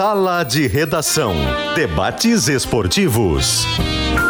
[0.00, 1.34] Sala de Redação.
[1.74, 3.66] Debates esportivos.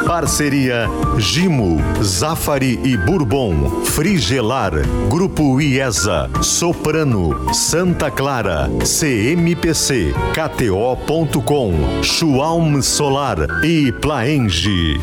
[0.04, 4.72] Parceria Gimo, Zafari e Bourbon, Frigelar,
[5.08, 15.00] Grupo IESA, Soprano, Santa Clara, CMPC, KTO.com, Schwalm Solar e Plaenge.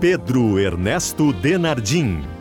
[0.00, 2.35] Pedro Ernesto Denardim.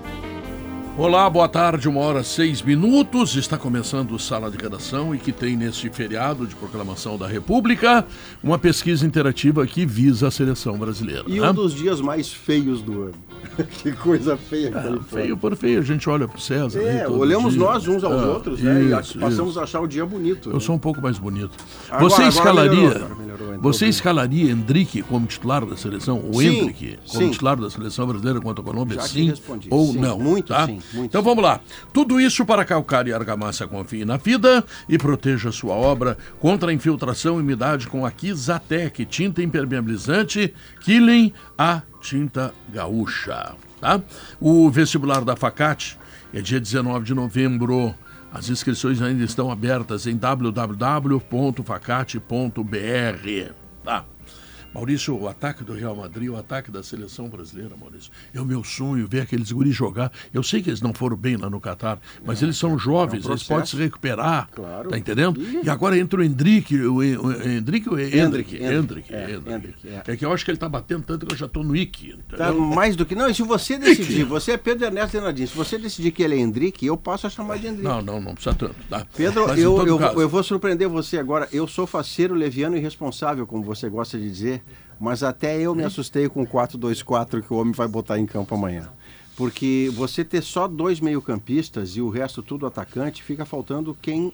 [0.97, 3.35] Olá, boa tarde, uma hora seis minutos.
[3.35, 8.07] Está começando o Sala de Redação e que tem neste feriado de proclamação da República
[8.41, 11.25] uma pesquisa interativa que visa a seleção brasileira.
[11.27, 11.49] E né?
[11.49, 13.13] um dos dias mais feios do ano.
[13.81, 16.79] que coisa feia É, feio por feio, a gente olha pro César.
[16.81, 17.63] É, todo olhamos dia.
[17.63, 18.81] nós uns aos É, outros, né?
[18.83, 19.59] E isso, passamos isso.
[19.59, 20.49] a achar o dia bonito.
[20.51, 21.51] Eu sou um pouco mais bonito.
[21.89, 26.19] Agora- você escalaria, melhorou, melhorou, você escalaria Hendrick como titular da seleção?
[26.31, 27.31] O Sim, Hendrick como sim.
[27.31, 29.01] titular da seleção brasileira contra a Colômbia?
[29.01, 30.19] Sim respondi, ou sim, não?
[30.19, 30.65] muito tá?
[30.65, 31.59] sim, muito então vamos lá.
[31.93, 36.73] Tudo isso para calcar e argamassa confie na vida e proteja sua obra contra a
[36.73, 43.55] infiltração e umidade com a Kizatec, tinta impermeabilizante, Killing a tinta gaúcha.
[43.81, 43.99] Tá?
[44.39, 45.97] O vestibular da Facate
[46.31, 47.95] é dia 19 de novembro.
[48.31, 51.23] As inscrições ainda estão abertas em www.facate.br.
[53.83, 54.05] Tá?
[54.75, 58.61] Maurício, o ataque do Real Madrid, o ataque da seleção brasileira, Maurício, é o meu
[58.61, 60.11] sonho ver aqueles guris jogar.
[60.33, 63.25] Eu sei que eles não foram bem lá no Catar, mas eles são jovens, eles
[63.25, 63.47] processo.
[63.49, 64.49] podem se recuperar.
[64.53, 64.89] Claro.
[64.89, 65.41] Tá entendendo?
[65.63, 69.39] E agora entra o Hendrick, o, Hen- o Hendrick, o Hendrick, Hendrick, é,
[69.85, 70.03] é.
[70.11, 72.17] É que eu acho que ele tá batendo tanto que eu já tô no Ike.
[72.35, 73.15] Tá mais do que.
[73.15, 76.35] Não, e se você decidir, você é Pedro Ernesto Denadinho, se você decidir que ele
[76.35, 77.83] é Hendrick, eu passo a chamar de Hendrick.
[77.83, 78.75] Não, não, não precisa tanto.
[78.89, 79.05] Tá?
[79.15, 81.47] Pedro, Mas, eu, eu, caso, eu vou surpreender você agora.
[81.53, 84.61] Eu sou faceiro, leviano e responsável, como você gosta de dizer,
[84.99, 88.55] mas até eu me assustei com o 4-2-4 que o homem vai botar em campo
[88.55, 88.89] amanhã.
[89.35, 94.31] Porque você ter só dois meio-campistas e o resto tudo atacante, fica faltando quem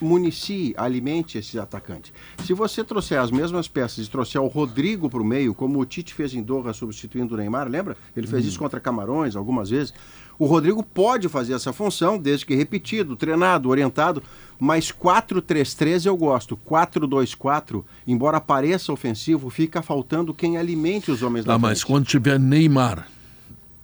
[0.00, 2.12] municie, alimente esse atacante.
[2.44, 5.86] Se você trouxer as mesmas peças e trouxer o Rodrigo para o meio, como o
[5.86, 7.96] Tite fez em Doha substituindo o Neymar, lembra?
[8.16, 9.94] Ele fez isso contra Camarões algumas vezes.
[10.42, 14.20] O Rodrigo pode fazer essa função, desde que repetido, treinado, orientado,
[14.58, 16.58] mas 4-3-3 eu gosto.
[16.68, 21.86] 4-2-4, embora pareça ofensivo, fica faltando quem alimente os homens Tá, da mas frente.
[21.92, 23.06] quando tiver Neymar,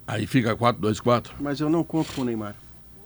[0.04, 1.26] aí fica 4-2-4?
[1.38, 2.56] Mas eu não conto com o Neymar.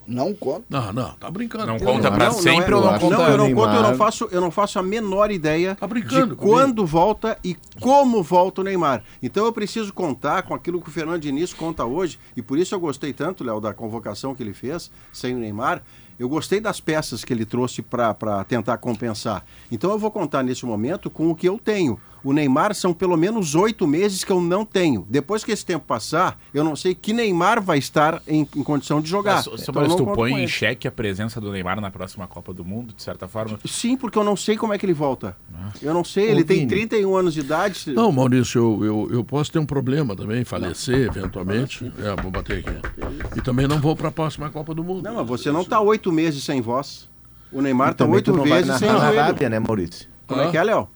[0.06, 0.64] Não conta.
[0.68, 1.66] Não, não, tá brincando.
[1.66, 3.16] Não conta não, pra não, sempre não, ou não conta?
[3.16, 3.64] Não, eu não Neymar?
[3.64, 6.56] conto, eu não faço, eu não faço a menor ideia Tá brincando de comigo.
[6.56, 9.02] quando volta e como volta o Neymar.
[9.22, 12.74] Então eu preciso contar com aquilo que o Fernando Diniz conta hoje, e por isso
[12.74, 15.82] eu gostei tanto, Léo, da convocação que ele fez sem o Neymar.
[16.18, 19.44] Eu gostei das peças que ele trouxe para tentar compensar.
[19.70, 21.98] Então eu vou contar nesse momento com o que eu tenho.
[22.24, 25.04] O Neymar são pelo menos oito meses que eu não tenho.
[25.08, 29.00] Depois que esse tempo passar, eu não sei que Neymar vai estar em, em condição
[29.00, 29.36] de jogar.
[29.36, 32.64] Mas, Então, não tu põe em xeque a presença do Neymar na próxima Copa do
[32.64, 33.58] Mundo, de certa forma?
[33.64, 35.36] Sim, porque eu não sei como é que ele volta.
[35.54, 35.70] Ah.
[35.82, 36.68] Eu não sei, ele tem Vini.
[36.68, 37.92] 31 anos de idade.
[37.92, 41.92] Não, Maurício, eu, eu, eu posso ter um problema também, falecer eventualmente.
[41.98, 43.36] É, vou bater aqui.
[43.36, 45.02] E também não vou para a próxima Copa do Mundo.
[45.02, 47.08] Não, mas você não está oito meses sem voz.
[47.52, 49.02] O Neymar está oito não vezes sem na.
[49.02, 50.08] Arábia, né, Maurício?
[50.26, 50.88] Como é que é, Léo?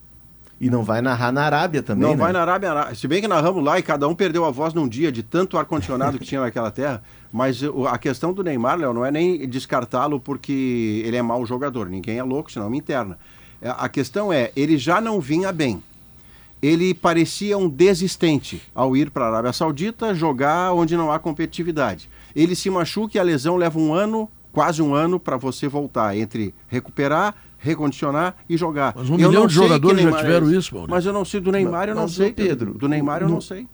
[0.59, 2.15] E não vai narrar na Arábia também, Não né?
[2.17, 4.73] vai na Arábia, Ará- se bem que narramos lá e cada um perdeu a voz
[4.73, 7.03] num dia de tanto ar-condicionado que tinha naquela terra.
[7.31, 11.87] Mas a questão do Neymar, Léo, não é nem descartá-lo porque ele é mau jogador.
[11.89, 13.19] Ninguém é louco, senão me interna.
[13.61, 15.83] É, A questão é, ele já não vinha bem.
[16.59, 22.09] Ele parecia um desistente ao ir para a Arábia Saudita jogar onde não há competitividade.
[22.35, 26.17] Ele se machuca e a lesão leva um ano, quase um ano, para você voltar
[26.17, 28.93] entre recuperar, recondicionar e jogar.
[28.95, 30.57] Mas um Eu milhão não de sei que jogadores já é tiveram esse.
[30.57, 30.95] isso, Maurício.
[30.95, 33.33] Mas eu não sei do Neymar, eu não Mas, sei, Pedro, Do Neymar eu no-
[33.35, 33.67] não sei.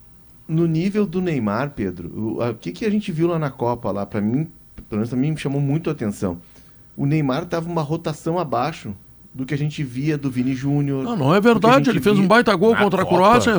[0.47, 3.49] No nível do Neymar, Pedro, o a- o que, que a gente viu lá na
[3.49, 4.47] Copa, lá, para mim,
[4.89, 6.37] pelo menos também me chamou muito a atenção.
[6.97, 8.93] O Neymar tava uma rotação abaixo
[9.33, 11.03] do que a gente via do Vini Júnior.
[11.03, 11.89] Não, não é verdade.
[11.89, 13.05] Ele fez um baita gol Na contra a.
[13.05, 13.53] Croácia.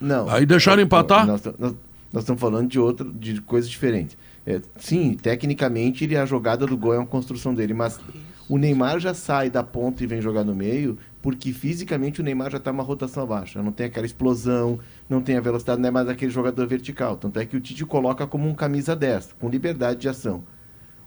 [0.00, 0.28] Não.
[0.30, 1.26] Aí deixaram Não, empatar.
[1.26, 1.74] Nós, nós-
[2.12, 4.16] nós estamos falando de outra, de coisas diferentes.
[4.46, 7.98] É, sim, tecnicamente ele, a jogada do gol é uma construção dele, mas
[8.48, 12.50] o Neymar já sai da ponta e vem jogar no meio, porque fisicamente o Neymar
[12.50, 13.62] já está uma rotação abaixo.
[13.62, 14.78] Não tem aquela explosão,
[15.08, 17.16] não tem a velocidade, não é mais aquele jogador vertical.
[17.16, 20.42] Tanto é que o Tite coloca como um camisa 10, com liberdade de ação.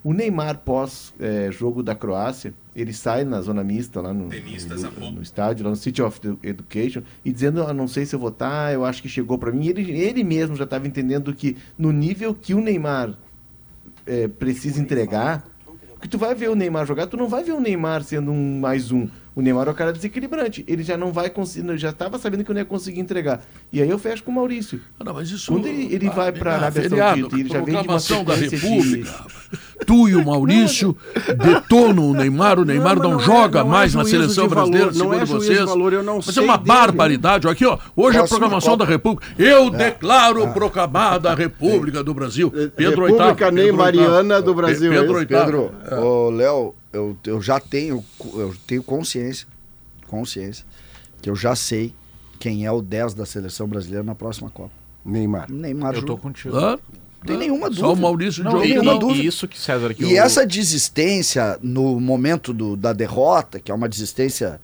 [0.04, 4.30] O Neymar, pós eh, jogo da Croácia, ele sai na zona mista, lá no,
[5.00, 8.20] no, no estádio, lá no City of Education, e dizendo: ah, não sei se eu
[8.20, 9.66] vou estar, eu acho que chegou para mim.
[9.66, 13.18] Ele, ele mesmo já estava entendendo que no nível que o Neymar
[14.06, 15.44] eh, precisa entregar,
[16.06, 18.60] porque tu vai ver o Neymar jogar, tu não vai ver o Neymar sendo um
[18.60, 19.08] mais um.
[19.36, 20.64] O Neymar é o cara desequilibrante.
[20.66, 23.42] Ele já não vai conseguir, já estava sabendo que eu não ia conseguir entregar.
[23.72, 24.80] E aí eu fecho com o Maurício.
[25.00, 25.52] Ah, não, mas isso...
[25.52, 28.24] Quando ele- ele vai pra ah, Arábia Saudita e ele já vem de uma proclamação
[28.24, 29.26] da sequência de- República.
[29.86, 30.96] tu e o Maurício
[31.38, 34.48] detonam o Neymar, o Neymar não, mas não é- joga não é mais na seleção
[34.48, 35.70] de valor, brasileira, não é segundo juízo de vocês.
[35.70, 36.68] valor, eu não mas é sei uma dele.
[36.68, 37.48] barbaridade.
[37.48, 39.28] Aqui, ó, hoje a Próxima programação da República.
[39.38, 42.50] Eu declaro proclamada a República do Brasil.
[42.52, 43.36] Pedro República Oitavo.
[43.36, 45.16] Pedro Neymariana do Brasil, Pe- é Pedro?
[45.18, 45.46] Oitavo.
[45.46, 45.96] Pedro, É.
[46.00, 48.04] ô, Léo, eu, eu já tenho,
[48.34, 49.48] eu tenho consciência,
[50.08, 50.66] consciência,
[51.22, 51.94] que eu já sei
[52.40, 54.72] quem é o 10 da seleção brasileira na próxima Copa.
[55.04, 55.52] Neymar.
[55.52, 56.20] Neymar Eu tô Júnior.
[56.20, 56.56] contigo.
[56.58, 56.72] Hã?
[56.72, 57.88] Não tem nenhuma dúvida.
[57.88, 58.66] Só o Maurício Não, Diogo.
[58.66, 59.24] e, nenhuma dúvida.
[59.24, 63.72] e isso que César que E eu- essa desistência no momento do- da derrota, que
[63.72, 64.60] é uma desistência.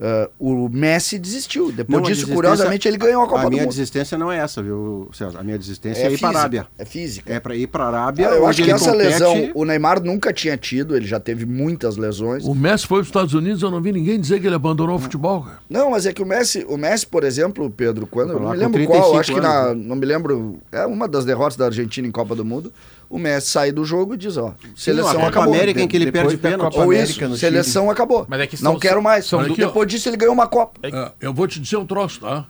[0.00, 1.70] Ah, o Messi desistiu.
[1.70, 4.62] Depois Não, disso, curiosamente, ele ganhou a Copa A do minha desistência não é essa,
[4.62, 5.38] viu, César?
[5.38, 6.66] A minha desistência é, ir para a Arábia.
[6.78, 7.32] É física.
[7.32, 8.30] É para ir para a Arábia.
[8.30, 11.44] Ah, eu acho que essa compete- lesão o Neymar nunca tinha tido, ele já teve
[11.44, 12.44] muitas lesões.
[12.44, 14.96] O Messi foi para os Estados Unidos, eu não vi ninguém dizer que ele abandonou
[14.96, 15.42] o futebol.
[15.42, 15.58] cara.
[15.68, 18.56] Não, mas é que o Messi, o Messi, por exemplo, Pedro, quando eu não me
[18.56, 21.66] lembro 35 qual, acho que na, anos, não me lembro, é uma das derrotas da
[21.66, 22.72] Argentina em Copa do Mundo,
[23.10, 25.52] o Messi sai do jogo e diz, ó, seleção a Copa acabou.
[25.54, 26.72] América em que ele Depois perde pênalti.
[26.72, 28.24] Copa Ou América isso, no seleção acabou.
[28.28, 29.26] Mas é que não são- quero mais.
[29.26, 29.84] são- Depois Aqui, ó.
[29.84, 30.78] disso ele ganhou uma Copa.
[30.82, 32.46] É, eu vou te dizer um troço, tá?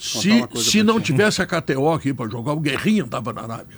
[0.00, 1.12] Se, se não ti.
[1.12, 3.76] tivesse a KTO aqui para jogar, o Guerrinha tava na Arábia.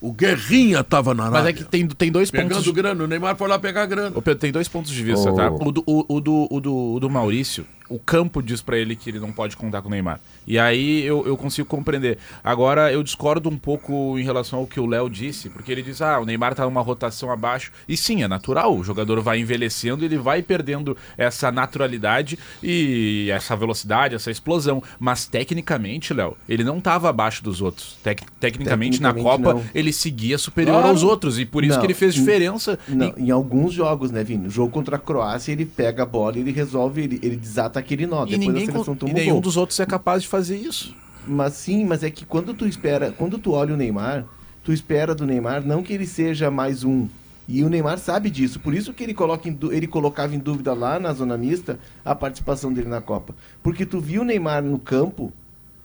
[0.00, 1.40] O Guerrinha tava na Arábia.
[1.42, 2.46] Mas é que tem, tem dois pontos.
[2.48, 4.12] Pegando grana, o Neymar foi lá pegar grana.
[4.16, 5.34] Ô, Pedro, tem dois pontos de vista, Ô.
[5.34, 5.50] tá?
[5.50, 8.94] O do, o, o do, o, do, o do Maurício, o campo diz pra ele
[8.94, 10.20] que ele não pode contar com o Neymar.
[10.46, 12.18] E aí eu, eu consigo compreender.
[12.42, 16.00] Agora, eu discordo um pouco em relação ao que o Léo disse, porque ele diz,
[16.02, 17.70] ah, o Neymar tá numa rotação abaixo.
[17.88, 23.56] E sim, é natural, o jogador vai envelhecendo, ele vai perdendo essa naturalidade e essa
[23.56, 24.82] velocidade, essa explosão.
[24.98, 27.96] Mas tecnicamente, Léo, ele não tava abaixo dos outros.
[28.02, 29.64] Tec- tecnicamente, na Tecnicamente, Copa, não.
[29.74, 31.38] ele seguia superior aos outros.
[31.38, 32.78] E por isso Não, que ele fez diferença.
[32.88, 34.46] Não, em- em alguns jogos, né, Vini?
[34.46, 38.06] O jogo contra a Croácia, ele pega a bola, ele resolve, ele, ele desata aquele
[38.06, 38.24] nó.
[38.26, 39.40] E, Depois ninguém, a seleção toma e um nenhum gol.
[39.42, 40.94] dos outros é capaz de fazer isso.
[41.26, 44.24] Mas sim, mas é que quando tu espera, quando tu olha o Neymar,
[44.64, 47.06] tu espera do Neymar não que ele seja mais um.
[47.46, 50.74] E o Neymar sabe disso, por isso que ele, coloca em ele colocava em dúvida
[50.74, 53.34] lá na zona mista a participação dele na Copa.
[53.62, 55.32] Porque tu viu o Neymar no campo,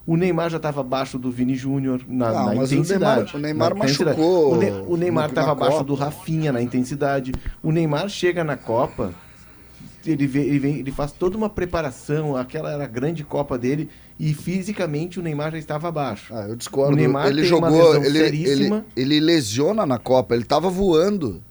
[0.05, 3.21] o Neymar já estava abaixo do Vini Júnior na, Não, na mas o intensidade.
[3.21, 4.17] Neymar- o Neymar intensidade.
[4.19, 5.83] machucou O, Ne- o Neymar estava abaixo Copa.
[5.85, 7.31] do Rafinha na intensidade.
[7.61, 9.13] O Neymar chega na Copa,
[10.05, 13.89] ele, vê- ele, vem- ele faz toda uma preparação, aquela era a grande Copa dele,
[14.19, 16.33] e fisicamente o Neymar já estava abaixo.
[16.35, 16.93] Ah, eu discordo.
[16.93, 20.69] O Neymar ele tem uma jogou, lesão ele, ele, ele lesiona na Copa, ele tava
[20.69, 21.41] voando.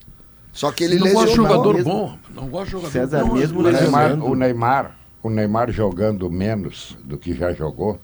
[0.53, 1.35] Só que ele não lesionou.
[1.35, 1.91] jogador mesmo.
[1.91, 2.19] bom.
[2.35, 3.35] Não gosto de jogador César, bom.
[3.35, 7.99] mesmo O Neymar, o, Neymar, o Neymar jogando menos do que já jogou,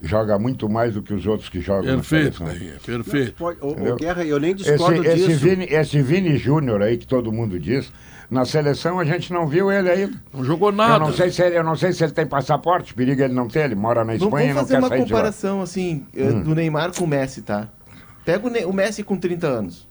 [0.00, 2.78] joga muito mais do que os outros que jogam Perfeito, na seleção.
[2.84, 3.34] Perfeito.
[3.34, 3.96] Pode, ô, ô, Entendeu?
[3.96, 5.38] Guerra, eu nem Esse, discordo esse, disso.
[5.40, 7.92] Vini, esse Vini Júnior aí que todo mundo diz,
[8.32, 10.14] na seleção a gente não viu ele ainda.
[10.32, 10.98] Não jogou Eu nada.
[10.98, 13.64] não, sei se ele, eu não sei se ele tem passaporte, perigo ele não ter,
[13.66, 15.18] ele mora na Vamos, Espanha e vamos não fazer quer uma sair de lá.
[15.18, 16.42] comparação assim eh, Hum.
[16.42, 17.68] do Neymar com o Messi, tá?
[18.24, 19.86] Pega o, Ne- o Messi com 30 anos.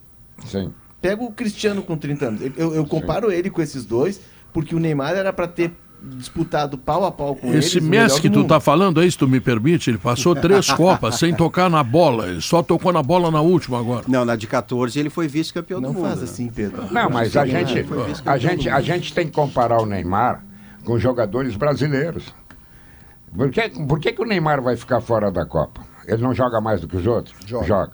[0.46, 0.72] Sim.
[1.00, 2.40] Pega o Cristiano com 30 anos.
[2.56, 4.20] Eu, eu comparo ele com esses dois,
[4.52, 7.66] porque o Neymar era para ter disputado pau a pau com eles.
[7.66, 11.16] Esse Messi que tu tá falando aí, se tu me permite, ele passou três Copas
[11.16, 12.28] sem tocar na bola.
[12.28, 14.04] Ele só tocou na bola na última agora.
[14.08, 16.06] Não, na de 14 ele foi vice-campeão do Não mundo.
[16.06, 16.24] faz né?
[16.24, 16.86] assim, Pedro.
[16.90, 17.86] Não, mas a gente,
[18.26, 20.44] a, gente, a gente tem que comparar o Neymar
[20.84, 22.34] com jogadores brasileiros.
[23.34, 25.80] Por que, por que, que o Neymar vai ficar fora da Copa?
[26.06, 27.34] Ele não joga mais do que os outros?
[27.46, 27.92] Joga.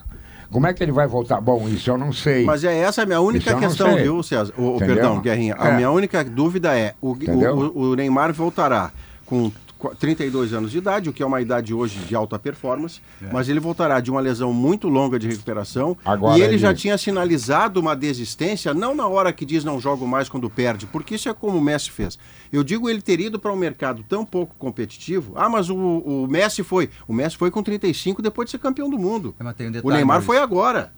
[0.50, 1.40] Como é que ele vai voltar?
[1.40, 2.44] Bom, isso eu não sei.
[2.44, 4.52] Mas é essa a minha única questão, viu, César?
[4.56, 4.94] O, Entendeu?
[4.96, 5.54] perdão, Guerrinha.
[5.58, 5.76] A É.
[5.76, 8.90] minha única dúvida é: o, o, o Neymar voltará
[9.26, 9.52] com
[9.98, 13.00] 32 anos de idade, o que é uma idade hoje de alta performance,
[13.32, 15.96] mas ele voltará de uma lesão muito longa de recuperação.
[16.04, 19.80] Agora e ele, ele- já tinha sinalizado uma desistência, não na hora que diz não
[19.80, 22.18] jogo mais quando perde, porque isso é como o Messi fez.
[22.52, 25.32] Eu digo ele ter ido para um mercado tão pouco competitivo.
[25.36, 26.90] Ah, mas o, o Messi foi.
[27.06, 29.34] O Messi foi com 35 depois de ser campeão do mundo.
[29.38, 30.26] É, mas um o detalhe, Neymar Maurício.
[30.26, 30.92] foi agora.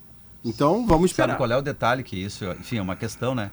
[0.45, 1.37] Então vamos Sabe esperar.
[1.37, 3.51] qual é o detalhe que isso, enfim, é uma questão, né?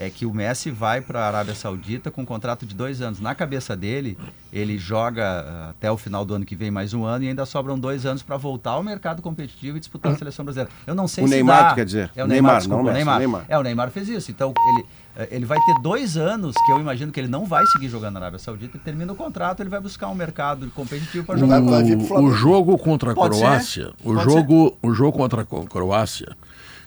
[0.00, 3.18] É que o Messi vai para a Arábia Saudita com um contrato de dois anos.
[3.18, 4.16] Na cabeça dele,
[4.52, 7.44] ele joga ah, até o final do ano que vem mais um ano e ainda
[7.44, 10.70] sobram dois anos para voltar ao mercado competitivo e disputar a seleção brasileira.
[10.86, 11.74] Eu não sei O se Neymar, dá.
[11.74, 12.10] quer dizer?
[12.14, 13.18] É o Neymar, Neymar, não desculpa, o o Neymar.
[13.18, 13.44] Neymar.
[13.48, 14.30] É, o Neymar fez isso.
[14.30, 14.86] Então, ele,
[15.16, 18.14] eh, ele vai ter dois anos que eu imagino que ele não vai seguir jogando
[18.14, 21.60] na Arábia Saudita e termina o contrato, ele vai buscar um mercado competitivo para jogar.
[21.60, 22.20] O, Flamengo.
[22.20, 23.40] o jogo contra a Pode ser.
[23.42, 26.36] Croácia, o Pode jogo, o jogo contra a Croácia,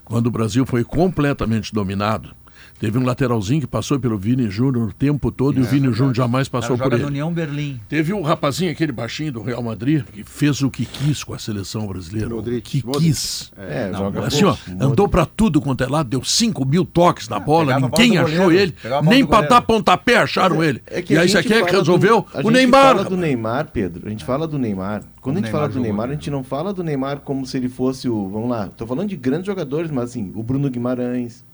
[0.06, 2.34] quando o Brasil foi completamente dominado,
[2.80, 6.16] Teve um lateralzinho que passou pelo Vini Júnior o tempo todo e o Vini Júnior
[6.16, 7.04] jamais passou por ele.
[7.04, 7.80] União Berlim.
[7.88, 11.40] Teve um rapazinho, aquele baixinho do Real Madrid, que fez o que quis com a
[11.40, 12.28] seleção brasileira.
[12.28, 12.82] O Modric.
[12.82, 13.06] que Modric.
[13.06, 13.52] quis.
[13.58, 17.40] É, joga Assim, ó, andou pra tudo quanto é lado, deu 5 mil toques na
[17.40, 19.56] bola, pegava a bola ninguém do achou goleiro, ele, a bola nem do pra goleiro.
[19.56, 20.82] dar pontapé acharam ele.
[20.88, 22.22] É que e a aí você gente quer que fala resolveu?
[22.22, 22.82] do- a o gente Neymar.
[22.96, 23.18] fala do.
[23.18, 24.08] Neymar, Pedro.
[24.08, 25.04] A gente fala do Neymar.
[25.22, 27.20] Quando O a gente fala Neymar do jogou, Neymar, a gente não fala do Neymar
[27.20, 28.28] como se ele fosse o.
[28.30, 31.46] Vamos lá, tô falando de grandes jogadores, mas assim, o Bruno Guimarães.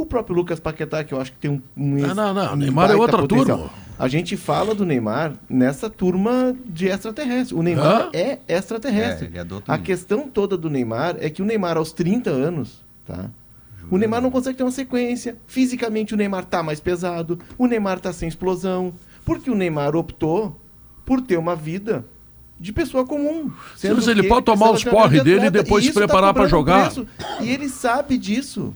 [0.00, 1.60] O próprio Lucas Paquetá, que eu acho que tem um.
[1.76, 3.58] um Ah, não, não, um Neymar é outra potencial.
[3.58, 3.72] turma.
[3.98, 7.54] A gente fala do Neymar nessa turma de extraterrestre.
[7.54, 8.10] O Neymar Hã?
[8.14, 9.26] é extraterrestre.
[9.26, 9.84] É, ele é do outro a mundo.
[9.84, 13.26] questão toda do Neymar é que o Neymar, aos 30 anos, tá?
[13.90, 15.36] O Neymar não consegue ter uma sequência.
[15.46, 17.38] Fisicamente, o Neymar tá mais pesado.
[17.58, 18.94] O Neymar tá sem explosão.
[19.24, 20.58] Porque o Neymar optou
[21.04, 22.06] por ter uma vida
[22.58, 23.50] de pessoa comum.
[23.76, 26.32] sendo mas ele que pode tomar os porre dele e depois se isso tá preparar
[26.32, 26.84] pra cobrando jogar.
[26.90, 27.06] preço.
[27.40, 28.74] E ele sabe disso.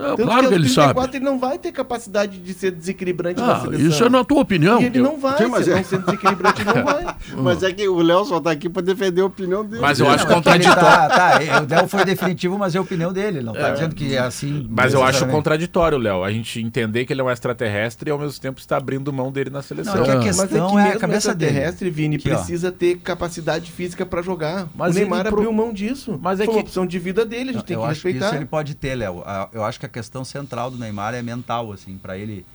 [0.00, 0.94] É, Tanto claro que aos ele sabe.
[0.94, 3.86] 34 ele não vai ter capacidade de ser desequilibrante na Ah, seleção.
[3.88, 4.80] isso é na tua opinião.
[4.80, 7.14] E ele Eu- não vai, Sim, mas se é- não sendo desequilibrante, ele não vai.
[7.36, 9.80] Mas é que o Léo só tá aqui pra defender a opinião dele.
[9.80, 10.80] Mas eu acho Não, é que ele contraditório.
[10.80, 13.38] Tá, tá, o Del foi definitivo, mas é a opinião dele.
[13.38, 14.66] Ele não tá dizendo que é assim.
[14.70, 16.22] Mas eu acho contraditório, Léo.
[16.24, 19.30] A gente entender que ele é um extraterrestre e ao mesmo tempo está abrindo mão
[19.30, 19.94] dele na seleção.
[19.96, 20.22] Não, é que a Ah.
[20.22, 21.52] questão Mas é que é a cabeça dele.
[21.52, 22.36] terrestre, Vini, Aqui, ó.
[22.36, 24.68] precisa ter capacidade física pra jogar.
[24.74, 26.18] Mas o Neymar ele pro- abriu mão disso.
[26.22, 28.00] Mas é Foi uma que- opção de vida dele, a gente tem eu que acho
[28.00, 28.26] que respeitar.
[28.28, 29.22] isso ele pode ter, Léo.
[29.24, 32.46] A- Eu acho que a questão central do Neymar é mental, assim, para ele,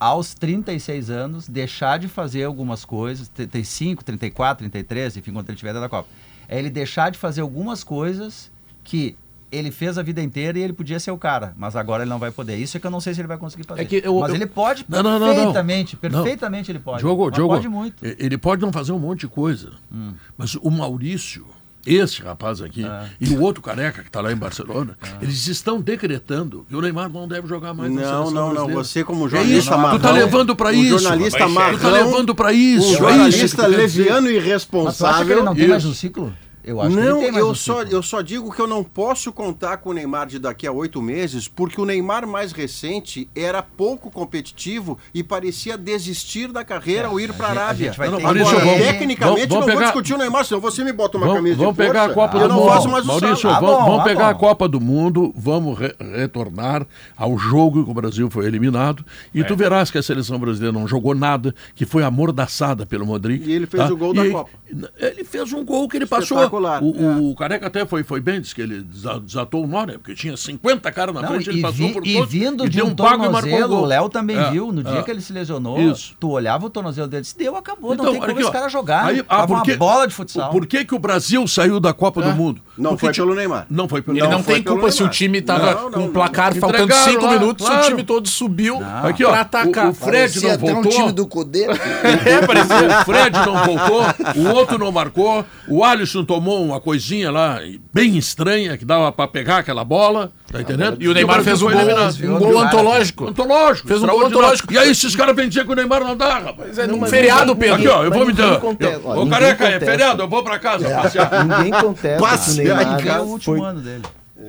[0.00, 5.70] aos 36 anos, deixar de fazer algumas coisas, 35, 34, 33, enfim, quando ele estiver
[5.72, 6.08] dentro da Copa.
[6.48, 8.50] É ele deixar de fazer algumas coisas
[8.82, 9.16] que
[9.50, 12.18] ele fez a vida inteira e ele podia ser o cara, mas agora ele não
[12.18, 12.56] vai poder.
[12.56, 13.82] Isso é que eu não sei se ele vai conseguir fazer.
[13.82, 16.98] É eu- mas eu- ele pode Não, não, não, perfeitamente, perfeitamente ele pode.
[16.98, 18.04] Diogo, Diogo, pode muito.
[18.04, 20.12] ele pode não fazer um monte de coisa, Hum.
[20.36, 21.46] mas o Maurício,
[21.94, 23.06] esse rapaz aqui, Ah.
[23.20, 27.08] e o outro careca que está lá em Barcelona, eles estão decretando que o Neymar
[27.08, 28.52] não deve jogar mais na Não, seleção não, não.
[28.52, 28.84] brasileira.
[28.84, 30.98] Você como É jornalista isso, tu tá levando para o isso.
[30.98, 32.84] jornalista marrão, tu tá levando para isso.
[32.84, 33.76] O é isso jornalista quer dizer.
[34.02, 35.44] leviano e Mas tu acha que ele irresponsável.
[35.44, 35.92] não tem mais Isso.
[35.92, 36.32] um ciclo?
[36.68, 39.32] Eu acho que Não, mais eu um só, eu só digo que eu não posso
[39.32, 43.62] contar com o Neymar de daqui a oito meses, porque o Neymar mais recente era
[43.62, 47.94] pouco competitivo e parecia desistir da carreira É, ao ir para a gente- a Arábia.
[47.98, 50.60] Não, não, Maurício, Agora, vamos- tecnicamente, vamos- não vamos vou pegar- discutir o Neymar, senão
[50.60, 52.56] você me bota uma Vamos, camisa vamos de força, pegar a Copa eu do não
[52.60, 52.68] Mundo.
[52.68, 53.48] faço mais o Maurício.
[53.50, 54.34] Ah, vamos, bom, vamos ah, pegar a.
[54.34, 59.04] Copa do Mundo, vamos re- retornar ao jogo que o Brasil foi eliminado.
[59.34, 59.44] E É.
[59.44, 63.44] tu verás que a seleção brasileira não jogou nada, que foi amordaçada pelo Modric.
[63.48, 63.92] E ele fez tá?
[63.92, 64.50] o gol da E Copa.
[64.98, 66.38] Ele fez um gol que ele passou.
[66.58, 67.30] Espetacular, O, é.
[67.30, 69.94] o Careca até foi, foi bem, disse que ele desa- desatou o nó, né?
[69.94, 72.30] Porque tinha 50 caras na Não, frente, ele passou vi- por e todos.
[72.30, 75.02] vindo e de deu um o tornozelo, o Léo também É, viu, no dia é.
[75.02, 76.14] que ele se lesionou, Isso.
[76.18, 78.52] tu olhava o tornozelo dele e disse, deu, acabou, Então, não tem como aqui, esse
[78.52, 79.06] cara jogar.
[79.06, 80.50] Aí, ah, porque- uma bola de futsal.
[80.50, 82.60] Por que, que o Brasil saiu da Copa do Mundo?
[82.78, 83.66] Não foi pelo Neymar.
[83.68, 85.14] Não foi pelo Ele não, foi tem culpa se o Neymar.
[85.14, 86.12] time tava Não, não, com o não.
[86.12, 86.60] placar não.
[86.60, 87.82] faltando Entregaram cinco lá, minutos, claro.
[87.84, 89.86] o time todo subiu Aqui, ó, pra atacar.
[89.86, 90.92] o, o Fred não até um voltou.
[90.92, 91.64] time do Cudê.
[91.64, 93.00] É, parecia.
[93.00, 94.02] O Fred não voltou,
[94.36, 97.58] o outro não marcou, o Alisson tomou uma coisinha lá
[97.92, 100.96] bem estranha que dava pra pegar aquela bola, tá entendendo?
[101.00, 103.28] E o Neymar fez um gol, um gol antológico.
[103.28, 103.88] Antológico.
[103.88, 104.72] Fez um gol antológico.
[104.72, 106.78] E aí esses caras dizer que o Neymar não dá, rapaz.
[106.78, 107.76] É Não, feriado, Pedro.
[107.76, 108.60] Aqui, ó, eu vou me ninguém dar.
[108.64, 111.44] Ô, careca, é feriado, eu vou pra casa passear.
[111.44, 114.02] Ninguém contesta Passe que o Neymar é o último foi ano dele.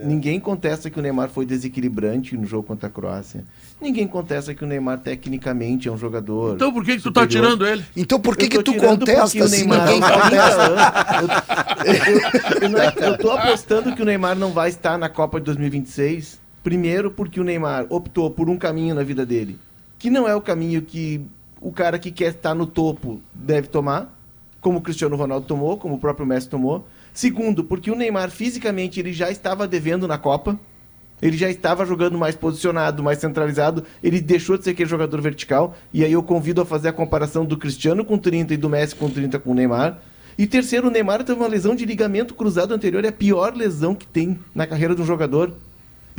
[0.03, 3.43] Ninguém contesta que o Neymar foi desequilibrante no jogo contra a Croácia.
[3.81, 6.55] Ninguém contesta que o Neymar tecnicamente é um jogador.
[6.55, 7.83] Então por que, que tu tá tirando ele?
[7.95, 10.65] Então por que, Eu que tu contesta o se Neymar ninguém 30 contesta?
[11.85, 15.39] eu, eu- eu é- eu tô apostando que o Neymar não vai estar na Copa
[15.39, 16.39] de 2026.
[16.63, 19.57] Primeiro, porque o Neymar optou por um caminho na vida dele,
[19.97, 21.21] que não é o caminho que
[21.61, 24.13] o cara que quer estar no topo deve tomar,
[24.59, 26.85] como o Cristiano Ronaldo tomou, como o próprio Messi tomou.
[27.13, 30.59] Segundo, porque o Neymar fisicamente ele já estava devendo na Copa.
[31.21, 33.83] Ele já estava jogando mais posicionado, mais centralizado.
[34.03, 35.75] Ele deixou de ser aquele jogador vertical.
[35.93, 38.95] E aí eu convido a fazer a comparação do Cristiano com 30 e do Messi
[38.95, 39.99] com 30 com o Neymar.
[40.37, 43.03] E terceiro, o Neymar teve uma lesão de ligamento cruzado anterior.
[43.03, 45.51] É a pior lesão que tem na carreira de um jogador.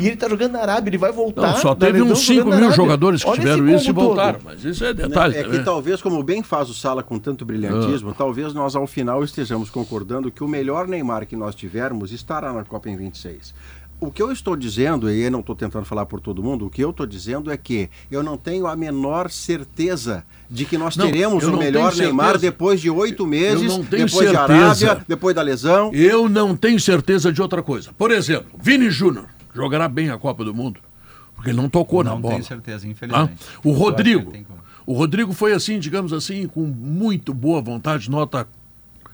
[0.00, 1.52] E ele tá jogando na Arábia, ele vai voltar.
[1.52, 4.00] Não, só teve uns 5 jogando na mil jogadores que Olha tiveram isso e combo
[4.00, 4.08] todo.
[4.08, 4.40] voltaram.
[4.42, 5.36] Mas isso é detalhe.
[5.36, 5.64] É que também.
[5.64, 10.30] talvez, como bem faz o Sala com tanto brilhantismo, talvez nós ao final estejamos concordando
[10.30, 13.54] que o melhor Neymar que nós tivermos estará na Copa em 26.
[14.00, 16.70] O que eu estou dizendo, e eu não estou tentando falar por todo mundo, o
[16.70, 20.96] que eu estou dizendo é que eu não tenho a menor certeza de que nós
[20.96, 24.40] Não, teremos o não melhor Neymar depois de oito meses, não depois de certeza.
[24.90, 25.92] Arábia, depois da lesão.
[25.92, 27.92] Eu não tenho certeza de outra coisa.
[27.92, 30.80] Por exemplo, Vini Júnior jogará bem a Copa do Mundo,
[31.34, 32.34] porque ele não tocou na Não bola.
[32.34, 33.32] tenho certeza, infelizmente.
[33.62, 34.32] O acho que Rodrigo.
[34.86, 38.48] O Rodrigo foi assim, digamos assim, com muito boa vontade, nota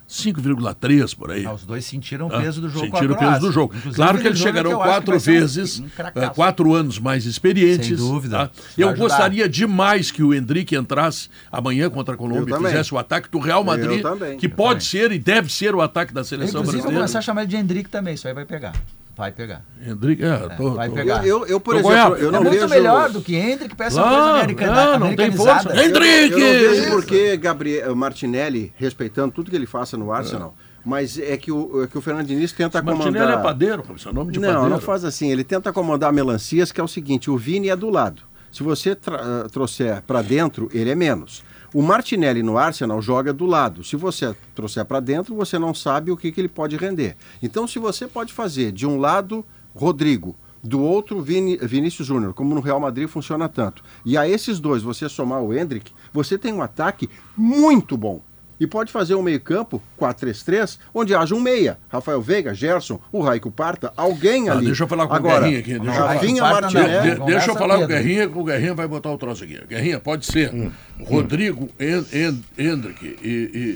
[0.08, 1.44] 5,3 por aí.
[1.44, 3.75] Ah, os dois sentiram o Ah, peso do jogo Sentiram o peso do jogo.
[3.75, 6.34] Inclusive, claro que eles Vila chegarão que quatro um- vezes, um eh, cracaço.
[6.34, 7.86] quatro anos mais experientes.
[7.88, 8.46] Sem dúvida.
[8.46, 8.50] tá?
[8.78, 9.02] Eu ajudar.
[9.02, 13.38] gostaria demais que o Hendrick entrasse amanhã contra a Colômbia e fizesse o ataque do
[13.38, 14.02] Real Madrid,
[14.38, 16.98] que pode ser e deve ser o ataque da seleção inclusive, vou brasileira.
[17.00, 18.72] começar a chamar ele de Hendrick também, isso aí vai pegar.
[19.16, 19.62] Vai pegar.
[19.82, 21.26] Hendrick, é, tô- vai tô- pegar.
[21.26, 22.68] Eu, eu, eu, por Tô exemplo, eu é não muito vejo...
[22.68, 25.70] melhor do que Hendrick, parece uma coisa americana, é, não tem força.
[25.70, 26.32] Eu, Hendrick!
[26.32, 30.54] eu não vejo porque Gabriel Martinelli, respeitando tudo que ele faça no Arsenal,
[30.85, 33.38] mas é que o, é que o Fernando Diniz tenta Martinelli comandar...
[33.40, 34.68] é padeiro, é nome de não, padeiro.
[34.70, 35.32] não faz assim.
[35.32, 38.20] Ele tenta acomodar melancias, que é o seguinte: o Vini é do lado.
[38.52, 41.42] Se você tra- ah, trouxer para dentro, ele é menos.
[41.76, 43.85] O Martinelli no Arsenal joga do lado.
[43.85, 47.18] Se você trouxer para dentro, você não sabe o que, que ele pode render.
[47.42, 52.62] Então, se você pode fazer de um lado Rodrigo, do outro Vinícius Júnior, como no
[52.62, 56.62] Real Madrid funciona tanto, e a esses dois você somar o Hendrick, você tem um
[56.62, 58.23] ataque muito bom.
[58.58, 61.78] E pode fazer um meio-campo 4-3-3, onde haja um meia.
[61.88, 64.66] Rafael Veiga, Gerson, o Raico Parta, alguém Ah, ali.
[64.66, 66.88] deixa eu falar com o Agora, Guerrinha aqui, deixa eu Rafinha não, Martinelli.
[67.16, 67.86] De- É, deixa eu falar com o.
[67.86, 69.60] Guerrinha, que o Guerrinha vai botar o troço aqui.
[69.68, 70.70] Guerrinha, pode ser Hum.
[71.04, 73.28] Rodrigo, Hen- Hen- Hendrick e,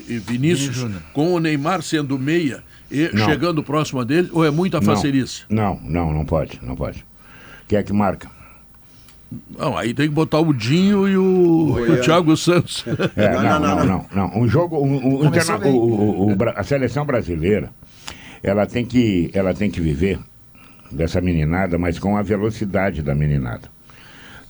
[0.09, 3.27] e- e Vinícius, com o Neymar sendo meia e Não.
[3.27, 5.43] chegando próximo a dele, ou é muita Não, facerice?
[5.49, 7.05] não, não, não pode, não pode.
[7.69, 8.31] Quem é que marca?
[9.57, 12.85] Não, aí tem que botar o Dinho e o, o Thiago Santos.
[13.17, 13.85] É, Não, não, não, não, não.
[13.87, 14.39] não, não.
[14.43, 17.71] Um jogo, um- um- o interna- o- o- a seleção brasileira,
[18.43, 20.19] ela tem que, ela tem que viver
[20.91, 23.69] dessa meninada, mas com a velocidade da meninada.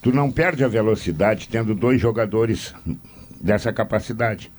[0.01, 2.75] Tu não perde a velocidade tendo dois jogadores
[3.39, 4.51] dessa capacidade.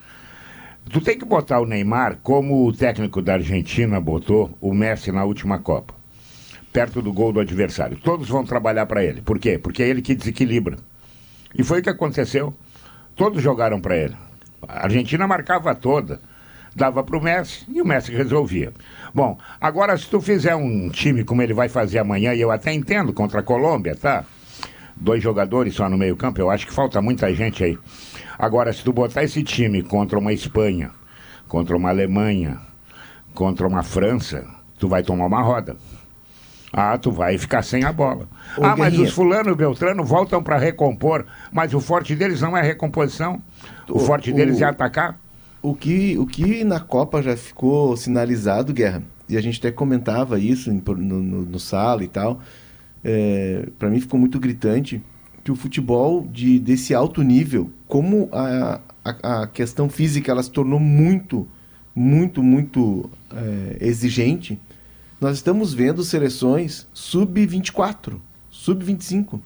[0.92, 5.24] Tu tem que botar o Neymar como o técnico da Argentina botou o Messi na
[5.24, 5.94] última Copa,
[6.72, 7.98] perto do gol do adversário.
[7.98, 9.22] Todos vão trabalhar para ele.
[9.22, 9.58] Por quê?
[9.58, 10.78] Porque é ele que desequilibra.
[11.54, 12.54] E foi o que aconteceu.
[13.16, 14.16] Todos jogaram para ele.
[14.68, 16.20] A Argentina marcava toda.
[16.74, 18.72] Dava para o Messi e o Messi resolvia.
[19.14, 22.72] Bom, agora se tu fizer um time como ele vai fazer amanhã, e eu até
[22.72, 24.24] entendo contra a Colômbia, tá?
[24.96, 27.78] Dois jogadores só no meio campo, eu acho que falta muita gente aí.
[28.40, 30.92] Agora, se tu botar esse time contra uma Espanha,
[31.46, 32.58] contra uma Alemanha,
[33.34, 34.48] contra uma França,
[34.80, 35.76] tu vai tomar uma roda.
[36.74, 38.28] Ah, tu vai ficar sem a bola.
[38.58, 42.56] Ô, ah, mas os fulano e Beltrano voltam para recompor, mas o forte deles não
[42.56, 43.42] é recomposição.
[43.90, 45.20] O, O- forte deles o- é atacar.
[45.62, 50.40] O que, o que na Copa já ficou sinalizado, Guerra, e a gente até comentava
[50.40, 52.40] isso no, no, no sala e tal,
[53.04, 55.02] é, para mim ficou muito gritante
[55.44, 60.52] que o futebol de, desse alto nível, como a, a, a questão física ela se
[60.52, 61.48] tornou muito,
[61.96, 64.60] muito, muito é, exigente,
[65.22, 68.16] nós estamos vendo seleções sub-24,
[68.50, 69.40] sub-25.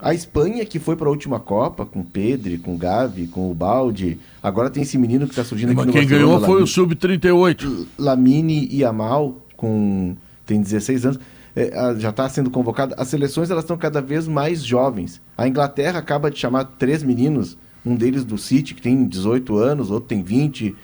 [0.00, 3.54] A Espanha, que foi para a última Copa, com o Pedri, com Gavi, com o
[3.54, 4.18] Balde.
[4.42, 6.68] Agora tem esse menino que está surgindo aqui Mas no quem ganhou foi o Lamine-
[6.68, 7.86] Sub-38.
[7.98, 11.20] Lamine Yamal, com tem 16 anos,
[11.54, 12.94] é, já está sendo convocado.
[12.96, 15.20] As seleções elas estão cada vez mais jovens.
[15.36, 19.90] A Inglaterra acaba de chamar três meninos, um deles do City, que tem 18 anos,
[19.90, 20.74] outro tem 20.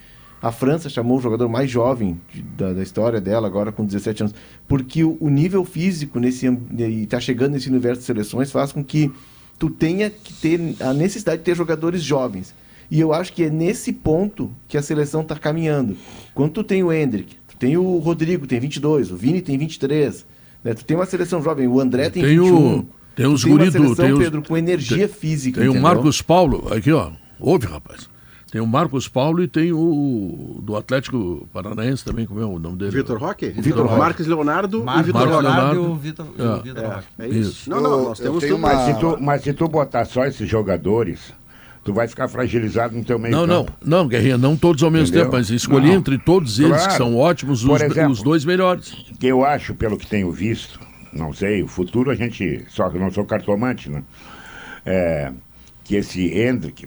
[0.47, 4.25] A França chamou o jogador mais jovem de- da, da história dela, agora com 17
[4.25, 4.35] anos.
[4.69, 8.85] Porque o, o nível físico nesse e está chegando nesse universo de seleções faz com
[8.85, 9.11] que
[9.59, 12.55] tu tenha que ter a necessidade de ter jogadores jovens.
[12.91, 15.97] E eu acho que é nesse ponto que a seleção está caminhando.
[16.35, 20.27] Quando tu tem o Hendrick, tu tem o Rodrigo, tem 22, o Vini tem 23,
[20.63, 20.75] né?
[20.75, 22.87] tu tem uma seleção jovem, o André tem, Tem o- 21.
[23.17, 25.59] tem os tu tem uma guri do- seleção, tem os- Pedro, com energia física.
[25.61, 25.83] Tem o entendeu?
[25.89, 28.13] Marcos Paulo, aqui ó, ouve rapaz.
[28.55, 32.77] Tem o Marcos Paulo e tem o do Atlético Paranaense também, como é o nome
[32.77, 32.93] dele?
[32.93, 33.49] Vitor Roque?
[33.49, 33.99] Vitor Roque.
[33.99, 35.27] Marcos Leonardo e Marcos Vitor.
[35.29, 36.43] Leonardo e o Vitor, É.
[36.43, 37.07] É, Roque.
[37.19, 37.39] é isso.
[37.51, 37.71] Isso.
[37.71, 38.55] Não, não, Eu- nós eu temos tudo.
[38.57, 41.35] uma- Mas se, tu, mas se tu botar só esses jogadores,
[41.83, 43.77] tu vai ficar fragilizado no teu meio Não, não, campo.
[43.85, 45.25] não, Guerrinha, não todos ao mesmo Entendeu?
[45.25, 45.95] tempo, mas escolhi Não.
[45.97, 46.97] entre todos eles que Claro.
[46.97, 48.13] são ótimos, os, exemplo.
[48.13, 48.95] os dois melhores.
[49.19, 50.79] que eu acho, pelo que tenho visto,
[51.13, 54.05] não sei, o futuro a gente, só que eu não sou cartomante, né?
[54.87, 55.33] É,
[55.83, 56.87] que esse Hendrick,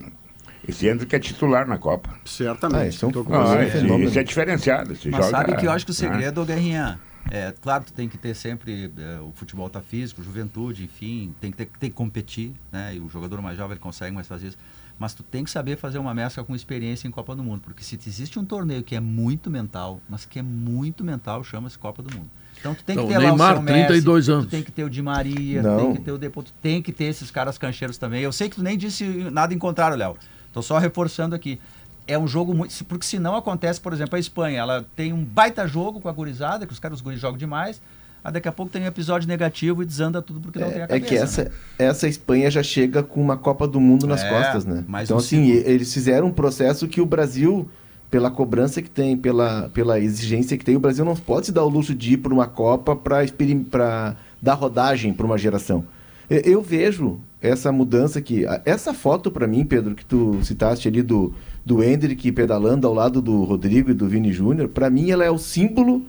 [0.67, 2.09] esse Hendrick é titular na Copa.
[2.25, 2.79] Certamente.
[2.81, 4.93] Ah, esse é um- com Ah, esse, esse é diferenciado.
[4.93, 5.97] Esse Mas joga, sabe que eu acho que o né?
[5.99, 6.99] segredo, ô Guerrinha,
[7.31, 11.51] é claro, tu tem que ter sempre, é, o futebol tá físico, juventude, enfim, tem
[11.51, 12.95] que, ter, tem que competir, né?
[12.95, 14.57] E o jogador mais jovem ele consegue mais fazer isso.
[14.99, 17.83] Mas tu tem que saber fazer uma mescla com experiência em Copa do Mundo, porque
[17.83, 22.01] se existe um torneio que é muito mental, mas que é muito mental, chama-se Copa
[22.01, 22.27] do Mundo.
[22.59, 24.45] Então tu tem que Então, ter Neymar, lá o seu Messi, 32 anos.
[24.47, 25.77] tu tem que ter o Di Maria, Não.
[25.77, 28.23] tem que ter o Depô, tu tem que ter esses caras cancheiros também.
[28.23, 30.17] Eu sei que tu nem disse nada em contrário, Léo.
[30.53, 31.59] Tô só reforçando aqui.
[32.07, 32.83] É um jogo muito.
[32.85, 36.11] Porque se não acontece, por exemplo, a Espanha, ela tem um baita jogo com a
[36.11, 37.81] gurizada, que os caras os guris jogam demais.
[38.23, 40.85] Aí daqui a pouco tem um episódio negativo e desanda tudo porque não tem a
[40.85, 41.05] É, cabeça.
[41.05, 44.65] é que essa, essa Espanha já chega com uma Copa do Mundo nas É, costas,
[44.65, 44.83] né?
[44.87, 47.69] mas Então, assim, eles fizeram um processo que o Brasil
[48.09, 50.75] pela cobrança que tem, pela, pela exigência que tem.
[50.77, 54.53] O Brasil não pode se dar o luxo de ir para uma Copa para dar
[54.53, 55.83] rodagem para uma geração.
[56.29, 58.45] Eu, eu vejo essa mudança aqui.
[58.65, 61.33] Essa foto para mim, Pedro, que tu citaste ali do,
[61.65, 65.31] do Hendrick pedalando ao lado do Rodrigo e do Vini Júnior, para mim ela é
[65.31, 66.05] o símbolo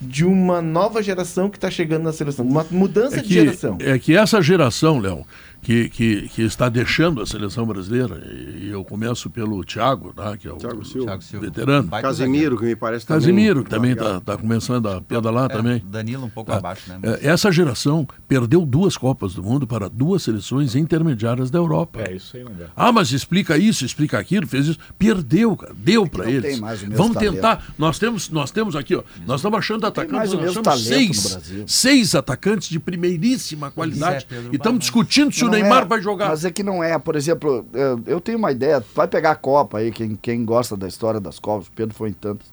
[0.00, 3.78] de uma nova geração que está chegando na seleção, uma mudança É de que, geração.
[3.80, 5.24] é que essa geração, Léo,
[5.62, 8.20] que, que, que está deixando a seleção brasileira,
[8.60, 11.06] e eu começo pelo Thiago, tá, que é o Thiago Silva.
[11.06, 11.46] Thiago Silva.
[11.46, 11.88] veterano.
[11.88, 13.20] Baita Casimiro, que me parece também.
[13.22, 15.62] Casimiro, que também está tá começando a pedalar zagueiro.
[15.62, 15.76] também.
[15.86, 16.58] É, Danilo um pouco Tá.
[16.58, 16.98] abaixo, né?
[17.22, 22.00] É, Essa geração perdeu duas Copas do Mundo para duas seleções intermediárias da Europa.
[22.02, 22.66] É, isso aí não dá.
[22.74, 24.78] Ah, mas explica isso, explica aquilo, fez isso.
[24.98, 25.72] Perdeu, cara.
[25.76, 26.52] Deu para Não eles.
[26.52, 27.34] tem mais o mesmo Vamos talento.
[27.34, 27.64] tentar.
[27.78, 29.02] Nós temos, nós temos aqui, ó.
[29.26, 30.32] Nós estamos achando atacantes.
[30.32, 34.26] Nós no seis, seis atacantes de primeiríssima qualidade.
[34.28, 36.28] Pedro e estamos discutindo se o Neymar é, vai jogar.
[36.28, 36.98] Mas é que não é.
[36.98, 38.84] Por exemplo, eu- eu tenho uma ideia.
[38.94, 42.10] Vai pegar a Copa aí, quem, quem gosta da história das Copas, o Pedro foi
[42.10, 42.48] em tantas.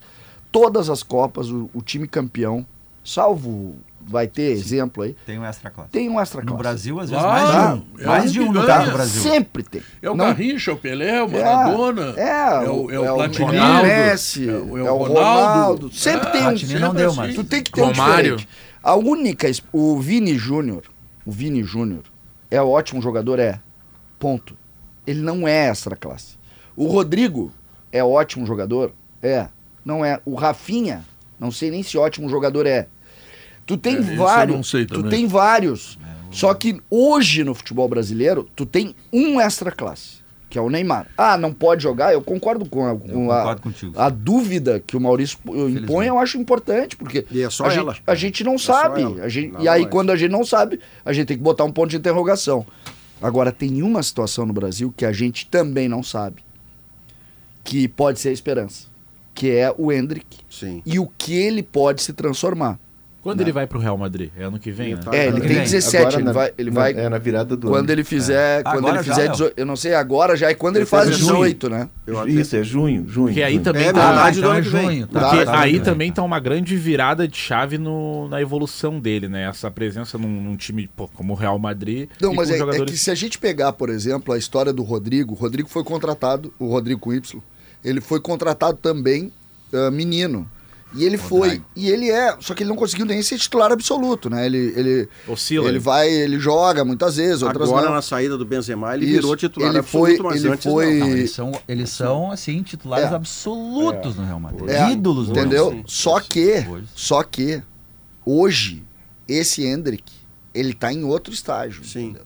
[0.52, 2.66] Todas as Copas, o, o time campeão,
[3.04, 5.92] salvo, vai ter exemplo aí, Tem um extra classe.
[5.92, 6.60] tem um extra No classe.
[6.64, 8.04] Brasil, às vezes, Claro, mais de um.
[8.04, 8.66] é mais um de um no ganha.
[8.68, 9.22] caso do Brasil.
[9.22, 9.82] Sempre tem.
[10.02, 12.14] É o Não- Garrincha, o Pelé, o Maradona.
[12.18, 15.92] É, é o, é o é o Platini, Ronaldo, Messi, é o, é o Ronaldo.
[15.94, 16.46] Sempre É, tem um.
[16.46, 17.18] Platini não deu, assim.
[17.20, 18.38] mas- Tu tem que ter um Romário.
[18.38, 18.50] diferente.
[18.82, 19.48] A única.
[19.72, 20.84] O Vini Júnior.
[21.26, 22.04] O Vini Júnior
[22.52, 23.40] é ótimo jogador?
[23.40, 23.60] É.
[24.18, 24.58] Ponto.
[25.08, 26.38] Ele não é extra classe.
[26.76, 27.52] O Rodrigo
[27.92, 28.94] é ótimo jogador?
[29.22, 29.48] É.
[29.84, 30.20] Não é.
[30.26, 31.04] O Rafinha,
[31.40, 32.88] não sei nem se ótimo jogador é.
[33.66, 34.72] Tu tem É, vários.
[34.88, 35.98] tu tem vários.
[36.32, 40.18] Só que hoje no futebol brasileiro, tu tem um extra classe,
[40.50, 41.08] que é o Neymar.
[41.18, 42.12] Ah, não pode jogar?
[42.14, 43.94] Eu concordo com a, com a- concordo contigo.
[44.00, 45.38] a dúvida que o Maurício
[45.70, 47.94] impõe, eu acho importante, porque E é só a, ela.
[47.94, 49.04] gente, a gente não só sabe.
[49.22, 49.92] A gente, Nada e aí, mais.
[49.92, 52.66] quando a gente não sabe, a gente tem que botar um ponto de interrogação.
[53.22, 56.38] Agora, tem uma situação no Brasil que a gente também não sabe,
[57.64, 58.88] que pode ser a esperança,
[59.36, 60.82] que é o Hendrick Sim.
[60.86, 62.80] e o que ele pode se transformar.
[63.22, 64.30] Quando ele vai pro Real Madrid?
[64.38, 65.02] É ano que vem, né?
[65.04, 65.64] Tá, É, ele tem que vem.
[65.64, 67.92] 17, Agora ele vai, ele na- vai É na virada do quando ano.
[67.92, 69.32] ele fizer, quando Agora ele já, fizer Léo.
[69.34, 71.90] 18, eu não sei agora já, e quando ele Ele faz faz 18, né?
[72.08, 73.28] Eu até- Isso, é junho, junho.
[73.28, 73.64] Porque aí junho.
[73.64, 74.26] também É tá.
[74.26, 75.08] Ah, então é que junho.
[75.08, 75.86] Tá, Porque tá, aí tá.
[75.86, 79.44] também tá uma grande virada de chave no- na evolução dele, né?
[79.50, 82.10] Essa presença num, num time pô, como o Real Madrid.
[82.22, 82.92] Não, e mas com é, é jogadores...
[82.92, 86.54] que se a gente pegar, por exemplo, a história do Rodrigo, o Rodrigo foi contratado,
[86.58, 87.42] o Rodrigo com Y,
[87.84, 89.32] ele foi contratado também
[89.74, 90.48] ah, menino.
[90.96, 94.28] E ele foi, e ele é, só que ele não conseguiu nem ser titular absoluto,
[94.28, 94.44] né?
[94.48, 95.70] Ele, ele, Oscila.
[95.70, 97.94] ele vai, ele joga muitas vezes, outras Agora, não.
[97.94, 99.14] na saída do Benzema, ele Isso.
[99.16, 101.08] virou titular Ele absoluto, foi- mas ele antes foi- não.
[101.08, 103.16] Não, eles são, eles são assim, titulares É.
[103.16, 104.68] absolutos no Real Madrid.
[104.68, 105.66] É, Ídolos do entendeu?
[105.66, 105.86] Real Madrid.
[105.88, 106.86] Só que, Hoje.
[106.96, 107.62] só que
[108.26, 108.84] hoje
[109.28, 110.12] esse Hendrick,
[110.56, 111.84] ele tá em outro estágio.
[111.86, 112.06] Sim.
[112.06, 112.24] entendeu?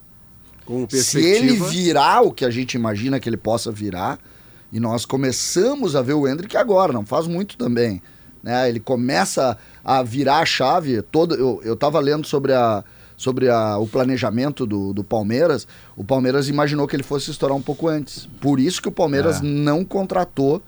[0.66, 1.68] Com Se ele perspectiva...
[1.68, 4.18] virar o que a gente imagina que ele possa virar,
[4.72, 8.02] e nós começamos a ver o Hendrick agora, não faz muito também.
[8.44, 8.68] Né?
[8.68, 11.02] Ele começa a virar a chave.
[11.02, 12.84] Todo, eu, eu tava lendo sobre, a,
[13.16, 15.66] sobre a, o planejamento do, do Palmeiras.
[15.96, 18.28] O Palmeiras imaginou que ele fosse estourar um pouco antes.
[18.42, 19.42] Por isso que o Palmeiras É.
[19.44, 20.62] não contratou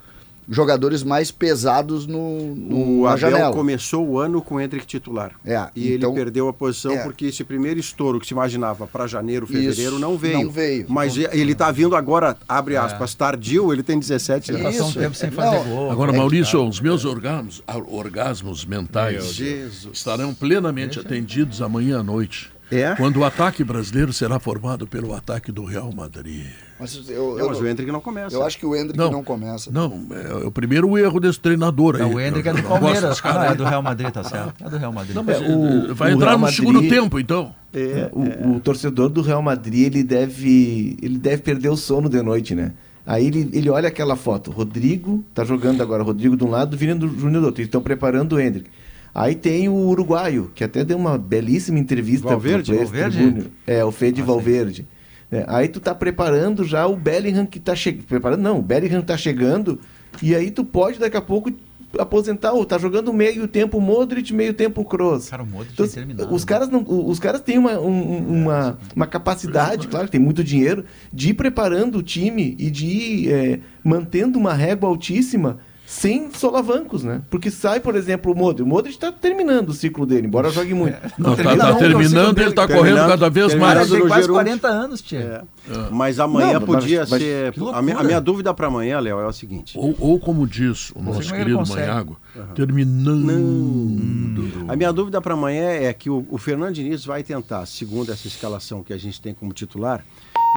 [0.50, 3.54] jogadores mais pesados no, no, O na Abel janela.
[3.54, 5.32] começou o ano com o Hendrick titular.
[5.46, 7.04] É, E então- ele perdeu a posição é.
[7.04, 10.44] porque esse primeiro estouro que se imaginava para janeiro, fevereiro, Isso, não veio.
[10.44, 10.86] não veio.
[10.88, 14.78] Mas ele está vindo agora, abre aspas, tardio, ele tem 17 Ele anos.
[14.78, 15.32] passou um tempo sem é.
[15.32, 15.92] fazer Não, gol.
[15.92, 16.70] Agora, É, Maurício, cara.
[16.70, 19.88] os meus orgasmos, orgasmos mentais Jesus.
[19.94, 22.52] estarão plenamente atendidos amanhã à noite.
[22.72, 22.96] É?
[22.96, 26.46] Quando o ataque brasileiro será formado pelo ataque do Real Madrid.
[26.80, 28.36] Mas eu, Não, eu, mas o Hendrick não começa.
[28.36, 29.12] eu acho que o Hendrick Não.
[29.12, 29.72] não, começa.
[29.72, 32.02] Não, é o primeiro erro desse treinador aí.
[32.02, 33.22] Não, o Hendrick é do Palmeiras.
[33.22, 34.66] cara não, é do Real Madrid, tá certo.
[34.66, 35.16] É do Real Madrid.
[35.16, 37.54] Não, mas É, o- vai o entrar Real no Madrid- segundo tempo, então.
[37.74, 42.22] É, O, o torcedor do Real Madrid, ele deve, ele deve perder o sono de
[42.22, 42.72] noite, né?
[43.06, 46.96] Aí ele, ele olha aquela foto, Rodrigo, tá jogando agora, Rodrigo de um lado, Vini
[46.96, 48.70] do Júnior do outro, eles estão preparando o Hendrick.
[49.16, 52.70] Aí tem o uruguaio, que até deu uma belíssima entrevista Valverde?
[52.74, 53.48] pro Valverde?
[53.66, 54.86] É, o Fede Valverde.
[55.32, 58.04] É, aí tu tá preparando já o Bellingham que tá chegando.
[58.06, 59.80] Preparando, não, o Bellingham tá chegando,
[60.22, 61.50] e aí tu pode daqui a pouco
[61.98, 65.30] aposentar, ou tá jogando meio tempo Modric, meio tempo Kroos.
[65.30, 66.34] Cara, o Modric Então, é interminável.
[66.36, 70.44] os caras não, os caras têm uma, um- uma, uma capacidade, claro, que tem muito
[70.44, 76.32] dinheiro, de ir preparando o time e de ir é, mantendo uma régua altíssima sem
[76.34, 77.22] solavancos, né?
[77.30, 78.64] Porque sai, por exemplo, o Modric.
[78.64, 80.98] O Modric está terminando o ciclo dele, embora jogue muito.
[81.18, 82.80] Não, tá, termina tá não, terminando, ele tá dele.
[82.80, 83.80] correndo cada vez mais.
[83.80, 85.44] Mas Ele tem quase Gerúndio- 40 anos, tia.
[85.70, 85.90] É.
[85.92, 87.52] Mas amanhã Não, mas- podia mas- ser.
[87.54, 89.78] que A minha, a minha dúvida para amanhã, Léo, é o seguinte.
[89.78, 91.82] Ou, ou como diz o nosso é querido consegue.
[91.88, 92.18] Manhago,
[92.56, 94.66] terminando.
[94.68, 98.28] A minha dúvida para amanhã é que o, o Fernando Diniz vai tentar, segundo essa
[98.28, 100.04] escalação que a gente tem como titular,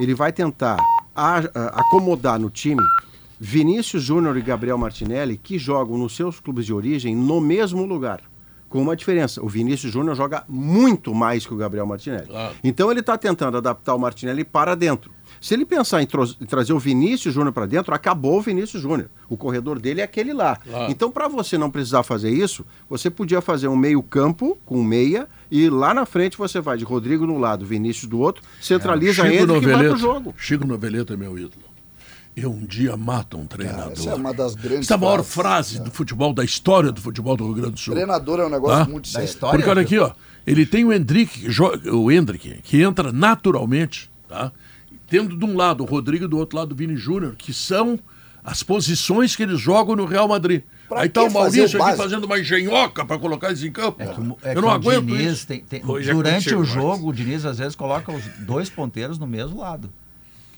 [0.01, 0.77] ele vai tentar
[1.14, 2.83] a- a- acomodar no time
[3.40, 8.20] Vinícius Júnior e Gabriel Martinelli que jogam nos seus clubes de origem no mesmo lugar.
[8.68, 12.27] Com uma diferença, o Vinícius Júnior joga muito mais que o Gabriel Martinelli.
[12.27, 12.55] Claro.
[12.62, 15.11] Então ele está tentando adaptar o Martinelli para dentro.
[15.40, 16.09] Se ele pensar em,
[16.40, 19.09] em trazer o Vinícius Júnior para dentro, acabou o Vinícius Júnior.
[19.29, 20.57] O corredor dele é aquele lá.
[20.57, 20.92] Claro.
[20.92, 25.70] Então, para você não precisar fazer isso, você podia fazer um meio-campo com meia e
[25.70, 29.53] lá na frente você vai de Rodrigo um lado, Vinícius do outro, centraliza Chico ele
[29.53, 30.35] e vai pro jogo.
[30.37, 31.67] Chico Noveleto é meu ídolo.
[32.40, 33.92] Eu um dia mato um treinador.
[33.92, 36.92] Essa é uma das grandes Essa é a maior frases, frase do futebol, da história
[36.92, 37.94] do futebol do Rio Grande do Sul.
[37.94, 38.90] Treinador é um negócio Tá?
[38.90, 39.24] muito Da sério.
[39.27, 39.59] história.
[39.59, 40.12] Porque olha aqui, ó,
[40.46, 41.46] ele tem o Hendrick,
[41.90, 44.53] o Hendrick, que entra naturalmente, tá?
[45.09, 47.98] Tendo de um lado o Rodrigo e do outro lado o Vini Júnior, que são
[48.44, 50.62] as posições que eles jogam no Real Madrid.
[50.88, 54.03] Pra Aí tá o Maurício o aqui fazendo uma engenhoca para colocar eles em campo.
[54.03, 55.46] É que, é Eu não o aguento Diniz isso.
[55.46, 59.18] tem- tem- é durante contigo, o jogo, o Diniz às vezes coloca os dois ponteiros
[59.18, 59.90] no mesmo lado.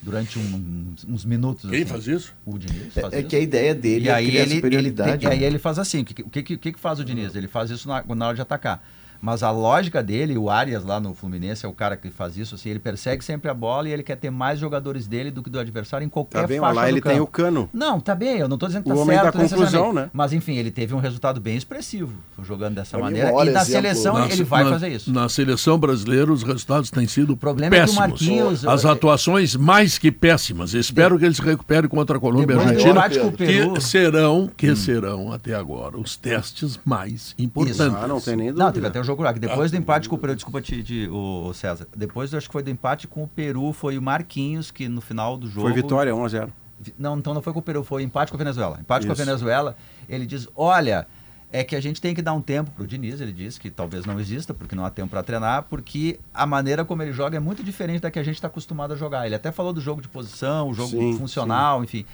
[0.03, 1.69] Durante um- uns, minutos.
[1.69, 1.89] Quem assim.
[1.89, 2.33] faz isso?
[2.43, 3.29] O Diniz faz É, é isso.
[3.29, 5.17] que a ideia dele E é aí ele, ele, superioridade.
[5.19, 5.45] tem- e aí né?
[5.45, 7.35] ele faz assim, o que, que, o que que faz o Diniz?
[7.35, 8.83] Ele faz isso na, na hora de atacar.
[9.21, 12.55] Mas a lógica dele, o Arias lá no Fluminense é o cara que faz isso,
[12.55, 15.49] assim, ele persegue sempre a bola e ele quer ter mais jogadores dele do que
[15.49, 17.23] do adversário em qualquer Tá bem, faixa lá do ele tem campo.
[17.23, 17.69] o cano.
[17.73, 20.09] Não, tá bem, eu não tô dizendo que O tá homem certo da conclusão, né?
[20.11, 23.29] Mas enfim, ele teve um resultado bem expressivo jogando dessa Pra maneira.
[23.29, 25.11] E na exemplo- seleção Na- ele vai na- fazer isso.
[25.13, 28.09] Na seleção brasileira, os resultados têm sido problema é que o péssimos.
[28.09, 30.73] Marquinhos- As atuações mais que péssimas.
[30.73, 33.73] Espero que eles se recuperem contra a Colômbia e a Argentina, empate com o Peru.
[33.73, 37.81] que serão, que serão até agora os testes mais importantes.
[37.81, 38.63] Ah, não tem nem dúvida.
[38.65, 40.83] Não, teve até um jogo lá, que depois do empate com o Peru, desculpa te,
[40.83, 43.97] te- o, o César, depois eu acho que foi do empate com o Peru, foi
[43.97, 45.67] o Marquinhos que no final do jogo...
[45.67, 48.31] Foi vitória, 1 a 0 Vi- Não, então não foi com o Peru, foi empate
[48.31, 48.77] com a Venezuela.
[48.79, 49.23] Empate com a Isso.
[49.25, 49.75] Venezuela,
[50.09, 51.05] ele diz, olha,
[51.51, 54.05] é que a gente tem que dar um tempo pro Diniz, ele diz que talvez
[54.05, 57.39] não exista, porque não há tempo para treinar, porque a maneira como ele joga é
[57.39, 59.25] muito diferente da que a gente está acostumado a jogar.
[59.25, 62.05] Ele até falou do jogo de posição, o jogo Sim, funcional, enfim.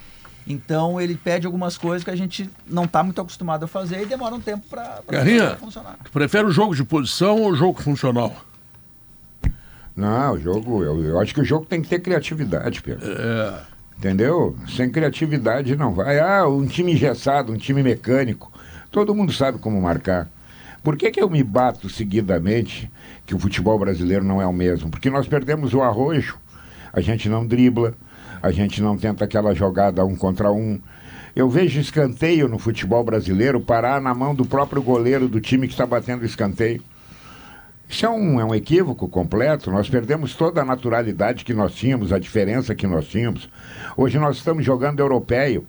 [0.48, 4.06] Então ele pede algumas coisas que a gente não está muito acostumado a fazer e
[4.06, 5.02] demora um tempo para
[5.58, 5.98] funcionar.
[6.04, 8.34] tu prefere o jogo de posição ou o jogo funcional?
[9.96, 13.04] Não, o jogo, eu, eu acho que o jogo tem que ter criatividade, Pedro.
[13.04, 13.62] É,
[13.98, 14.56] Entendeu?
[14.70, 16.20] Sem criatividade não vai.
[16.20, 18.52] Ah, um time engessado, um time mecânico.
[18.92, 20.30] Todo mundo sabe como marcar.
[20.84, 22.90] Por que, que eu me bato seguidamente
[23.26, 24.90] que o futebol brasileiro não é o mesmo?
[24.90, 26.38] Porque nós perdemos o arrojo,
[26.94, 27.96] a gente não dribla,
[28.42, 30.80] a gente não tenta aquela jogada um contra um.
[31.36, 35.74] Eu vejo escanteio no futebol brasileiro parar na mão do próprio goleiro do time que
[35.74, 36.82] está batendo escanteio.
[37.90, 39.72] Isso é um, é um equívoco completo.
[39.72, 43.50] Nós perdemos toda a naturalidade que nós tínhamos, a diferença que nós tínhamos.
[43.96, 45.66] Hoje nós estamos jogando europeu,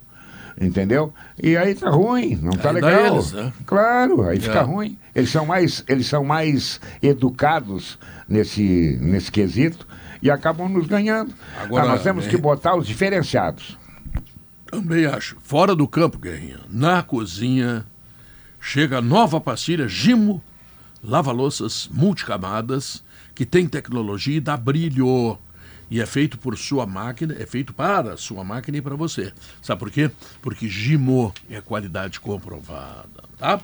[0.59, 1.13] entendeu?
[1.41, 3.05] E aí tá ruim, não tá Aí legal.
[3.15, 3.53] eles, né?
[3.65, 4.63] Claro, aí fica É.
[4.63, 4.97] ruim.
[5.15, 9.87] Eles são mais, eles são mais educados nesse, nesse quesito
[10.21, 11.33] e acabam nos ganhando.
[11.57, 12.31] Agora, Ah, nós temos né?
[12.31, 13.77] que botar os diferenciados.
[14.69, 15.35] também acho.
[15.41, 17.85] Fora do campo, Guerrinha, na cozinha,
[18.59, 20.43] chega a nova pastilha Gimo
[21.03, 23.03] lava-louças multicamadas,
[23.33, 25.37] que tem tecnologia e dá brilho.
[25.91, 29.33] E é feito por sua máquina, é feito para sua máquina e para você.
[29.61, 30.11] Sabe por quê?
[30.41, 33.59] Porque Gimo é qualidade comprovada, tá?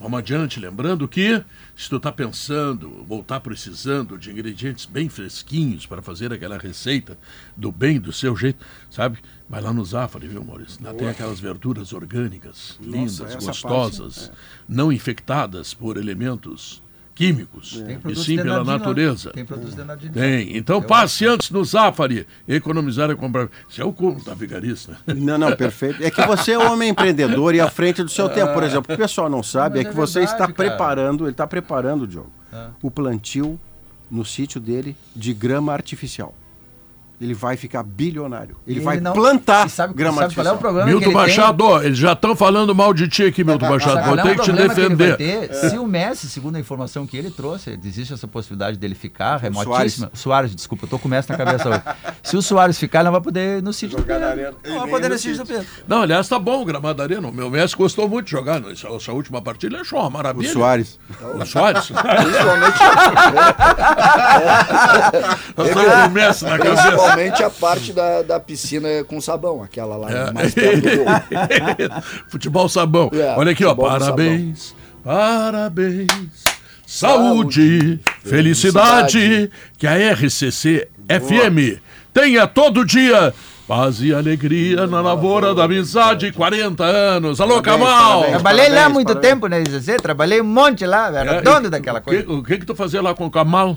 [0.00, 1.42] Vamos adiante, lembrando que
[1.76, 7.18] se tu está pensando ou está precisando de ingredientes bem fresquinhos para fazer aquela receita
[7.56, 9.18] do bem, do seu jeito, sabe?
[9.48, 10.78] Vai lá no Zafari, viu, Maurício?
[10.84, 14.30] Lá tem aquelas verduras orgânicas, lindas, essa gostosas,
[14.68, 16.80] não infectadas por elementos
[17.18, 19.30] químicos, Tem e sim pela natureza.
[19.32, 20.12] Tem produtos Denardino.
[20.12, 20.56] Tem.
[20.56, 23.48] Então Eu passe antes no Zafari, economizar e comprar.
[23.68, 24.96] Isso é o como da vigarista.
[25.04, 26.00] Não, não, perfeito.
[26.04, 28.52] É que você é um homem empreendedor e à frente do seu tempo.
[28.54, 30.52] Por exemplo, o que o pessoal não sabe Mas é é que você verdade, está
[30.52, 30.54] cara.
[30.70, 32.68] preparando, ele está preparando, Diogo, Ah.
[32.80, 33.58] o plantio
[34.08, 36.32] no sítio dele de grama artificial.
[37.20, 38.56] Ele vai ficar bilionário.
[38.66, 41.14] Ele E vai não- plantar sabe, grama sabe qual é o problema Milton que ele
[41.14, 41.36] tem?
[41.36, 44.04] Machado, ó, eles já estão falando mal de ti aqui, Milton Machado.
[44.04, 45.48] Vou é ter o que te problema que ele vai defender.
[45.48, 45.54] ter?
[45.70, 50.10] Se o Messi, segundo a informação que ele trouxe, existe essa possibilidade dele ficar remotíssima.
[50.14, 50.54] Soares.
[50.54, 51.82] desculpa, eu tô com o Messi na cabeça hoje.
[52.22, 54.56] Se o Soares ficar, ele não vai poder no sítio do Pedro.
[54.68, 55.66] Não vai poder ir no sítio do Pedro.
[55.88, 57.26] Não, aliás, tá bom o gramado da arena.
[57.26, 58.62] O meu Messi gostou muito de jogar.
[58.70, 60.52] Essa, essa última partida ele achou uma O maravilha.
[60.52, 60.98] Soares.
[61.34, 61.86] O Soares.
[61.90, 62.78] Principalmente,
[65.56, 67.07] Eu tô com o Messi na cabeça.
[67.14, 70.32] Principalmente a parte da, da piscina com sabão, aquela lá É.
[70.32, 71.06] mais perto do gol.
[72.28, 73.10] Futebol sabão.
[73.12, 73.74] É, Olha aqui, ó.
[73.74, 76.06] Parabéns, parabéns.
[76.86, 79.50] Saúde, Saúde, felicidade, felicidade.
[79.76, 81.80] que a RCC FM
[82.14, 83.34] tenha todo dia
[83.66, 87.38] paz e alegria na lavoura da amizade, 40 anos.
[87.42, 88.08] Alô, Parabéns, Camal!
[88.20, 88.30] parabéns.
[88.42, 89.30] Trabalhei lá há muito parabéns.
[89.30, 92.32] tempo na RCC, trabalhei um monte lá, era É, dono e- daquela o que- coisa.
[92.32, 93.76] O que que tu fazia lá com o Camal?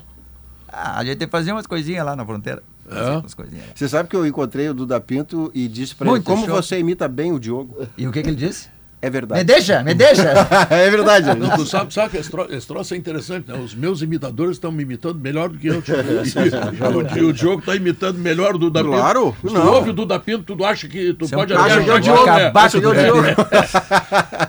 [0.72, 2.63] Ah, a gente fazia umas coisinhas lá na fronteira.
[2.91, 3.36] É.
[3.36, 3.65] Coisinhas.
[3.75, 6.56] Você sabe que eu encontrei o Duda Pinto e disse pra Muito ele como show.
[6.62, 7.88] você imita bem o Diogo.
[7.97, 8.69] E o que, que ele disse?
[9.04, 9.43] É Me verdade.
[9.45, 10.32] deixa, me deixa.
[10.69, 11.36] é verdade.
[11.36, 13.58] Não, tu sabe, sabe que esse, tro esse troço é interessante, né?
[13.58, 15.82] Os meus imitadores estão me imitando melhor do que eu.
[15.82, 15.95] tio.
[17.17, 18.93] E, o, o Diogo está imitando melhor o Duda Pinto.
[18.95, 19.73] Claro, Se tu não.
[19.73, 21.65] ouve o Duda Pinto, tu acha que tu Você é pode é o né?
[21.65, 22.93] acabar com o É.
[22.93, 23.19] Diogo.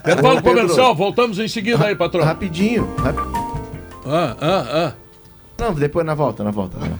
[0.00, 2.22] Intervalo comercial, voltamos em seguida aí, patrão.
[2.22, 2.94] Rapidinho.
[3.02, 3.16] rap-
[4.04, 4.92] Ah, ah, ah.
[5.58, 6.78] Não, depois na volta, na volta.
[6.78, 6.92] na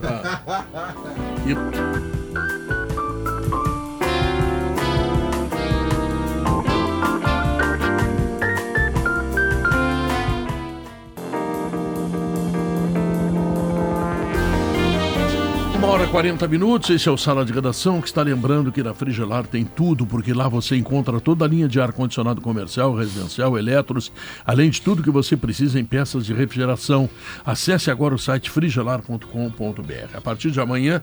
[15.83, 18.85] Uma hora e 40 minutos, esse é o Sala de Redação, que está lembrando que
[18.85, 23.59] na Frigelar tem tudo, porque lá você encontra toda a linha de ar-condicionado comercial, residencial,
[23.59, 24.13] eletros,
[24.47, 27.11] além de tudo que você precisa em peças de refrigeração.
[27.45, 30.17] Acesse agora o site frigelar.com.br.
[30.17, 31.03] A partir de amanhã,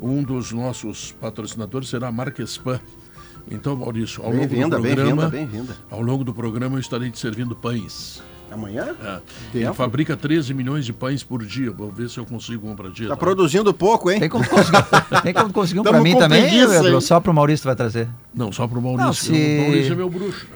[0.00, 2.80] um dos nossos patrocinadores será a Marquespan.
[3.48, 5.76] Então, Maurício, ao longo do programa, bem-vinda, bem-vinda.
[5.88, 8.20] ao longo do programa eu estarei te servindo pães.
[8.56, 8.88] Amanhã?
[9.04, 9.18] É.
[9.54, 11.70] Ele fabrica 13 milhões de pães por dia.
[11.70, 13.08] Vou ver se eu consigo um para dia.
[13.08, 14.18] Tá produzindo pouco, hein?
[14.18, 14.84] Tem como conseguir,
[15.22, 17.00] tem como conseguir um pra Tamo mim também, Pedro?
[17.00, 18.08] Só pro Maurício tu vai trazer.
[18.34, 19.06] Não, só pro Maurício.
[19.06, 20.46] Não, se- O Maurício é meu bruxo.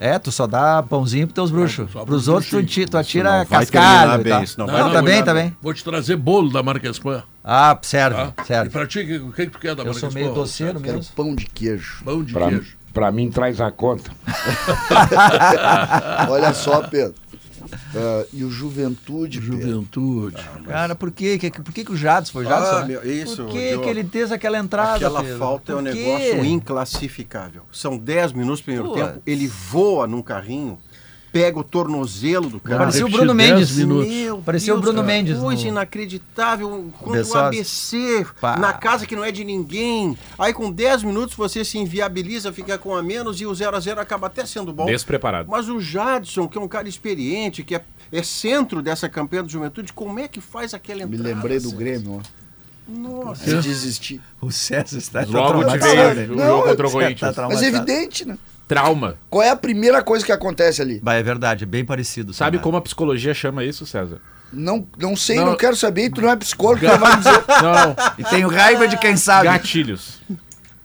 [0.00, 1.90] É, tu só dá pãozinho pros teus bruxos.
[1.90, 5.34] só Pros outros tu, tu atira cascalho e bem, não Não, vai tá bem, tá
[5.34, 5.56] bem.
[5.60, 7.24] Vou te trazer bolo da marca Espan.
[7.42, 8.42] Ah, serve, Tá?
[8.44, 8.70] E serve.
[8.70, 11.12] pra ti, o que, que tu quer da Eu marca sou meio doceiro Quero mesmo.
[11.16, 12.04] pão de queijo.
[12.04, 12.76] Pão de Pra, queijo.
[12.94, 14.12] pra mim, traz a conta.
[16.30, 17.14] Olha só, Pedro.
[17.94, 19.40] Ah, e o Juventude?
[19.40, 20.36] Juventude.
[20.66, 21.38] Cara, por quê?
[21.38, 22.76] Que- Por que, que o Jadson foi Jadson?
[22.76, 22.86] Ah, né?
[22.86, 24.96] meu, isso, Por que, que ele fez aquela entrada?
[24.96, 25.38] Aquela Pedro?
[25.38, 25.98] falta é um Por quê?
[26.04, 27.62] negócio inclassificável.
[27.72, 28.94] São 10 minutos do primeiro Pô.
[28.94, 30.78] tempo, ele voa num carrinho,
[31.32, 32.78] pega o tornozelo do cara.
[32.80, 33.76] Parecia o Bruno 10 Mendes.
[33.76, 36.90] Meu Parecia o Bruno cara, Mendes Coisa no- inacreditável.
[36.98, 37.36] Contra o.
[37.38, 38.56] ABC, Pá.
[38.56, 40.16] na casa que não é de ninguém.
[40.38, 43.80] Aí com 10 minutos você se inviabiliza, fica com a menos e o 0 a
[43.80, 44.86] 0 acaba até sendo bom.
[44.86, 45.48] Despreparado.
[45.50, 49.48] Mas o Jadson, que é um cara experiente, que é, é centro dessa campanha do
[49.48, 51.34] Juventude, como é que faz aquela Me entrada?
[51.34, 51.70] lembrei do?
[51.72, 52.38] Grêmio, ó.
[52.90, 53.44] Nossa.
[53.44, 54.20] Se desistir.
[54.40, 57.36] O César está Logo te veio o jogo contra o Tá Corinthians.
[57.36, 58.38] Mas é evidente, né?
[58.68, 59.16] Trauma.
[59.30, 61.00] Qual é a primeira coisa que acontece ali?
[61.00, 62.32] Bah, é verdade, é bem parecido.
[62.34, 62.60] Sabe cenário.
[62.60, 64.20] como a psicologia chama isso, César?
[64.52, 65.46] Não, não sei, Não.
[65.46, 66.04] não, quero saber.
[66.04, 67.44] e Tu não é psicólogo, tu não vai me dizer.
[67.62, 67.96] Não, não.
[68.18, 69.44] E tenho raiva de quem sabe.
[69.44, 70.20] Gatilhos.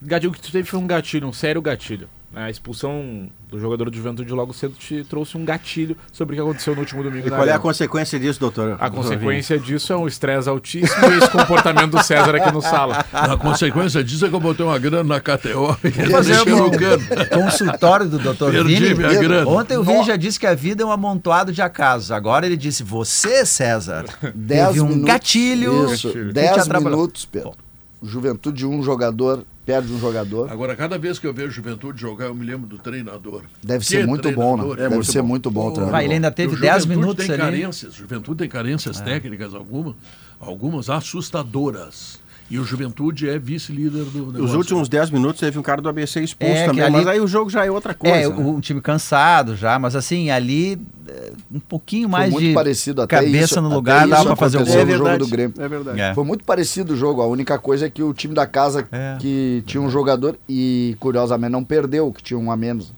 [0.01, 2.09] Gatilho, o que tu teve foi um gatilho, um sério gatilho.
[2.35, 6.41] A expulsão do jogador de juventude logo cedo te trouxe um gatilho sobre o que
[6.41, 8.75] aconteceu no último domingo E qual é a consequência disso, doutor?
[8.79, 13.05] A consequência disso é um estresse altíssimo e esse comportamento do César aqui no sala.
[13.13, 17.03] A consequência disso é que eu botei uma grana na KTO e no cano.
[17.31, 18.19] consultório do.
[18.35, 18.95] Perdi Vini.
[18.95, 19.49] minha grana.
[19.49, 22.11] Ontem o Vini já disse que a vida é um amontoado de acasos.
[22.11, 25.05] Agora ele disse, você, César, Dez teve um minutos.
[25.07, 25.93] gatilho.
[25.93, 26.97] Isso, que te 10 atrapalhou.
[26.97, 27.53] minutos, Pedro.
[28.01, 30.51] Juventude, um jogador, perde um jogador.
[30.51, 33.43] Agora, cada vez que eu vejo Juventude jogar, eu me lembro do treinador.
[33.61, 34.75] Deve Que ser muito bom, né?
[34.75, 35.27] Deve muito ser bom.
[35.27, 35.91] muito bom o treinador.
[35.91, 37.41] Vai, ele ainda teve O 10 Juventude minutos tem ali.
[37.41, 37.45] É.
[37.45, 39.95] carências, Juventude tem carências técnicas alguma,
[40.39, 42.19] algumas assustadoras.
[42.51, 44.43] E o Juventude é vice-líder do negócio.
[44.43, 47.19] Os últimos 10 minutos teve um cara do ABC expulso É, também, ali- mas aí
[47.19, 48.15] o jogo já é outra coisa.
[48.15, 48.35] É, né?
[48.35, 53.15] um time cansado já, mas assim, ali é, um pouquinho mais muito de parecido até
[53.17, 54.85] cabeça isso- no lugar, dá pra fazer o gol.
[54.85, 55.55] no jogo do Grêmio.
[55.57, 55.99] É verdade.
[56.01, 56.13] É.
[56.13, 57.21] Foi muito parecido o jogo.
[57.21, 59.17] A única coisa é que o time da casa É.
[59.19, 62.93] que tinha um jogador e curiosamente não perdeu, que tinha um a menos.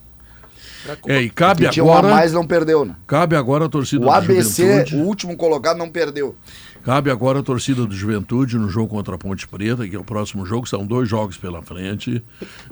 [1.08, 2.94] É, e cabe Que tinha um a agora, mais não perdeu, né?
[3.08, 4.96] cabe agora a torcida O do ABC, Juventude.
[4.98, 6.36] o último colocado, não perdeu.
[6.86, 10.04] Cabe agora a torcida do Juventude no jogo contra a Ponte Preta, que é o
[10.04, 12.24] próximo jogo, são dois jogos pela frente,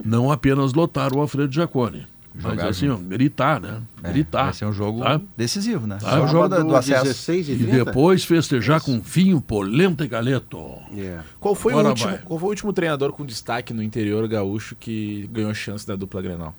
[0.05, 2.05] não apenas lotar o Alfredo Jaconi.
[2.35, 3.81] Mas Jogar assim, ó, gritar, né?
[4.03, 4.45] É, Gritar.
[4.45, 5.19] Vai ser um jogo tá?
[5.35, 5.97] decisivo, né?
[5.99, 6.17] Tá.
[6.17, 7.03] É o jogo do, Sábado, acesso.
[7.05, 7.85] 16 e E 30?
[7.85, 10.59] depois festejar com vinho, polenta e galeto.
[10.91, 11.23] Yeah.
[11.39, 12.19] Qual foi, o último, vai.
[12.19, 16.21] qual foi o último treinador com destaque no interior gaúcho que ganhou chance da dupla
[16.21, 16.55] Grenal?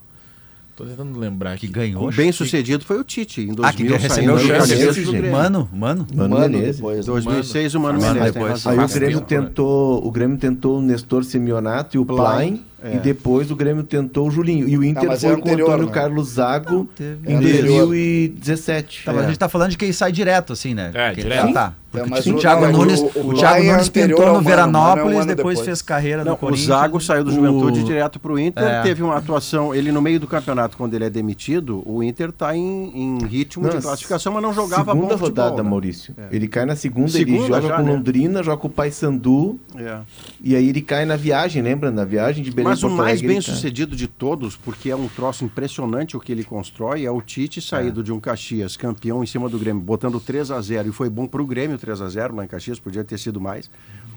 [0.76, 1.74] Tô tentando lembrar Que aqui.
[1.74, 2.08] ganhou.
[2.08, 5.12] O bem sucedido foi o Tite, em 2000, Ah, que recebeu.
[5.12, 5.30] Grêmio.
[5.32, 6.06] Mano, mano.
[6.12, 7.06] Mano, Mano, depois.
[7.06, 8.66] 2006 o Mano Mano, Menezes.
[8.66, 9.26] Aí o Grêmio né?
[9.28, 12.96] tentou, o Grêmio tentou o Nestor Semionato e o Plain, É.
[12.96, 14.68] e depois o Grêmio tentou o Julinho.
[14.68, 15.92] E o Inter mas foi é com o anterior, Antônio né?
[15.92, 17.18] Carlos Zago teve.
[17.26, 17.86] em É anterior.
[17.86, 19.04] 2017.
[19.04, 20.90] Tá, mas a gente tá falando de quem sai direto, assim, né?
[20.94, 21.48] É, direto.
[21.48, 21.72] Ah, tá.
[21.94, 24.34] É, Porque mas o o- Thiago não, Nunes, o- o, o Thiago Nunes anterior pintou
[24.34, 25.60] no Veranópolis, Mano é um depois, depois.
[25.60, 26.66] fez carreira Não, no o Corinthians.
[26.66, 28.82] Zago saiu do Juventude O- direto pro Inter, É.
[28.82, 32.56] teve uma atuação, ele no meio do campeonato, quando ele é demitido, o Inter tá
[32.56, 35.70] em, em ritmo de Não, classificação, mas não jogava segunda bom futebol, rodada, né?
[35.70, 36.14] Maurício.
[36.32, 37.92] Ele cai na segunda, Segunda ele joga já, com né?
[37.92, 39.98] Londrina, joga com o Paysandu, É.
[40.42, 41.92] e aí ele cai na viagem, lembra?
[41.92, 44.96] Na viagem de Belém Mas o mais Alegre, bem ele sucedido de todos, porque é
[44.96, 49.22] um troço impressionante o que ele constrói, é o Tite saído de um Caxias campeão
[49.22, 52.08] em cima do Grêmio, botando 3 a 0 e foi bom pro Grêmio 3 a
[52.08, 53.70] 0 lá em Caxias, podia ter sido mais.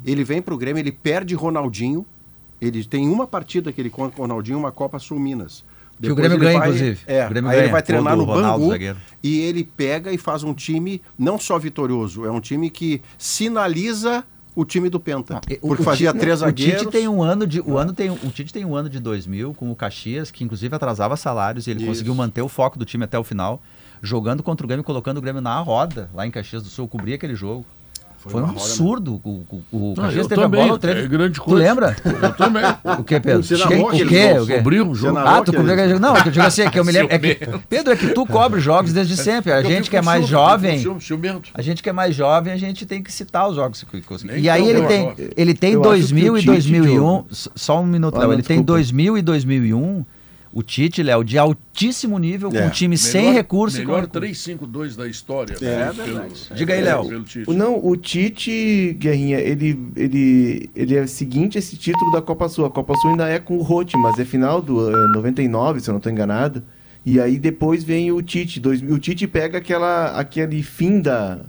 [0.06, 2.06] Ele vem pro Grêmio, ele perde Ronaldinho.
[2.60, 5.64] Ele tem uma partida que ele conta com o Ronaldinho, uma Copa Sul Minas.
[6.02, 7.00] Que o Grêmio ele ganha, vai- inclusive.
[7.08, 7.72] É, O Grêmio aí ele ganha.
[7.72, 8.98] vai treinar no do Ronaldo, Bangu zagueiro.
[9.24, 14.24] e ele pega e faz um time não só vitorioso, é um time que sinaliza
[14.60, 15.40] o time do Penta.
[15.50, 16.80] E o- porque o fazia três O zagueiros.
[16.82, 19.54] Tite tem um ano de, o ano tem, o Tite tem um ano de 2000
[19.54, 21.88] com o Caxias, que inclusive atrasava salários e ele Isso.
[21.90, 23.62] conseguiu manter o foco do time até o final,
[24.02, 26.90] jogando contra o Grêmio, colocando o Grêmio na roda lá em Caxias do Sul, eu
[26.90, 27.64] cobri aquele jogo.
[28.18, 29.22] Foi, um uma roda, absurdo.
[29.24, 30.80] O, o, o Ah, Caxias teve também, a bola.
[30.80, 31.00] Teve...
[31.02, 31.64] é grande Tu coisa.
[31.64, 31.96] lembra?
[32.22, 32.64] Eu também.
[33.00, 33.44] O que, Pedro?
[33.44, 34.56] Você Quem- o jogo, O quê?
[34.58, 35.18] Cobriu um jogo.
[35.18, 36.02] Ah, tu cobriu aquele jogo?
[36.02, 37.14] Não, é que eu digo assim, é que eu me lembro.
[37.14, 37.36] É que,
[37.70, 39.52] Pedro, é que tu cobre jogos desde sempre.
[39.52, 40.84] A gente que é mais jovem.
[41.54, 43.84] A gente que é mais jovem, a gente tem que citar os jogos.
[43.84, 44.04] que
[44.38, 46.92] E aí ele tem, ele tem Eu acho que 2000 o e Tite, 2001.
[46.92, 48.28] Diogo- s- Só um minuto, Ah, Léo.
[48.30, 48.74] não, Ele tem desculpa.
[48.74, 50.06] 2000 e 2001.
[50.54, 52.66] O Tite, Léo, de altíssimo nível, com É.
[52.66, 53.78] um time sem Melhor- recurso.
[53.78, 54.20] e com Melhor recurso.
[54.20, 55.56] 3-5-2 da história.
[55.62, 56.34] É, né, verdade.
[56.56, 57.06] Diga aí, Léo.
[57.46, 62.48] pelo Não, o Tite, Guerrinha, ele, ele, ele é o seguinte esse título da Copa
[62.50, 62.66] Sul.
[62.66, 65.90] A Copa Sul ainda é com o Rote, mas é final do eh, 99, se
[65.90, 66.64] eu não estou enganado.
[67.06, 68.60] E aí depois vem o Tite.
[68.60, 71.40] Dois, o Tite pega aquela, aquele fim da...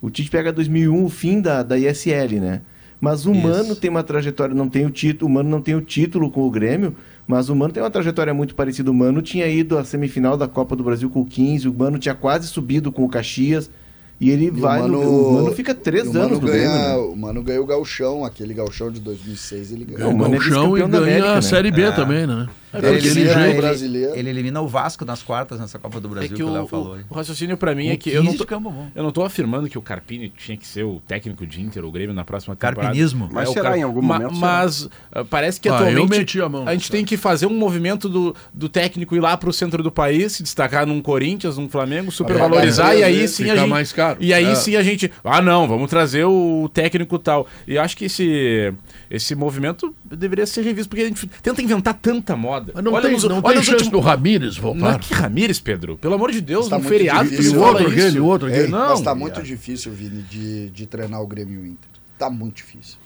[0.00, 2.60] O Tite pega 2001, o fim da, da ISL, né?
[3.00, 3.42] Mas o Isso.
[3.42, 6.42] Mano tem uma trajetória, não tem o título, o Mano não tem o título com
[6.46, 6.96] o Grêmio,
[7.26, 8.90] mas o Mano tem uma trajetória muito parecida.
[8.90, 11.98] O Mano tinha ido à semifinal da Copa do Brasil com o 15, o Mano
[11.98, 13.70] tinha quase subido com o Caxias.
[14.18, 14.98] E ele E vai no.
[14.98, 16.96] O Mano fica três o Mano anos no ganha, Grêmio, né?
[16.96, 20.10] O Mano ganhou o Galchão, aquele Galchão de 2006, ele ganhou.
[20.10, 21.42] O Mano é Galchão e ganha América, a né?
[21.42, 21.90] Série B É.
[21.92, 22.48] também, né?
[22.82, 24.16] É Ele elimina- ele, brasileiro.
[24.16, 26.52] ele elimina o Vasco nas quartas nessa Copa do É Brasil que que, o o,
[26.52, 26.94] Léo falou.
[26.94, 27.02] aí.
[27.08, 28.54] o raciocínio pra mim é que eu não, 15 tô,
[28.94, 31.90] eu não tô afirmando que o Carpini tinha que ser o técnico de Inter ou
[31.92, 32.82] Grêmio na próxima temporada.
[32.82, 33.28] Carpinismo.
[33.32, 34.46] Mas o será em algum ma- momento, será.
[34.46, 36.66] Mas ah, parece que Ah, atualmente eu meti a mão.
[36.68, 40.32] gente tem que fazer um movimento do, do técnico ir lá pro centro do país,
[40.32, 44.18] se destacar num Corinthians, num Flamengo, supervalorizar Ficar e aí sim a gente mais caro.
[44.20, 44.54] E aí É.
[44.54, 47.46] sim a gente, ah não, vamos trazer o técnico tal.
[47.66, 48.72] E eu acho que esse
[49.10, 52.65] esse movimento deveria ser revisto porque a gente tenta inventar tanta moda.
[52.74, 54.98] Mas não Olha tem, nos- não olha tem chance últimos- do Ramírez Não é voltar.
[55.00, 55.96] que Ramires, Pedro.
[55.98, 58.64] Pelo amor de Deus, Tá um feriado E o outro aquele, o outro aquele.
[58.64, 59.42] Ei, Não, mas tá muito é.
[59.42, 61.88] difícil, Vini, de, de treinar o Grêmio e o Inter.
[62.18, 62.96] Tá muito difícil.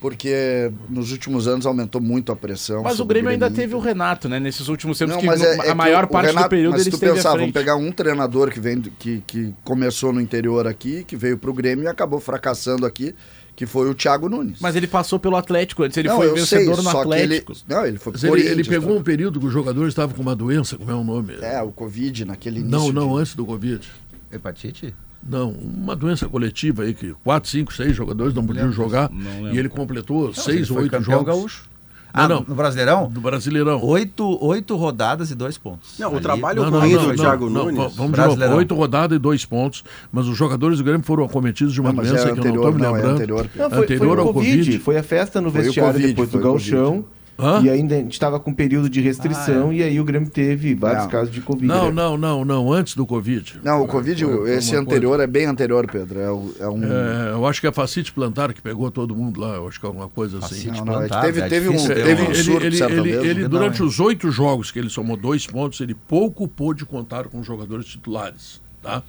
[0.00, 2.82] Porque nos últimos anos aumentou muito a pressão.
[2.82, 3.88] Mas o sobre Grêmio ainda e teve o Inter.
[3.90, 4.40] Renato, né?
[4.40, 6.46] Nesses últimos tempos, Não, que mas no- é, é a que maior o parte Renato-
[6.46, 8.80] do período mas ele se tu esteve pensar, à vamos pegar um treinador que, vem,
[8.80, 13.14] que, que começou no interior aqui, que veio pro Grêmio e acabou fracassando aqui,
[13.60, 14.56] que foi o Thiago Nunes.
[14.58, 16.98] Mas ele passou pelo Atlético antes, ele Não, foi vencedor sei, no que ele-
[17.36, 17.52] Atlético.
[17.68, 19.00] Não, ele foi Mas ele, ele pegou tá?
[19.00, 21.34] um período que os jogadores estavam com uma doença, como é o nome?
[21.42, 22.70] É, o Covid naquele início.
[22.78, 23.86] não, não, de- antes do Covid.
[24.32, 24.94] Hepatite?
[25.22, 29.58] Não, uma doença coletiva aí que quatro, cinco, seis jogadores não podiam jogar não e
[29.58, 31.26] ele completou Não, seis ou oito jogos.
[31.26, 31.69] gaúcho.
[32.12, 32.40] Ah, não.
[32.40, 33.08] no- no Brasileirão?
[33.08, 33.84] Do Brasileirão.
[33.84, 35.94] Oito, oito rodadas e dois pontos.
[35.98, 37.76] Não, o trabalho Não, não, ruim não, do não, Thiago não, Nunes.
[37.78, 38.56] va- Vamos de novo.
[38.56, 42.02] Oito rodadas e dois pontos, mas os jogadores do Grêmio foram acometidos de uma Não,
[42.02, 43.14] doença é que eu não anterior, estou me não, é lembrando.
[43.16, 43.50] anterior.
[43.54, 44.78] Não, foi, anterior foi ao COVID, Covid.
[44.80, 46.70] foi a festa no Foi vestiário Covid, depois do foi o Covid.
[47.42, 47.62] Hã?
[47.62, 50.28] E ainda a gente estava com um período de restrição Ah, e aí o Grêmio
[50.30, 51.10] teve vários Não.
[51.10, 51.66] casos de Covid.
[51.66, 51.92] Não, né?
[51.92, 53.60] não, não, não, antes do Covid.
[53.62, 56.18] Não, o Covid, Foi- foi esse anterior é bem anterior, Pedro.
[56.20, 56.24] É,
[56.64, 56.84] é um.
[56.84, 59.78] É, eu acho que é a facite plantar que pegou todo mundo lá, eu acho
[59.80, 60.54] que é alguma coisa assim.
[60.68, 62.82] Facite Não, é plantar, teve, é teve um, ter teve uma- um Ele, surto ele,
[62.82, 63.48] ele, ele, né?
[63.48, 67.40] durante Não, os oito jogos que ele somou dois pontos, ele pouco pôde contar com
[67.40, 68.60] os jogadores titulares.
[68.82, 69.02] Tá?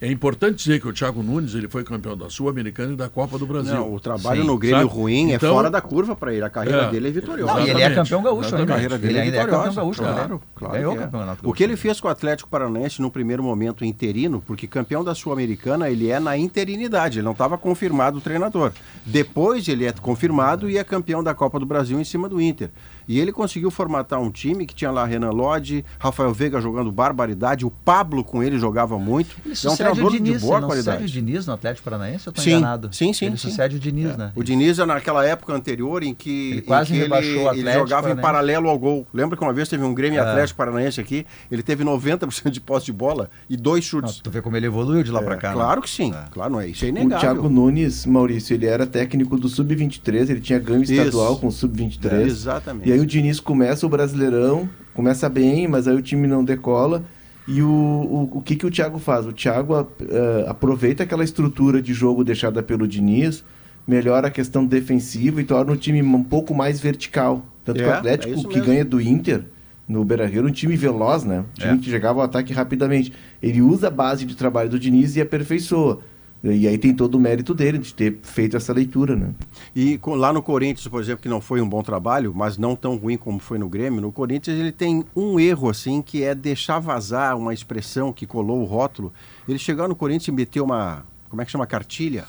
[0.00, 3.38] É importante dizer que o Thiago Nunes ele foi campeão da Sul-Americana e da Copa
[3.38, 3.74] do Brasil.
[3.74, 4.46] Não, o trabalho Sim.
[4.46, 4.90] no Grêmio Sabe?
[4.92, 6.44] ruim Então- é fora da curva para ele.
[6.44, 6.90] A carreira É.
[6.90, 7.54] dele é vitoriosa.
[7.54, 8.72] Não, e ele é campeão gaúcho ainda.
[8.72, 9.80] A carreira dele Ele é ainda é campeão vitoriosa.
[9.80, 10.40] gaúcho, claro, né?
[10.54, 11.04] claro Ganhou que o é.
[11.04, 15.02] campeonato O que ele fez com o Atlético Paranaense no primeiro momento interino, porque campeão
[15.02, 18.72] da Sul-Americana ele é na interinidade, ele não estava confirmado o treinador.
[19.04, 22.70] Depois ele é confirmado e é campeão da Copa do Brasil em cima do Inter.
[23.08, 27.64] E ele conseguiu formatar um time que tinha lá Renan Lodge, Rafael Veiga jogando barbaridade,
[27.64, 29.36] o Pablo com ele jogava muito.
[29.44, 31.12] Ele é um o treinador de Diniz, boa ele não sucede o qualidade.
[31.12, 32.88] Diniz no Atlético Paranaense, eu tô Sim, enganado.
[32.92, 33.48] sim, sim, Ele sim.
[33.50, 34.32] sucede o Diniz, né?
[34.34, 37.60] O Diniz é naquela época anterior em que Ele quase em que rebaixou o ele,
[37.60, 39.06] ele jogava em paralelo ao gol.
[39.12, 40.22] Lembra que uma vez teve um Grêmio É.
[40.28, 41.24] Atlético Paranaense aqui?
[41.50, 44.20] Ele teve 90% de posse de bola e dois Não, chutes.
[44.20, 45.48] tu vê como ele evoluiu de lá É, pra cá.
[45.50, 45.54] né?
[45.54, 46.12] claro que sim.
[46.32, 46.68] Claro, não é.
[46.68, 47.18] Isso é O inegável.
[47.18, 51.40] Thiago Nunes, Maurício, ele era técnico do Sub-23, ele tinha ganho estadual Isso.
[51.40, 52.26] com o Sub-23.
[52.26, 52.95] Exatamente.
[52.96, 57.04] Aí o Diniz começa o Brasileirão, começa bem, mas aí o time não decola.
[57.46, 59.26] E o, o, o que, que o Thiago faz?
[59.26, 63.44] O Thiago eh, aproveita aquela estrutura de jogo deixada pelo Diniz,
[63.86, 67.44] melhora a questão defensiva e torna o time um pouco mais vertical.
[67.66, 69.44] Tanto que É, o é Atlético, isso que ganha do Inter,
[69.86, 71.40] no Beira-Rio, um time veloz, né?
[71.40, 71.76] Um time É.
[71.76, 73.12] que chegava ao ataque rapidamente.
[73.42, 76.00] Ele usa a base de trabalho do Diniz e aperfeiçoa.
[76.44, 79.30] E aí tem todo o mérito dele de ter feito essa leitura, né?
[79.74, 82.76] E com- lá no Corinthians, por exemplo, que não foi um bom trabalho, mas não
[82.76, 86.34] tão ruim como foi no Grêmio, no Corinthians ele tem um erro assim, que é
[86.34, 89.12] deixar vazar uma expressão que colou o rótulo.
[89.48, 92.26] Ele chegou no Corinthians e meteu uma, como é que chama, cartilha?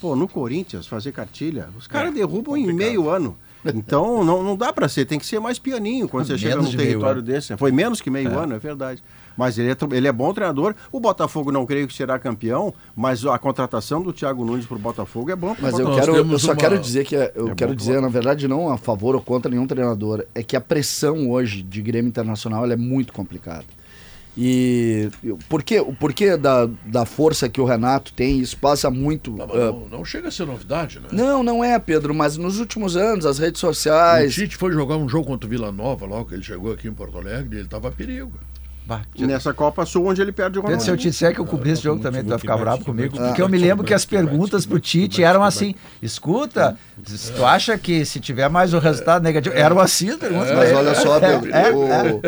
[0.00, 3.36] Pô, no Corinthians, fazer cartilha, os caras derrubam em meio ano.
[3.64, 6.62] Então, não, não dá pra ser, tem que ser mais pianinho quando você chega num
[6.64, 7.56] meio território desse.
[7.56, 9.00] Foi menos que meio ano, é verdade.
[9.36, 10.74] Mas ele é, ele é bom treinador.
[10.90, 15.30] O Botafogo não creio que será campeão, mas a contratação do Thiago Nunes pro Botafogo
[15.30, 17.74] é bom Mas eu, quero, eu só uma- quero dizer que é- eu É quero
[17.76, 21.62] dizer, na verdade, não a favor ou contra nenhum treinador, é que a pressão hoje
[21.62, 23.64] de Grêmio Internacional ela é muito complicada.
[24.36, 25.10] E
[25.46, 29.30] por que, o porquê da, da força que o Renato tem, isso passa muito.
[29.32, 31.08] Não, mas ah, não, não chega a ser novidade, né?
[31.12, 34.32] não, não é, Pedro, mas nos últimos anos, as redes O sociais.
[34.34, 36.94] Tite foi jogar um jogo contra o Vila Nova, logo que ele chegou aqui em
[36.94, 38.32] Porto Alegre, e ele tava a perigo.
[38.84, 41.10] Bah, E nessa Copa Sul, onde ele perde o Pedro, se eu te Ronaldinho.
[41.12, 43.16] disser que eu cobri esse jogo também, tu vai ficar bravo comigo.
[43.16, 46.76] Porque eu me lembro que as perguntas pro Tite eram assim: escuta,
[47.36, 49.54] tu acha que se tiver mais o resultado negativo.
[49.54, 50.48] Eram assim as perguntas.
[50.48, 52.20] pra Mas olha só, Pedro, É, o-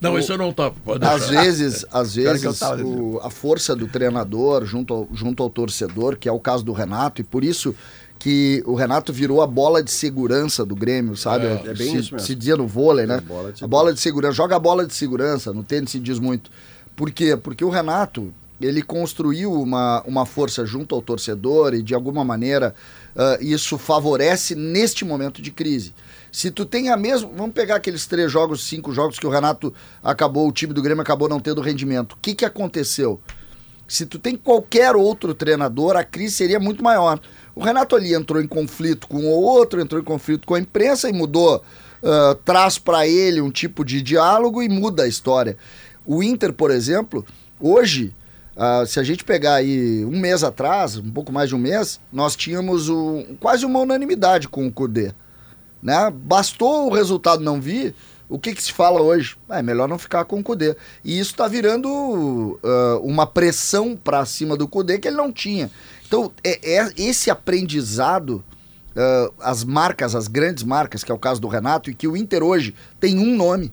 [0.00, 0.52] Não, isso eu não.
[0.52, 2.60] Pode Às vezes, às vezes
[3.22, 7.20] a força do treinador junto ao, junto ao torcedor, que é o caso do Renato,
[7.20, 7.74] e por isso
[8.24, 11.44] que o Renato virou a bola de segurança do Grêmio, sabe?
[11.44, 12.20] É, é bem se, isso mesmo.
[12.20, 13.16] se dizia no vôlei, né?
[13.16, 16.18] É, bola a bola de segurança, joga a bola de segurança, no tênis se diz
[16.18, 16.50] muito.
[16.96, 17.36] Por quê?
[17.36, 22.74] Porque o Renato, ele construiu uma, uma força junto ao torcedor e de alguma maneira
[23.14, 25.92] ah, isso favorece neste momento de crise.
[26.32, 27.30] Se tu tem a mesma.
[27.36, 29.70] Vamos pegar aqueles três jogos, cinco jogos que o Renato
[30.02, 32.14] acabou, o time do Grêmio acabou não tendo rendimento.
[32.14, 33.20] O que, que aconteceu?
[33.86, 37.20] Se tu tem qualquer outro treinador, a crise seria muito maior.
[37.54, 41.08] O Renato ali entrou em conflito com o outro, entrou em conflito com a imprensa
[41.08, 41.62] e mudou,
[42.02, 45.56] ah, traz para ele um tipo de diálogo e muda a história.
[46.04, 47.24] O Inter, por exemplo,
[47.58, 48.14] hoje,
[48.56, 52.00] ah, se a gente pegar aí um mês atrás, um pouco mais de um mês,
[52.12, 52.88] nós tínhamos
[53.40, 55.12] quase uma unanimidade com o Cudê.
[55.82, 56.10] Né?
[56.10, 57.94] Bastou o resultado não vir,
[58.28, 59.36] o que, que se fala hoje?
[59.48, 60.76] Ah, É melhor não ficar com o Cudê.
[61.04, 65.70] E isso está virando ah, uma pressão para cima do Cudê que ele não tinha.
[66.14, 68.44] Então, é, é esse aprendizado,
[68.94, 72.16] ah, as marcas, as grandes marcas, que é o caso do Renato, e que o
[72.16, 73.72] Inter hoje tem um nome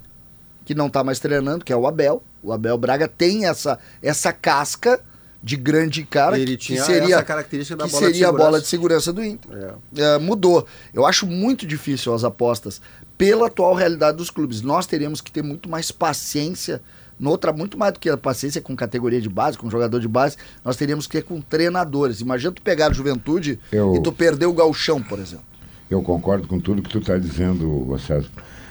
[0.65, 2.23] que não está mais treinando, que é o Abel.
[2.41, 4.99] O Abel Braga tem essa, essa casca
[5.43, 8.31] de grande cara Ele que tinha seria, essa característica da que bola de seria a
[8.31, 9.51] bola de segurança do Inter
[9.95, 10.01] É.
[10.01, 10.65] é, mudou.
[10.93, 12.81] Eu acho muito difícil as apostas
[13.17, 14.61] pela atual realidade dos clubes.
[14.63, 16.81] Nós teríamos que ter muito mais paciência,
[17.22, 20.36] noutra, muito mais do que a paciência com categoria de base, com jogador de base,
[20.65, 22.19] nós teríamos que ter com treinadores.
[22.19, 25.45] Imagina tu pegar a juventude Eu- e tu perder o galchão, por exemplo.
[25.89, 28.30] Eu concordo com tudo que tu está dizendo, César.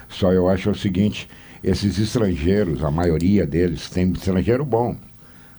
[0.09, 1.29] Só eu acho o seguinte,
[1.63, 4.97] esses estrangeiros, a maioria deles, tem estrangeiro bom.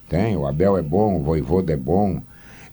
[0.09, 2.21] Tem, o Abel é bom, o Voivoda é bom.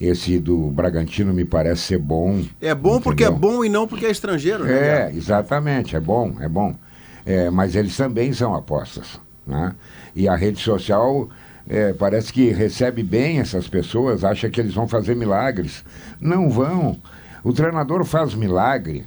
[0.01, 2.43] Esse do Bragantino me parece ser bom.
[2.61, 3.51] É bom porque é entendeu?
[3.51, 4.73] bom e não porque é estrangeiro, né?
[4.73, 6.75] É, exatamente, é bom, é bom.
[7.27, 9.21] É, mas eles também são apostas.
[9.49, 9.75] Né?
[10.15, 11.29] E a rede social
[11.67, 15.83] é, parece que recebe bem essas pessoas, acha que eles vão fazer milagres.
[16.21, 16.99] Não vão.
[17.43, 19.07] O treinador faz milagre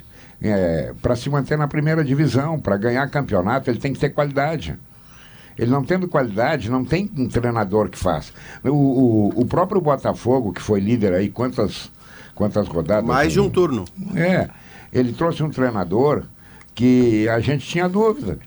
[1.00, 4.76] para se manter na primeira divisão, para ganhar campeonato, ele tem que ter qualidade.
[5.56, 8.32] Ele não tendo qualidade, não tem um treinador que faz.
[8.64, 11.92] O, o, o próprio Botafogo, que foi líder aí, quantas,
[12.34, 13.04] quantas rodadas?
[13.04, 13.84] Mais de um turno.
[14.16, 14.48] É,
[14.92, 16.24] ele trouxe um treinador
[16.74, 18.38] que a gente tinha dúvida.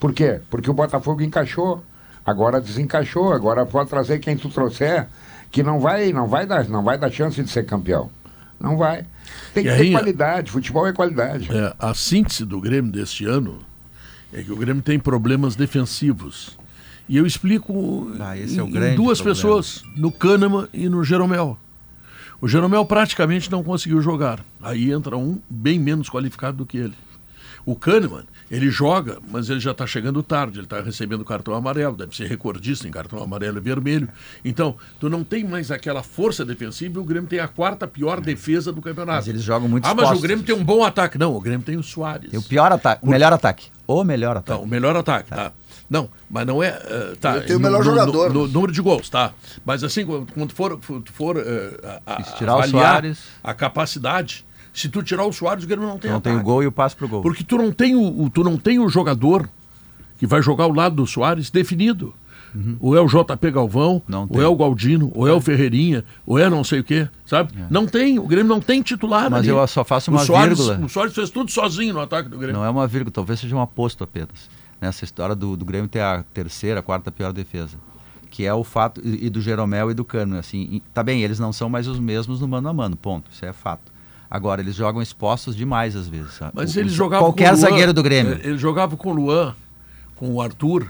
[0.00, 0.40] Por quê?
[0.50, 1.84] Porque o Botafogo encaixou,
[2.26, 5.06] agora desencaixou, agora pode trazer quem tu trouxer,
[5.50, 8.10] que não vai, não vai dar, não vai dar chance de ser campeão.
[8.58, 9.04] Não vai.
[9.54, 11.48] Tem E que aí, ter qualidade, futebol é qualidade.
[11.54, 13.58] É, a síntese do Grêmio deste ano
[14.32, 16.58] é que o Grêmio tem problemas defensivos.
[17.08, 19.24] E eu explico Ah, esse é o em, em duas problema.
[19.36, 21.58] pessoas, no Kahneman e no Jeromel.
[22.40, 24.40] O Jeromel praticamente não conseguiu jogar.
[24.62, 26.94] Aí entra um bem menos qualificado do que ele.
[27.66, 31.94] O Kahneman, ele joga, mas ele já está chegando tarde, ele está recebendo cartão amarelo,
[31.96, 34.08] deve ser recordista em cartão amarelo e vermelho.
[34.44, 38.20] Então, tu não tem mais aquela força defensiva e o Grêmio tem a quarta pior
[38.20, 39.18] defesa do campeonato.
[39.18, 40.22] Mas eles jogam muito Ah, mas o expostos.
[40.22, 41.18] Grêmio tem um bom ataque.
[41.18, 42.30] Não, o Grêmio tem o Soares.
[42.30, 43.68] Tem o pior ataque, o melhor ataque.
[43.86, 44.58] O melhor ataque.
[44.58, 45.52] Tá, o melhor ataque, tá.
[45.88, 46.68] Não, mas não é.
[46.68, 48.32] eh, tá, Ele tem o melhor no- jogador.
[48.32, 49.32] No, no número de gols, tá.
[49.64, 54.46] Mas assim, quando for, for, for eh, a- a- tirar o avaliar Soares- a capacidade,
[54.72, 56.44] se tu tirar o Soares, o Grêmio não tem não tem o ataque.
[56.50, 57.22] gol e o passe pro gol.
[57.22, 59.48] Porque tu não tem o, o- tu não tem o jogador
[60.18, 62.14] que vai jogar ao lado do Soares definido.
[62.80, 64.02] Ou é o JP Galvão, Uhum.
[64.08, 64.40] Não ou tem.
[64.42, 67.52] é o Galdino, ou é o Ferreirinha, ou é não sei o quê, sabe?
[67.70, 69.48] Não tem, o Grêmio não tem titular Mas ali.
[69.50, 70.84] eu só faço uma o Soares, vírgula.
[70.84, 72.56] O Soares fez tudo sozinho no ataque do Grêmio.
[72.56, 74.50] Não é uma vírgula, talvez seja um aposto apenas.
[74.80, 77.76] Nessa história do, do Grêmio ter a terceira, quarta pior defesa.
[78.28, 80.36] Que é o fato, e, e do Jeromel e do Cano.
[80.36, 83.30] Assim, e- tá bem, eles não são mais os mesmos no mano a mano, ponto.
[83.30, 83.89] Isso é fato.
[84.30, 86.34] Agora, eles jogam expostos demais às vezes.
[86.34, 86.52] sabe?
[86.54, 88.34] Mas O- eles o- jogavam Qualquer com o Luan, zagueiro do Grêmio.
[88.34, 89.54] eh, Ele jogava com o Luan,
[90.14, 90.86] com o Arthur,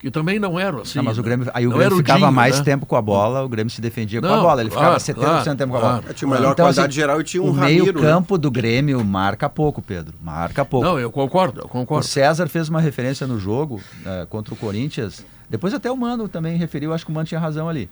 [0.00, 0.98] que também não eram assim.
[0.98, 2.64] Não, mas o Grêmio, aí o Não Grêmio era ficava Dinho, mais né?
[2.64, 4.60] tempo com a bola, o Grêmio se defendia com a Não, bola.
[4.62, 5.98] Ele ficava claro, 70% claro, do tempo com a bola.
[6.00, 6.14] claro.
[6.14, 9.80] Tinha melhor qualidade geral e tinha um o Ramiro, meio campo do Grêmio marca pouco,
[9.80, 10.14] Pedro.
[10.20, 10.84] Marca pouco.
[10.84, 12.04] Não, eu concordo, eu O concordo.
[12.04, 15.24] César fez uma referência no jogo eh, contra o Corinthians.
[15.48, 17.88] Depois até o Mano também referiu, acho que o Mano tinha razão ali.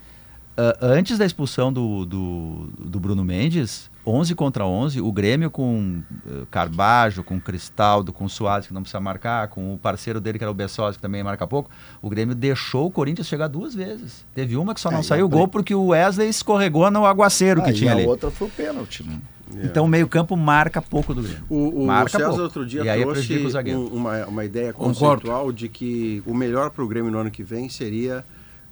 [0.57, 6.01] Ah, antes da expulsão do, do, do Bruno Mendes, 11 contra 11, o Grêmio com
[6.27, 10.45] eh, Carbajo, com Cristaldo, com Soares, que não precisa marcar, com o parceiro dele, que
[10.45, 11.71] era o Bessosi, que também marca pouco,
[12.03, 14.27] o Grêmio deixou o Corinthians chegar duas vezes.
[14.35, 17.63] Teve uma que só não É, saiu a gol porque o Wesley escorregou no aguaceiro
[17.63, 18.07] que Ah, tinha e a ali.
[18.07, 19.19] outra foi o pênalti, né?
[19.65, 21.43] Então o meio-campo marca pouco do Grêmio.
[21.49, 22.43] O, o marca César pouco.
[22.43, 25.23] outro dia e aí trouxe o um- uma, uma ideia Concordo.
[25.23, 28.25] conceitual de que o melhor para o Grêmio no ano que vem seria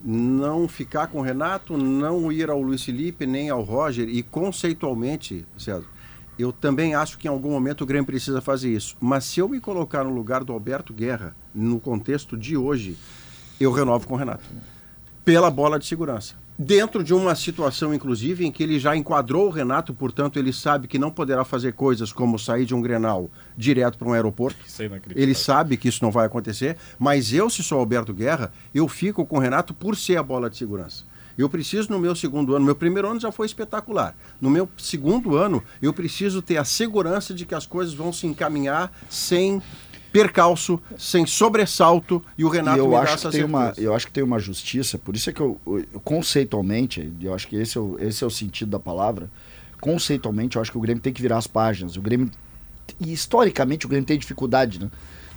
[0.02, 4.08] não ficar com o Renato, não ir ao Luiz Felipe, nem ao Roger.
[4.08, 5.86] E conceitualmente, César,
[6.38, 8.96] eu também acho que em algum momento o Grêmio precisa fazer isso.
[9.00, 12.96] Mas se eu me colocar no lugar do Alberto Guerra, no contexto de hoje,
[13.60, 14.44] eu renovo com o Renato.
[15.24, 16.36] Pela bola de segurança.
[16.60, 20.88] Dentro de uma situação, inclusive, em que ele já enquadrou o Renato, portanto, ele sabe
[20.88, 24.58] que não poderá fazer coisas como sair de um grenal direto para um aeroporto.
[25.16, 25.22] É.
[25.22, 29.24] Ele sabe que isso não vai acontecer, mas eu, se sou Alberto Guerra, eu fico
[29.24, 31.04] com o Renato por ser a bola de segurança.
[31.38, 34.16] Eu preciso, no meu segundo ano, meu primeiro ano já foi espetacular.
[34.40, 38.26] No meu segundo ano, eu preciso ter a segurança de que as coisas vão se
[38.26, 39.62] encaminhar sem
[40.12, 44.12] percalço, sem sobressalto, e o Renato E eu acho, que tem uma, eu acho que
[44.12, 47.80] tem uma justiça, por isso é que eu, eu- conceitualmente, eu acho que esse é,
[47.80, 49.30] o, esse é o sentido da palavra,
[49.80, 51.96] conceitualmente eu acho que o Grêmio tem que virar as páginas.
[51.96, 52.30] O Grêmio,
[53.00, 54.90] e historicamente o Grêmio tem dificuldade, né?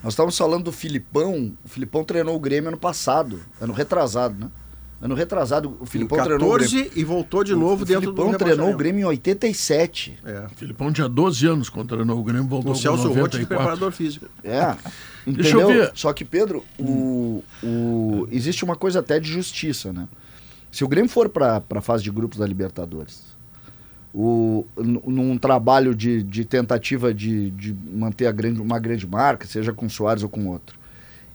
[0.03, 4.49] Nós estávamos falando do Filipão, o Filipão treinou o Grêmio ano passado, ano retrasado, né?
[5.01, 6.69] Ano retrasado, o Em Filipão treinou o Grêmio.
[6.85, 8.77] 14 e voltou de novo o dentro do Filipão treinou o.
[8.77, 10.19] Grêmio em 87.
[10.23, 10.45] É.
[10.55, 13.47] Filipão tinha 12 anos quando treinou o Grêmio, voltou O com Celso Rotti, 94.
[13.47, 14.27] preparador físico.
[14.43, 14.75] É.
[15.25, 15.85] Deixa eu Entendeu?
[15.85, 15.91] ver.
[15.95, 20.07] Só que, Pedro, o, o- existe uma coisa até de justiça, né?
[20.71, 23.23] Se o Grêmio for para a fase de grupos da Libertadores,
[24.13, 29.73] o, num trabalho de, de tentativa de, de manter a grande, uma grande marca, seja
[29.73, 30.77] com o Soares ou com outro,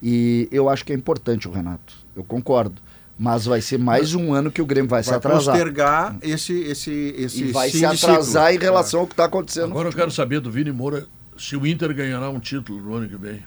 [0.02, 2.80] e eu acho que é importante o Renato, eu concordo.
[3.18, 5.54] Mas vai ser mais um ano que o Grêmio vai, se Vai atrasar.
[5.54, 7.94] postergar esse, esse, esse E vai se ciclo.
[7.94, 9.70] atrasar em relação ao que está acontecendo.
[9.70, 11.06] Agora eu quero saber do Vini Moura
[11.38, 13.42] se o Inter ganhará um título no ano que vem.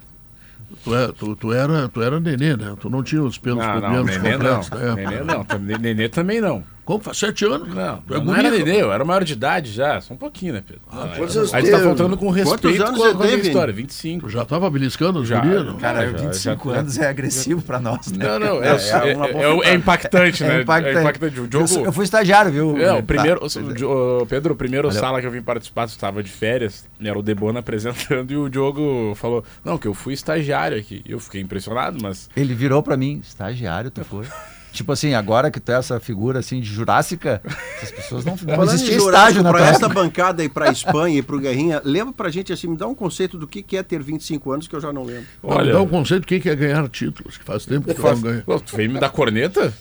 [0.84, 2.76] Tu, é, tu, tu era, tu era nenê, né?
[2.80, 4.61] Tu não tinha os pelos Não, não, Nenê não.
[4.61, 4.70] completos.
[4.72, 4.95] né?
[4.95, 5.45] Nenê não.
[5.80, 6.63] Nenê também não.
[6.89, 7.03] Como?
[7.03, 7.67] Faz sete anos?
[7.71, 8.49] Não, é não era.
[8.49, 10.81] Nenê, eu era maior de idade já, só um pouquinho, né, Pedro?
[10.91, 13.21] Não, quantos aí anos aí tu tá faltando com respeito anos com a, você com
[13.21, 14.25] a minha história, 25.
[14.25, 15.77] Tu já tava beliscando os Já, guri, não?
[15.77, 18.25] Cara, já, 25 já- anos é agressivo pra nós, né?
[18.25, 20.57] Não, não, é, É, é, é é- é- é impactante, né?
[20.57, 21.39] É impactante.
[21.39, 21.85] O Eu, sou- jogo...
[21.85, 22.75] eu fui estagiário, viu?
[22.77, 23.03] É, o Tá.
[23.03, 24.99] primeiro, o, o- Pedro, o primeiro Valeu.
[24.99, 28.49] sala que eu vim participar, tu estava de férias, era o Debona apresentando e o
[28.49, 31.03] Diogo falou, não, que eu fui estagiário aqui.
[31.07, 34.25] Eu fiquei impressionado, mas Ele virou pra mim, estagiário, tu foi?
[34.72, 37.41] tipo assim, agora que tu é essa figura assim de jurássica,
[37.78, 41.22] essas pessoas não, não existia estágio na pra tua essa bancada e pra Espanha e
[41.22, 44.01] pro Guerrinha, lembra pra gente assim, me dá um conceito do que que é ter
[44.01, 45.26] 25 anos que eu já não lembro.
[45.43, 48.01] Olha, dá um conceito do que que é ganhar títulos, que faz tempo que tu
[48.01, 48.43] Faz- não ganha.
[48.65, 49.74] Tu veio me dar corneta?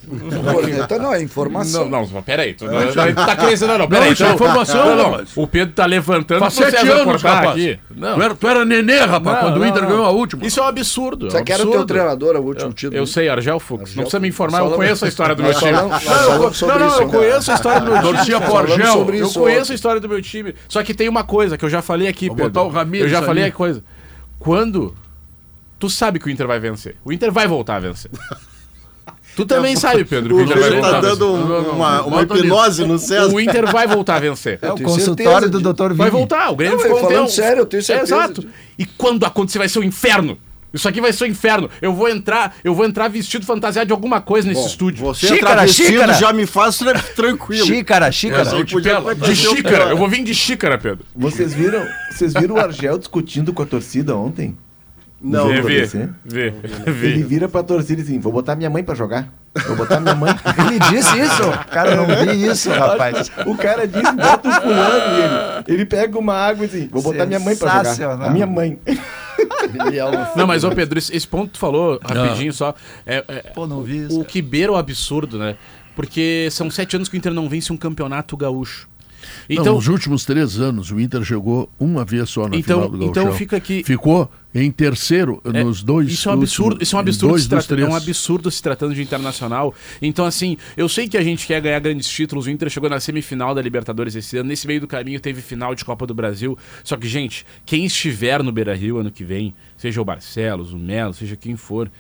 [0.53, 1.89] Corneta não, é informação.
[1.89, 2.55] Não, não, peraí.
[2.55, 4.09] Tu, não, tu tá crescendo, não, peraí.
[4.11, 5.25] é então- informação, não, não.
[5.37, 7.51] O Pedro tá levantando Faz sete César anos, rapaz.
[7.51, 7.79] aqui.
[7.95, 8.15] Não.
[8.17, 9.89] Tu era, tu era nenê, rapaz, Não, quando o não, Inter não.
[9.91, 10.47] ganhou a última.
[10.47, 11.27] Isso é um absurdo.
[11.27, 12.97] é um Você quer o teu treinador, o último título?
[12.97, 13.95] eu sei, Argel Fux.
[13.95, 15.73] Não precisa me informar, eu conheço a história do meu time.
[15.73, 19.19] Não, não, eu conheço a história do meu time.
[19.21, 20.55] Eu conheço a história do meu time.
[20.69, 22.45] Só que tem uma coisa que eu já falei aqui, Pedro.
[22.51, 23.83] botar o Ramires Eu já falei a coisa.
[24.39, 24.95] Quando
[25.79, 28.11] tu sabe que o Inter vai vencer, o Inter vai voltar a vencer.
[29.37, 31.01] Tu também sabe, Pedro, o Inter vai tá a vencer.
[31.17, 33.33] dando um- Não, não, uma, uma hipnose no César.
[33.33, 34.59] O Inter vai voltar a vencer.
[34.63, 35.93] É o consultório do de- Dr.
[35.93, 36.19] Vai Vini.
[36.19, 38.41] voltar, o Grêmio Não, ficou um falando tempo- sério, eu tenho certeza Exato.
[38.41, 38.49] de-
[38.79, 40.37] E quando acontecer vai ser o inferno.
[40.73, 41.71] Isso aqui vai ser o inferno.
[41.81, 45.05] Eu vou entrar, eu vou entrar vestido fantasiado de alguma coisa nesse estúdio.
[45.07, 46.13] Você Xícara, vestido xícara.
[46.15, 47.67] já me faz tra- tranquilo.
[47.67, 48.45] Xícara, xícara.
[48.65, 49.15] Te podia pela.
[49.15, 49.85] De o xícara.
[49.85, 51.05] Eu vou vir de xícara, Pedro.
[51.17, 54.57] Vocês viram, vocês viram o Argel discutindo com a torcida ontem?
[55.21, 56.11] Não, Vê, vê, acontecer?
[56.25, 56.53] vê,
[56.87, 59.27] Ele vira pra torcida e assim, vou botar minha mãe pra jogar.
[59.67, 60.31] Vou botar minha mãe.
[60.69, 61.43] Ele disse isso?
[61.73, 63.29] Cara, eu não vi isso, rapaz.
[63.45, 64.95] O cara diz, bota os fulano
[65.67, 68.27] ele, ele pega uma água e assim, vou botar minha mãe pra jogar.
[68.27, 68.79] A minha mãe.
[70.35, 72.75] É Não, mas ô Pedro, esse, esse ponto que tu falou, rapidinho só,
[73.07, 74.21] é, é- Pô, não vi isso.
[74.21, 75.57] o que beira o absurdo, né?
[75.95, 78.89] Porque são sete anos que o Inter não vence um campeonato gaúcho.
[79.51, 82.89] Então, Então, nos últimos três anos, o Inter chegou uma vez só na Então- final
[82.99, 83.33] do então Gauchão.
[83.39, 86.97] fica aqui- Ficou em terceiro É, nos dois Isso é um absurdo, últimos- isso é
[86.97, 89.75] um absurdo, dois se trata- é um absurdo se tratando de internacional.
[90.03, 92.47] Então, assim, eu sei que a gente quer ganhar grandes títulos.
[92.47, 94.49] O Inter chegou na semifinal da Libertadores esse ano.
[94.51, 96.57] Nesse meio do caminho teve final de Copa do Brasil.
[96.85, 100.79] Só que, gente, quem estiver no Beira Rio ano que vem, seja o Barcelos, o
[100.79, 101.91] Melo, seja quem for,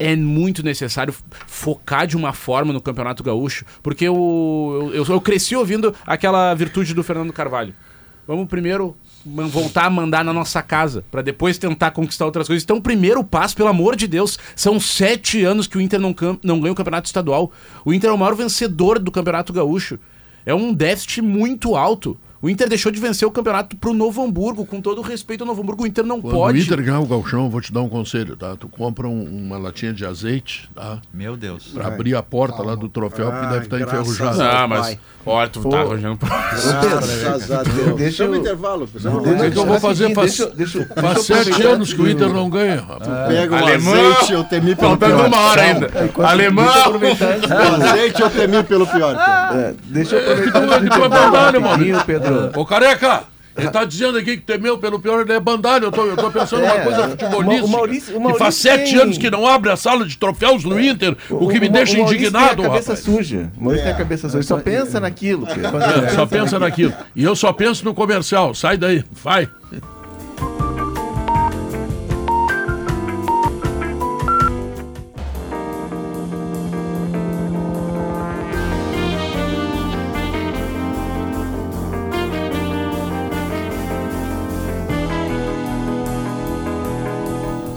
[0.00, 1.14] é muito necessário
[1.46, 6.94] focar de uma forma no Campeonato Gaúcho, porque eu, eu, eu cresci ouvindo aquela virtude
[6.94, 7.74] do Fernando Carvalho.
[8.26, 12.62] Vamos primeiro voltar a mandar na nossa casa, para depois tentar conquistar outras coisas.
[12.62, 16.60] Então, primeiro passo, pelo amor de Deus, são sete anos que o Inter não, não
[16.60, 17.52] ganha o Campeonato Estadual.
[17.84, 19.98] O Inter é o maior vencedor do Campeonato Gaúcho.
[20.46, 22.16] É um déficit muito alto.
[22.42, 25.46] O Inter deixou de vencer o campeonato pro Novo Hamburgo, com todo o respeito ao
[25.46, 25.82] Novo Hamburgo.
[25.82, 26.58] O Inter não Quando pode.
[26.58, 28.56] o Inter ganhar o galchão, vou te dar um conselho, tá?
[28.58, 30.98] Tu compra um- uma latinha de azeite, tá?
[31.12, 31.68] Meu Deus.
[31.74, 34.42] Pra abrir a porta lá do troféu, porque Ai, deve estar graças enferrujado.
[34.42, 34.80] Ah, mas.
[34.86, 34.98] Vai.
[35.26, 36.18] Olha, tu tá arranjando.
[36.18, 37.96] Graças a Deus.
[37.98, 39.16] Deixa eu- o intervalo, pessoal.
[39.18, 40.14] O que, eu vou fazer?
[40.14, 43.28] Faz, Deixa, deixa, faz deixa eu sete anos que o Inter não ganha, rapaz.
[43.28, 43.92] Pega o Alemão!
[44.12, 45.26] azeite, eu temi pelo Faltando pior.
[45.28, 45.90] uma hora ainda.
[46.26, 46.64] Alemão!
[46.64, 46.70] O
[47.84, 49.14] azeite, eu temi pelo pior.
[49.14, 49.56] cara.
[49.60, 50.60] É, deixa eu aproveitar.
[50.60, 52.60] Tu é- tu é Pedro.
[52.60, 53.24] Ô, careca!
[53.56, 55.86] Ele tá dizendo aqui que temeu pelo pior, ele é bandalho.
[55.86, 57.60] Eu tô, eu tô pensando numa É, coisa o futebolística.
[57.62, 60.06] Ma- o Maurício- o que Maurício faz sete tem- anos que não abre a sala
[60.06, 63.04] de troféus no Inter, o, que me Ma- deixa Maurício indignado, tem a cabeça rapaz.
[63.04, 63.50] suja.
[63.58, 64.42] O Maurício tem a cabeça suja.
[64.44, 65.46] Só pensa naquilo.
[65.48, 66.94] É, só pensa naquilo.
[67.14, 68.54] E eu só penso no comercial.
[68.54, 69.48] Sai daí, vai.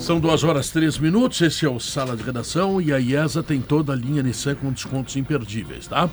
[0.04, 3.62] São duas horas três minutos, esse é o Sala de Redação e a IESA tem
[3.62, 6.10] toda a linha Nissan com descontos imperdíveis, tá?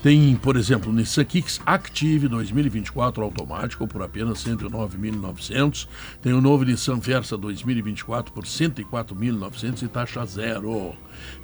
[0.00, 5.88] Tem, por exemplo, Nissan Kicks Active 2024 automático por apenas 109.900.
[6.22, 10.94] Tem o novo Nissan Versa 2024 por 104.900 e taxa zero.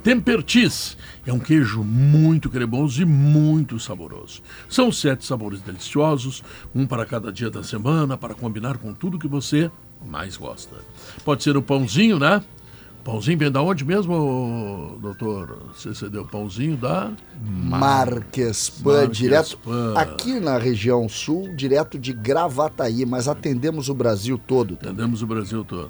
[0.01, 0.95] Tempertis
[1.27, 4.41] é um queijo muito cremoso e muito saboroso.
[4.69, 9.27] São sete sabores deliciosos, um para cada dia da semana, para combinar com tudo que
[9.27, 9.69] você
[10.05, 10.75] mais gosta.
[11.23, 12.43] Pode ser o pãozinho, né?
[13.03, 15.71] Pãozinho vem da onde mesmo, doutor?
[15.73, 17.11] Você cedeu pãozinho da...
[17.41, 19.93] Marques Pan, direto Pan.
[19.95, 24.75] aqui na região sul, direto de Gravataí, mas atendemos o Brasil todo.
[24.75, 24.87] tá?
[24.87, 25.89] Atendemos o Brasil todo.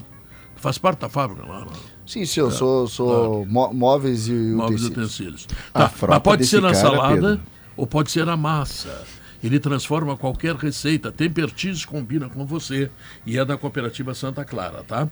[0.56, 1.68] Faz parte da fábrica lá, lá.
[2.06, 5.44] Sim, sim, eu sou, sou mó- móveis e móveis e utensílios.
[5.46, 5.48] utensílios.
[5.74, 7.42] Tá, mas pode ser na cara, salada Pedro.
[7.78, 9.04] ou pode ser na massa.
[9.44, 11.12] Ele transforma qualquer receita.
[11.12, 12.90] Tempertis combina com você
[13.26, 15.08] e é da Cooperativa Santa Clara, tá?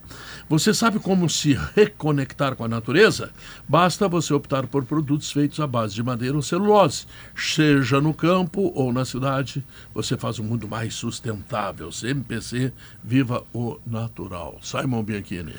[0.50, 3.32] Você sabe como se reconectar com a natureza?
[3.68, 7.06] Basta você optar por produtos feitos à base de madeira ou celulose.
[7.36, 9.64] Seja no campo ou na cidade,
[9.94, 11.90] você faz um mundo mais sustentável.
[11.92, 12.74] CMPC,
[13.04, 14.60] viva o natural.
[14.62, 15.54] Simon Bianchini.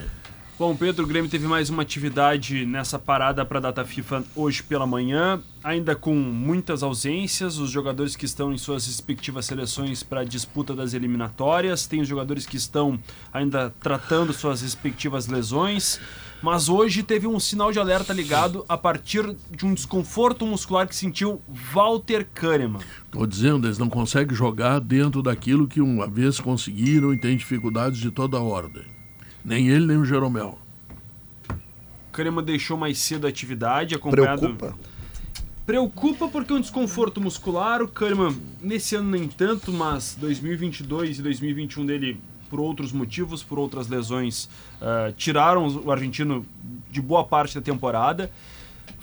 [0.58, 4.60] Bom, Pedro, o Grêmio teve mais uma atividade nessa parada para a data FIFA hoje
[4.60, 10.22] pela manhã, ainda com muitas ausências, os jogadores que estão em suas respectivas seleções para
[10.22, 12.98] a disputa das eliminatórias, tem os jogadores que estão
[13.32, 16.00] ainda tratando suas respectivas lesões,
[16.42, 20.96] mas hoje teve um sinal de alerta ligado a partir de um desconforto muscular que
[20.96, 21.40] sentiu
[21.72, 22.82] Walter Kahneman.
[23.04, 28.00] Estou dizendo, eles não conseguem jogar dentro daquilo que uma vez conseguiram e têm dificuldades
[28.00, 28.97] de toda ordem.
[29.44, 30.58] Nem ele, nem o Jeromel.
[32.12, 34.40] Kahneman deixou mais cedo a atividade, acompanhado...
[34.54, 34.78] Preocupa?
[35.64, 37.82] Preocupa porque é um desconforto muscular.
[37.82, 43.58] O Kahneman, nesse ano nem tanto, mas 2022 e 2021 dele, por outros motivos, por
[43.58, 44.48] outras lesões,
[44.80, 46.46] ah, tiraram o argentino
[46.90, 48.30] de boa parte da temporada.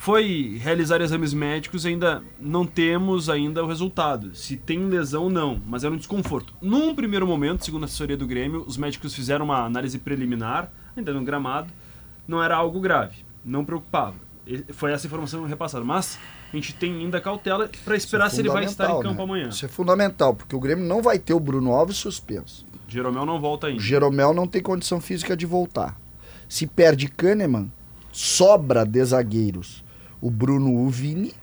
[0.06, 4.36] Foi realizar exames médicos, ainda não temos ainda o resultado.
[4.36, 6.54] Se tem lesão, não, mas era um desconforto.
[6.62, 11.12] Num primeiro momento, segundo a assessoria do Grêmio, os médicos fizeram uma análise preliminar, ainda
[11.12, 11.74] no gramado,
[12.28, 14.14] não era algo grave, não preocupava.
[14.46, 16.20] E- Foi essa informação repassada, mas
[16.54, 19.24] a gente tem ainda cautela para esperar se ele vai estar em campo né?
[19.24, 19.50] amanhã.
[19.50, 22.64] Isso é fundamental, porque o Grêmio não vai ter o Bruno Alves suspenso.
[22.88, 23.82] Jeromel não volta O ainda.
[23.82, 26.00] Jeromel não tem condição física de voltar.
[26.48, 27.72] Se perde Kahneman,
[28.12, 29.84] sobra de zagueiros
[30.26, 31.34] o Bruno Uvini,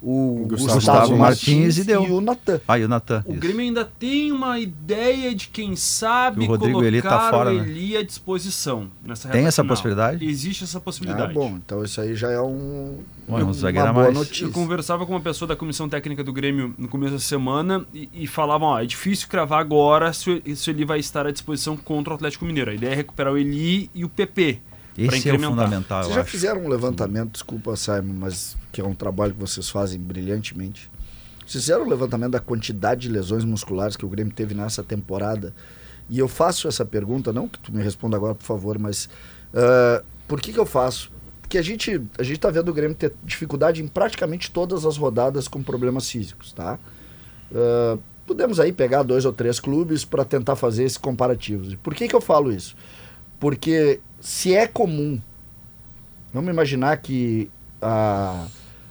[0.00, 2.02] o Gustavo Gustavo, Martins Martins e deu.
[2.02, 2.60] o Natan.
[2.68, 3.24] Ah, e o Natan.
[3.26, 3.40] O isso.
[3.40, 7.54] Grêmio ainda tem uma ideia de quem sabe o Rodrigo colocar Eli tá fora, o
[7.54, 7.68] né?
[7.68, 8.88] Eli à disposição.
[9.02, 9.74] Nessa Tem essa final.
[9.74, 10.24] possibilidade?
[10.24, 11.32] Existe essa Ah, possibilidade.
[11.32, 14.14] bom, então isso aí já é um, Bom, um uma a boa mais.
[14.14, 14.44] notícia.
[14.44, 18.08] Eu conversava com uma pessoa da comissão técnica do Grêmio no começo da semana e,
[18.12, 21.76] e falavam, ó, é difícil cravar agora se, se o Eli vai estar à disposição
[21.78, 22.70] contra o Atlético Mineiro.
[22.70, 24.60] A ideia é recuperar o Eli e o PP.
[24.96, 26.30] Esse é o fundamental, Vocês eu já acho.
[26.30, 30.90] fizeram um levantamento, desculpa, Simon, mas que é um trabalho que vocês fazem brilhantemente.
[31.46, 35.52] Vocês fizeram um levantamento da quantidade de lesões musculares que o Grêmio teve nessa temporada?
[36.08, 39.08] E eu faço essa pergunta, não que tu me responda agora, por favor, mas
[39.52, 41.10] ah, por que, que eu faço?
[41.40, 44.96] Porque a gente a gente está vendo o Grêmio ter dificuldade em praticamente todas as
[44.96, 46.78] rodadas com problemas físicos, tá?
[47.54, 51.72] Ah, podemos aí pegar dois ou três clubes para tentar fazer esses comparativos.
[51.72, 52.74] E por que, que eu falo isso?
[53.38, 55.20] Porque se é comum
[56.32, 57.48] Vamos imaginar que
[57.80, 58.46] a,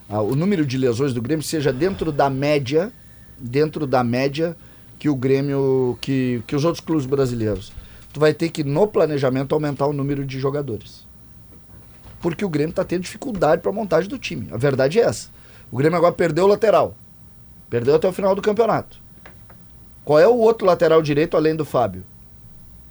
[0.07, 2.89] a- o número de lesões do Grêmio seja dentro da média,
[3.37, 4.55] dentro da média
[4.97, 7.73] que o Grêmio, que, que os outros clubes brasileiros.
[8.13, 11.05] Tu vai ter que, no planejamento, aumentar o número de jogadores.
[12.21, 14.47] Porque o Grêmio está tendo dificuldade para a montagem do time.
[14.51, 15.27] A verdade é essa.
[15.69, 16.95] O Grêmio agora perdeu o lateral.
[17.69, 19.01] Perdeu até o final do campeonato.
[20.05, 22.05] Qual é o outro lateral direito além do Fábio?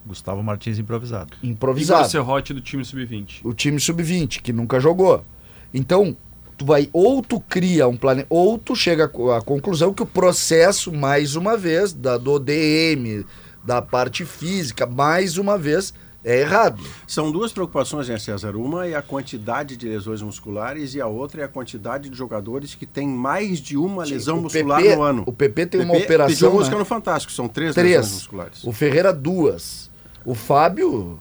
[0.04, 1.36] Gustavo Martins improvisado.
[1.42, 3.40] Improvisado Serrote do time sub-20.
[3.44, 5.24] o time sub-20, que nunca jogou.
[5.72, 6.16] Então,
[6.58, 10.92] tu vai ou tu cria um plane, ou tu chega à conclusão que o processo,
[10.92, 13.24] mais uma vez, da, do DM,
[13.64, 15.94] da parte física, mais uma vez,
[16.24, 16.82] é errado.
[17.06, 18.54] São duas preocupações, né, César?
[18.54, 22.74] Uma é a quantidade de lesões musculares e a outra é a quantidade de jogadores
[22.74, 25.24] que têm mais de uma lesão o muscular PP no ano.
[25.26, 26.78] o PP tem uma PP operação, pediu música né?
[26.78, 28.12] no Fantástico, são três, lesões Três.
[28.12, 28.64] musculares.
[28.64, 29.90] O Ferreira, duas.
[30.24, 31.18] O Fábio,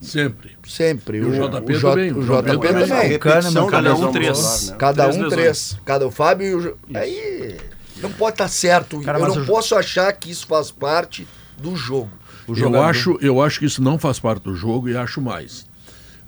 [0.00, 0.56] Sempre.
[0.66, 1.18] sempre.
[1.18, 3.18] E o JP J- também, O o JP JP também.
[3.18, 4.70] Kahneman, da cada um três.
[4.70, 4.76] né?
[4.78, 5.78] Cada um três.
[5.84, 6.60] Cada o Fábio e o.
[6.60, 7.56] Jo- Aí
[8.00, 9.00] não pode estar certo.
[9.00, 11.26] Cara, eu não o- posso achar que isso faz parte
[11.58, 12.10] do jogo.
[12.46, 15.66] O Eu acho, eu acho que isso não faz parte do jogo e acho mais.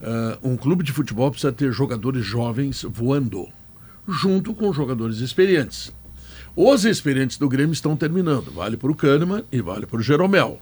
[0.02, 3.46] Ah, um clube de futebol precisa ter jogadores jovens voando,
[4.08, 5.92] junto com jogadores experientes.
[6.56, 8.50] Os experientes do Grêmio estão terminando.
[8.50, 10.58] Vale para o Kahneman e vale para o Jeromel.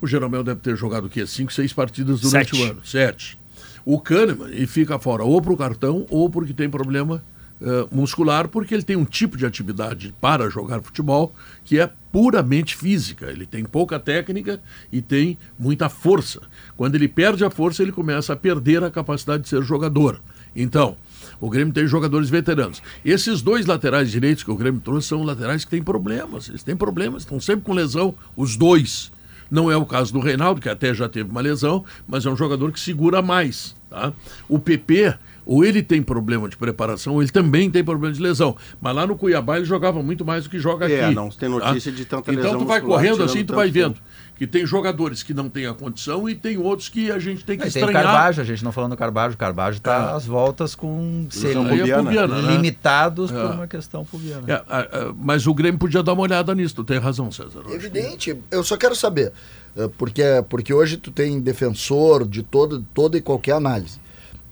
[0.00, 1.26] O Jeromel deve ter jogado o quê?
[1.26, 2.62] Cinco, seis partidas durante Sete.
[2.62, 2.80] o ano.
[2.84, 3.38] Sete.
[3.84, 7.22] O Kahneman, ele fica fora ou por cartão ou porque tem problema
[7.58, 11.34] eh, muscular, porque ele tem um tipo de atividade para jogar futebol
[11.64, 13.30] que é puramente física.
[13.30, 14.60] Ele tem pouca técnica
[14.92, 16.42] e tem muita força.
[16.76, 20.20] Quando ele perde a força, ele começa a perder a capacidade de ser jogador.
[20.54, 20.96] Então,
[21.40, 22.82] o Grêmio tem jogadores veteranos.
[23.04, 26.48] Esses dois laterais direitos que o Grêmio trouxe são laterais que têm problemas.
[26.48, 29.10] Eles têm problemas, estão sempre com lesão, os dois.
[29.50, 32.36] Não é o caso do Reinaldo, que até já teve uma lesão, mas é um
[32.36, 33.74] jogador que segura mais.
[33.88, 34.12] Tá?
[34.48, 35.16] O PP,
[35.46, 38.56] ou ele tem problema de preparação, ou ele também tem problema de lesão.
[38.80, 41.14] Mas lá no Cuiabá ele jogava muito mais do que joga É, aqui.
[41.14, 43.94] não tem notícia de tanta Então lesão tu vai muscular, correndo assim, tu vai tempo.
[43.94, 44.00] vendo
[44.36, 47.56] que tem jogadores que não têm a condição e tem outros que a gente tem
[47.56, 48.02] que E tem o estranhar.
[48.12, 49.34] Carbajo, a gente não falando do Carbajo.
[49.34, 52.52] O Carbajo está às voltas com ser é né?
[52.52, 53.34] limitados É.
[53.40, 54.44] por uma questão pubiana.
[54.46, 57.50] É, a- mas o Grêmio podia dar uma olhada nisso, tu tem razão, César.
[57.54, 58.36] Eu acho que- Evidente.
[58.50, 59.32] Eu só quero saber,
[59.76, 63.98] eh, porque, porque hoje tu tem defensor de todo, toda e qualquer análise.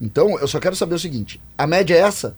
[0.01, 2.36] Então, eu só quero saber o seguinte: a média é essa?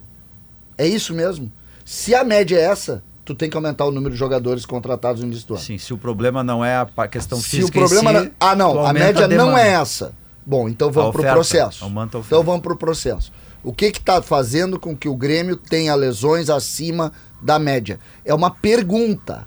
[0.78, 1.50] É isso mesmo?
[1.84, 5.28] Se a média é essa, tu tem que aumentar o número de jogadores contratados no
[5.28, 5.62] início do ano.
[5.62, 8.10] Sim, se o problema não é a questão Se física o problema.
[8.10, 9.60] em não- si, ah, não, a média não demanda.
[9.60, 10.12] é essa.
[10.44, 11.82] Bom, então vamos A para o processo.
[11.84, 12.34] aumenta a oferta.
[12.34, 13.32] Então vamos para o processo.
[13.64, 17.98] O que está fazendo com que o Grêmio tenha lesões acima da média?
[18.24, 19.46] É uma pergunta.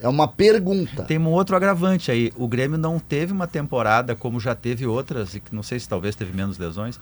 [0.00, 1.04] É uma pergunta.
[1.04, 2.32] Tem um outro agravante aí.
[2.36, 5.88] O Grêmio não teve uma temporada como já teve outras, e que não sei se
[5.88, 6.98] talvez teve menos lesões,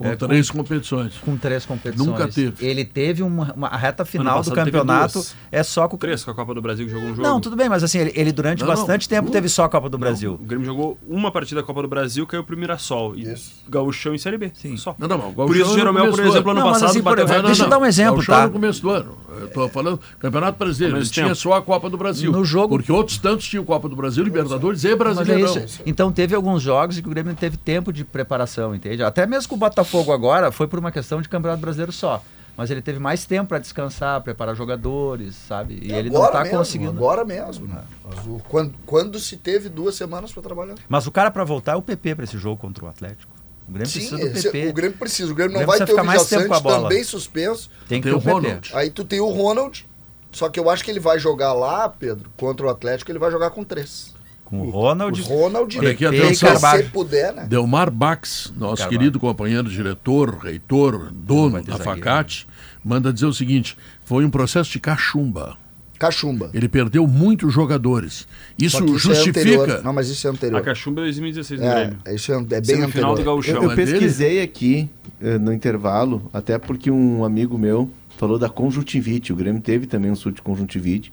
[0.00, 1.18] Com É, três competições.
[1.18, 2.08] com três competições.
[2.08, 2.66] Nunca teve.
[2.66, 5.22] Ele teve uma, uma- a reta final do campeonato
[5.52, 7.22] é só com Três com a Copa do Brasil que jogou um jogo.
[7.22, 9.32] Não, tudo bem, mas assim, ele, ele durante Não, bastante não, tempo duas.
[9.34, 10.38] teve só a Copa do O Brasil.
[10.42, 13.14] Grêmio jogou uma partida da Copa do Brasil, caiu pro Mirassol.
[13.14, 13.34] E
[13.68, 14.50] Gauchão em Série B.
[14.54, 14.74] Sim.
[14.78, 14.96] Só.
[14.98, 17.42] Não, não, mas o Por isso, Jeromel, por exemplo, ano Não, passado assim, bateu Não,
[17.42, 18.46] Deixa eu não, dar um exemplo, Gauchão tá?
[18.46, 19.18] no começo do ano.
[19.38, 20.96] Eu tô falando Campeonato Brasileiro.
[20.96, 22.32] Ele tinha só a Copa do Brasil.
[22.32, 25.58] No jogo- Porque outros tantos tinham Copa do Brasil, Libertadores e é Brasileirão.
[25.64, 25.82] isso.
[25.84, 29.02] Então teve alguns jogos em que o Grêmio teve tempo de preparação, entende?
[29.02, 32.22] Até mesmo com o Botafogo agora foi por uma questão de Campeonato Brasileiro só.
[32.56, 35.78] Mas ele teve mais tempo para descansar, preparar jogadores, sabe?
[35.82, 36.90] E ele não está mesmo, conseguindo.
[36.90, 37.82] Agora mesmo, né?
[38.04, 40.74] Mas o- quando, quando se teve duas semanas para trabalhar.
[40.86, 43.32] Mas o cara para voltar é o PP para esse jogo contra o Atlético.
[43.66, 44.68] O Grêmio Sim, precisa do esse- PP.
[44.68, 45.32] o Grêmio precisa.
[45.32, 46.88] O Grêmio não Grêmio vai precisa ter o ficar mais Vidia tempo com a bola.
[46.88, 47.70] também suspenso.
[47.88, 48.32] Tem que Tem ter o o PP.
[48.48, 48.70] Ronald.
[48.74, 49.88] Aí tu tem o Ronald.
[50.32, 53.30] Só que eu acho que ele vai jogar lá, Pedro, contra o Atlético, ele vai
[53.30, 54.14] jogar com três.
[54.50, 55.20] Com o Ronald.
[55.20, 56.56] O Ronald, Olha aqui, atenção.
[56.56, 57.46] Se puder, né?
[57.48, 58.98] Delmar Bax, nosso Carvalho.
[58.98, 61.84] querido companheiro, diretor, reitor, dono da zagueiro.
[61.84, 62.46] Facate,
[62.84, 65.56] manda dizer o seguinte: foi um processo de cachumba.
[66.00, 66.50] Cachumba.
[66.54, 68.26] Ele perdeu muitos jogadores.
[68.58, 69.40] Isso que é justifica.
[69.40, 69.82] anterior.
[69.84, 70.62] Não, mas isso é A anterior.
[70.62, 71.98] Cachumba é 2016 no É, Grêmio.
[72.16, 73.24] isso é, é bem Semifinal do anterior.
[73.34, 73.54] Gauchão.
[73.56, 74.88] Eu, eu ele- pesquisei aqui
[75.20, 79.30] eh, no intervalo, até porque um amigo meu falou da conjuntivite.
[79.32, 81.12] O Grêmio teve também um surto de conjuntivite,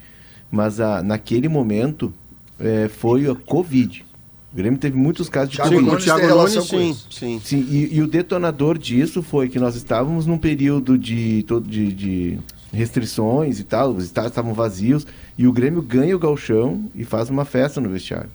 [0.49, 2.13] mas a, naquele momento
[2.59, 4.05] eh, foi a Covid.
[4.53, 5.89] O Grêmio teve muitos casos de Thiago Covid.
[5.89, 7.41] Nunes Thiago Nunes, sim, sim.
[7.43, 11.91] Sim, e, e o detonador disso foi que nós estávamos num período de, todo de,
[11.91, 12.39] de
[12.71, 15.05] restrições e tal, os estádios estavam vazios,
[15.37, 18.29] e o Grêmio ganha o galchão e faz uma festa no vestiário.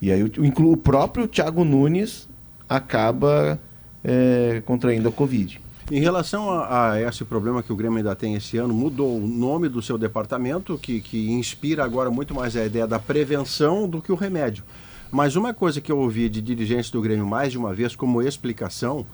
[0.00, 0.30] E aí o,
[0.72, 2.28] o próprio Thiago Nunes
[2.68, 3.60] acaba
[4.04, 5.60] eh, contraindo a Covid.
[5.88, 9.26] Em relação a, a esse problema que o Grêmio ainda tem esse ano, mudou o
[9.26, 14.02] nome do seu departamento, que, que inspira agora muito mais a ideia da prevenção do
[14.02, 14.64] que o remédio.
[15.12, 18.20] Mas uma coisa que eu ouvi de dirigentes do Grêmio mais de uma vez como
[18.20, 19.06] explicação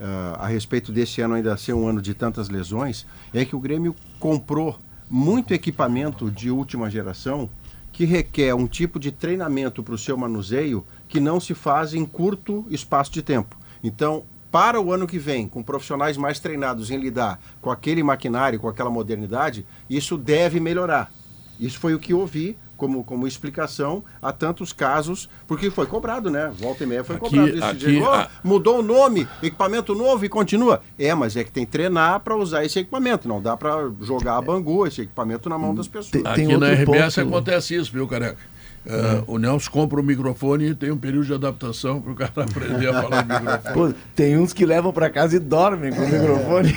[0.00, 3.60] ah, a respeito desse ano ainda ser um ano de tantas lesões, é que o
[3.60, 4.76] Grêmio comprou
[5.08, 7.48] muito equipamento de última geração
[7.92, 12.04] que requer um tipo de treinamento para o seu manuseio que não se faz em
[12.04, 13.56] curto espaço de tempo.
[13.82, 18.58] Então, para o ano que vem, com profissionais mais treinados em lidar com aquele maquinário,
[18.60, 21.12] com aquela modernidade, isso deve melhorar.
[21.58, 26.52] Isso foi o que ouvi como, como explicação a tantos casos, porque foi cobrado, né?
[26.58, 27.48] Volta e meia foi Aqui- cobrado.
[27.48, 30.82] Isso, aqui, dizer, "Oh, a- Mudou o nome, equipamento novo e continua.
[30.98, 33.26] É, mas é que tem que treinar para usar esse equipamento.
[33.26, 36.10] Não dá para jogar a bangu, esse equipamento na mão das pessoas.
[36.10, 38.36] Tem- Aqui outro na RBS ponto- acontece isso, viu, careca?
[38.88, 42.32] Ah, O Nelson compra o microfone e tem um período de adaptação para o cara
[42.44, 43.74] aprender a falar microfone.
[43.94, 46.76] Pô, tem uns que levam pra casa e dormem com o microfone.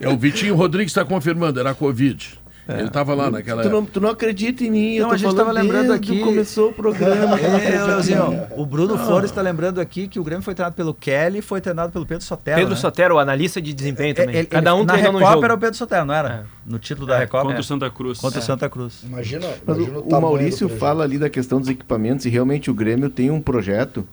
[0.00, 2.39] É, o Vitinho Rodrigues está confirmando, era Covid.
[2.68, 4.94] Ele estava lá naquela Tu não, tu não acredita em mim.
[4.94, 7.36] eu Não, tô a gente falando tava lembrando aqui- começou o programa.
[7.36, 8.38] não É, Leozinho, mim.
[8.56, 11.60] o Bruno Flores está lembrando aqui que o Grêmio foi treinado pelo Kelly e foi
[11.60, 12.56] treinado pelo Pedro Sotero.
[12.58, 12.80] Pedro né?
[12.80, 14.36] Sotero, o analista de desempenho também.
[14.36, 15.44] Ele- Cada um no Recopa jogo.
[15.44, 16.46] era o Pedro Sotero, não era?
[16.64, 17.42] No título da Recopa.
[17.42, 17.60] Contra É.
[17.60, 18.18] o Santa Cruz.
[18.20, 19.02] Contra o Santa Cruz.
[19.02, 22.74] Imagina, o, imagina o do Maurício fala ali da questão dos equipamentos e realmente o
[22.74, 24.06] Grêmio tem um projeto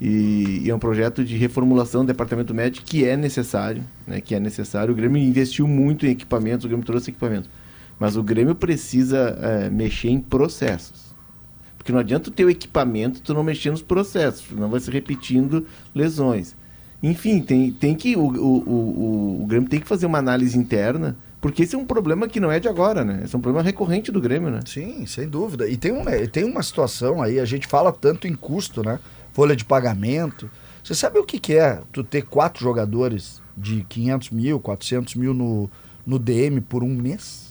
[0.00, 4.34] e, e é um projeto de reformulação do departamento médico que é necessário, né, que
[4.34, 4.92] é necessário.
[4.92, 7.48] O Grêmio investiu muito em equipamentos, o Grêmio trouxe equipamentos,
[7.98, 11.14] mas o Grêmio precisa eh, mexer em processos.
[11.76, 15.66] Porque não adianta ter o equipamento, tu não mexer nos processos, não vai se repetindo
[15.94, 16.56] lesões.
[17.02, 21.14] Enfim, tem, tem que o, o, o, o- Grêmio tem que fazer uma análise interna,
[21.42, 23.20] porque esse é um problema que não é de agora, né?
[23.24, 24.60] Esse é um problema recorrente do Grêmio, né?
[24.66, 25.68] Sim, sem dúvida.
[25.68, 28.98] E tem, um, tem uma situação aí, a gente fala tanto em custo, né?
[29.34, 30.50] Folha de pagamento.
[30.82, 35.34] Você sabe o que, que é tu ter quatro jogadores de 500 mil, 400 mil
[35.34, 35.70] no,
[36.06, 37.43] no DM por um mês?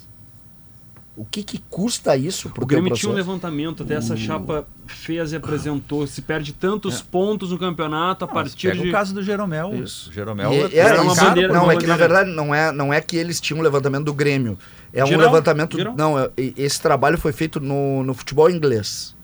[1.15, 5.31] O que, que custa isso pro O Grêmio tinha um levantamento, até essa chapa fez
[5.31, 6.07] e apresentou.
[6.07, 8.89] Se perde tantos pontos no campeonato a partir Pega de.
[8.89, 9.75] o caso do Jeromel.
[9.75, 10.09] Isso.
[10.09, 11.23] O Jeromel E- é, era uma isso.
[11.23, 12.13] bandeira, não, uma é que na bandeira.
[12.15, 14.57] verdade não é, não é que eles tinham um levantamento do Grêmio.
[14.91, 15.77] É um Geral, levantamento.
[15.77, 15.93] geral.
[15.95, 19.15] Não, é- esse trabalho foi feito no, no futebol inglês.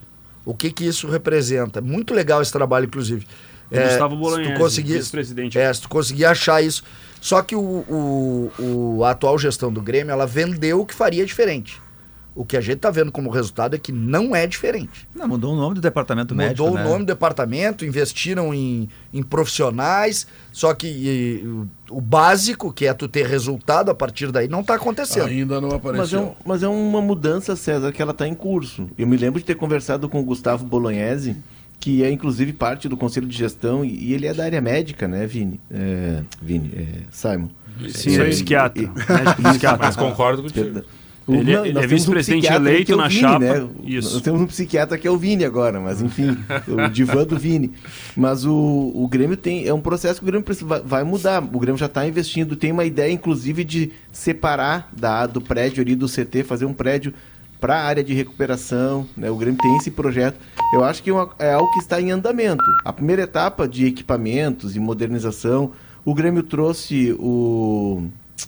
[0.46, 1.82] O que que isso representa?
[1.82, 3.26] Muito legal esse trabalho, inclusive.
[3.72, 5.58] O Gustavo se Bolognese, tu conseguir, vice-presidente.
[5.58, 6.84] é, se tu conseguir achar isso.
[7.22, 8.52] Só que o, o,
[8.98, 11.82] o- a atual gestão do Grêmio, ela vendeu o que faria diferente.
[12.36, 15.06] O que a gente tá vendo como resultado é que não é diferente.
[15.14, 16.64] Não, mudou o nome do departamento médico.
[16.64, 16.86] Mudou né?
[16.86, 21.46] o nome do departamento, investiram em, em profissionais, só que e,
[21.92, 25.26] o- básico, que é tu ter resultado a partir daí, não está acontecendo.
[25.26, 26.22] Ainda não Mas é, apareceu.
[26.22, 28.88] um- mas é uma mudança, César, que ela está em curso.
[28.98, 31.36] Eu me lembro de ter conversado com o Gustavo Bolognese,
[31.80, 35.08] que é inclusive parte do conselho de gestão, e, e ele é da área médica,
[35.08, 35.60] né, Vini?
[35.72, 37.50] É, Vini, é, Simon.
[37.90, 38.82] Sim, ele é psiquiatra.
[38.84, 39.80] Médico psiquiatra.
[39.88, 40.84] Mas concordo contigo.
[41.30, 43.40] Ele é- Não, ele é um vice-presidente psiquiatra eleito que é na Vini, chapa.
[43.40, 43.68] né?
[43.86, 44.14] Isso.
[44.16, 46.36] Nós temos um psiquiatra que é o Vini agora, mas enfim,
[46.68, 47.72] o divã do Vini.
[48.18, 49.66] Mas o, o Grêmio tem.
[49.68, 50.46] É um processo que o Grêmio
[50.84, 51.42] vai mudar.
[51.42, 52.56] O Grêmio já está investindo.
[52.56, 57.14] Tem uma ideia, inclusive, de separar da, do prédio ali do CT, fazer um prédio
[57.60, 59.08] para a área de recuperação.
[59.16, 59.30] Né?
[59.30, 60.38] O Grêmio tem esse projeto.
[60.74, 62.64] Eu acho que é, é algo que está em andamento.
[62.86, 65.72] A primeira etapa de equipamentos e modernização,
[66.06, 68.04] o Grêmio trouxe o.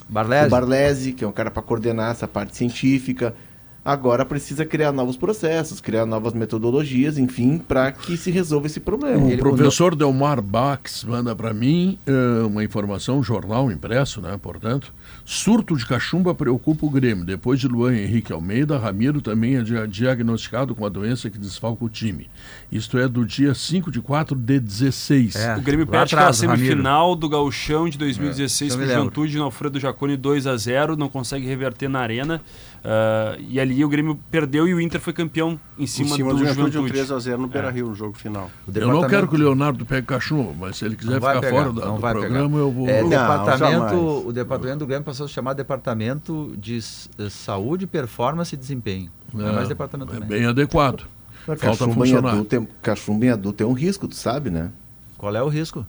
[0.08, 0.48] Barlese.
[0.48, 3.36] O Barlese, que é um cara para coordenar essa parte científica.
[3.84, 9.26] Agora precisa criar novos processos, criar novas metodologias, enfim, para que se resolva esse problema.
[9.26, 14.38] O professor Delmar Bax manda para mim eh, uma informação, um jornal impresso, né?
[14.40, 14.94] Portanto,
[15.26, 17.26] surto de cachumba preocupa o Grêmio.
[17.26, 21.84] Depois de Luan Henrique Almeida, Ramiro também é dia- diagnosticado com a doença que desfalca
[21.84, 22.30] o time.
[22.72, 25.36] Isto é do dia 5 de 4 de 16.
[25.38, 25.58] É.
[25.58, 28.94] O Grêmio perde atrás, aquela semifinal do Gauchão de 2016 É, lembro.
[28.96, 32.40] Juventude no Alfredo Jaconi 2 a 0 não consegue reverter na arena.
[32.84, 36.32] Ah, e ali o Grêmio perdeu e o Inter foi campeão em Em cima, cima
[36.34, 37.14] do, do Juventude, um Juventude.
[37.14, 38.50] 3x0 no Beira-Rio no jogo final.
[38.68, 41.36] O Eu não quero departamento- que o Leonardo pegue cachumba, mas se ele quiser vai
[41.36, 42.60] ficar pegar, fora da- não do vai programa, pegar.
[42.62, 42.90] eu vou.
[42.90, 46.78] É, Não, departamento, o departamento do Grêmio passou a se chamar Departamento de
[47.20, 49.10] eh, Saúde, Performance e Desempenho.
[49.34, 50.32] Não é mais departamento é médico.
[50.32, 51.06] bem adequado.
[51.46, 52.32] Falta Cachumba em, funcionar.
[52.34, 54.70] adulto é, cachumba em adulto é um risco, tu sabe, né?
[55.18, 55.86] Qual é o risco?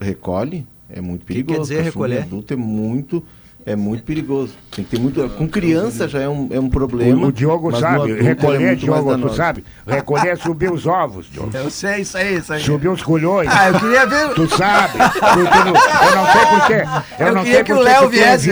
[0.00, 1.56] Recolhe é muito que perigoso.
[1.58, 2.22] quer dizer Cachumba em recolher?
[2.26, 3.24] adulto é muito,
[3.66, 4.54] é muito perigoso.
[4.70, 5.28] Tem que ter muito.
[5.30, 7.24] Com criança já é um, é um problema.
[7.24, 9.64] O, o Diogo no sabe, é recolher, mais Diogo, tu sabe?
[9.86, 11.50] Recolher é subir os ovos, Diogo.
[11.52, 12.60] Eu sei, isso aí, isso aí.
[12.62, 13.48] Subir os colhões.
[13.52, 14.28] Ah, eu queria ver.
[14.34, 16.84] Tu sabe, tu- tu não- eu não sei porquê.
[17.18, 18.50] Eu, Eu não queria sei que o por Léo tu viesse.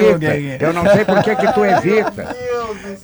[0.60, 2.36] Eu não sei por que tu evita.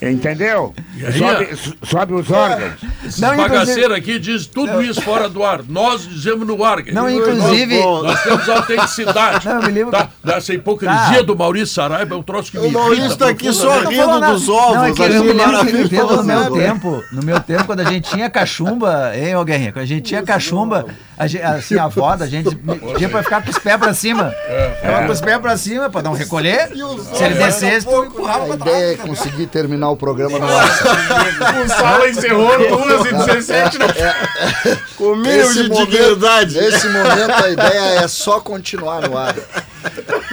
[0.03, 0.75] Entendeu?
[1.17, 2.73] Sobe, so- sobe os órgãos.
[3.19, 5.63] Não, bagaceiro aqui diz tudo isso fora do ar.
[5.69, 6.85] Nós dizemos no ar.
[6.93, 9.47] Não, inclusive- Nós, temos autenticidade.
[9.47, 10.09] Não, me lembro- tá?
[10.23, 11.23] Dessa hipocrisia Tá.
[11.23, 13.97] do Maurício Saraiva é um troço que me O Maurício irrita tá aqui profundamente.
[13.97, 14.75] só rindo dos ovos.
[14.75, 17.85] Não, é que eu me lembro que no meu tempo, no meu tempo, quando a
[17.85, 19.73] gente tinha cachumba, hein, ô Guerrinha?
[19.73, 20.87] Quando a gente tinha cachumba,
[21.17, 24.35] a gente, assim, a avó da gente pedia pra ficar com os pés pra cima.
[24.81, 26.69] Ficava com os pés pra cima pra não recolher.
[27.15, 28.77] Se ele descesse, tu empurrava A pra trás.
[28.77, 30.95] ideia é conseguir terminar o programa no WhatsApp.
[31.65, 33.79] O Sala encerrou 2h17.
[34.97, 36.55] Com o mínimo de dignidade.
[36.55, 39.35] nesse momento, a ideia é só continuar no ar.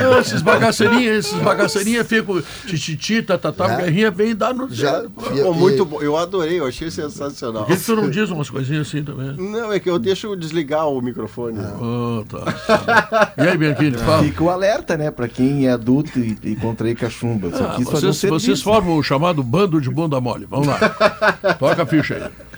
[0.02, 3.78] Não, esses bagaceirinhas, esses bagaceirinhas ficam tititi, tatatá, É.
[3.84, 5.04] guerrinha vem dar no Já,
[5.44, 6.02] Pô, muito bom.
[6.02, 7.66] Eu adorei, eu achei sensacional.
[7.66, 9.34] Por que tu não diz umas coisinhas assim também?
[9.38, 11.60] Não, é que eu deixo desligar o microfone.
[11.60, 13.34] Ah, tá.
[13.38, 14.24] E aí, Bianchini, fala.
[14.24, 15.12] Fica o alerta, né?
[15.12, 17.50] Pra quem é adulto e, e contrair cachumba.
[17.54, 20.46] Ah, vocês, vocês formam o chamado bando de bunda mole.
[20.50, 20.78] Vamos lá.
[21.60, 22.51] Toca a ficha aí.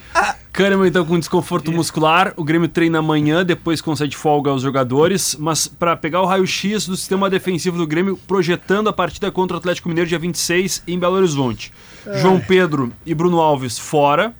[0.54, 5.68] Kahneman então com desconforto muscular, o Grêmio treina amanhã, depois concede folga aos jogadores, mas
[5.68, 9.90] para pegar o raio-x do sistema defensivo do Grêmio, projetando a partida contra o Atlético
[9.90, 11.74] Mineiro dia 26 em Belo Horizonte.
[12.22, 14.32] João Pedro e Bruno Alves fora,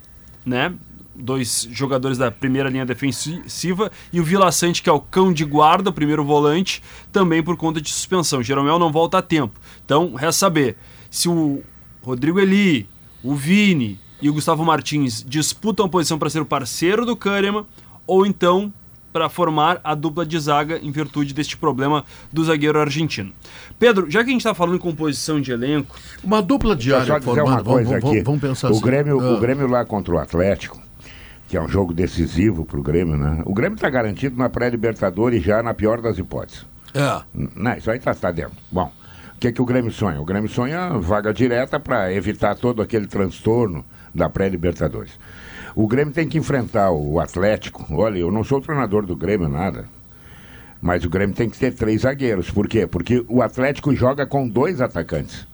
[0.46, 0.72] né?
[1.16, 5.44] Dois jogadores da primeira linha defensiva e o Vila Sante, que é o cão de
[5.44, 8.40] guarda, o primeiro volante, também por conta de suspensão.
[8.40, 9.58] Jeromel não volta a tempo.
[9.84, 10.76] Então, resta saber
[11.10, 11.60] se o
[12.02, 12.88] Rodrigo Eli,
[13.20, 17.66] o Vini e o Gustavo Martins disputam a posição para ser o parceiro do Kahneman
[18.06, 18.72] ou então
[19.12, 23.32] para formar a dupla de zaga em virtude deste problema do zagueiro argentino.
[23.78, 27.20] Pedro, já que a gente está falando em composição de elenco, Uma dupla só dizer
[27.20, 27.44] formada.
[27.44, 28.22] uma Vamos, coisa vamos, aqui.
[28.22, 28.80] vamos pensar o assim.
[28.80, 29.34] Grêmio, Ah.
[29.34, 30.80] o Grêmio lá contra o Atlético,
[31.46, 33.42] que é um jogo decisivo pro Grêmio, né?
[33.44, 36.64] O Grêmio tá garantido na pré-libertadores já na pior das hipóteses.
[36.94, 37.20] É.
[37.54, 38.54] Não, isso aí tá, tá dentro.
[38.72, 38.90] Bom,
[39.36, 40.18] o que, que o Grêmio sonha?
[40.20, 43.84] O Grêmio sonha vaga direta para evitar todo aquele transtorno
[44.14, 45.12] da pré-Libertadores.
[45.74, 47.84] O Grêmio tem que enfrentar o Atlético.
[47.90, 49.86] Olha, eu não sou treinador do Grêmio, nada.
[50.80, 52.50] Mas o Grêmio tem que ter três zagueiros.
[52.50, 52.86] Por quê?
[52.86, 55.46] Porque o Atlético joga com dois atacantes: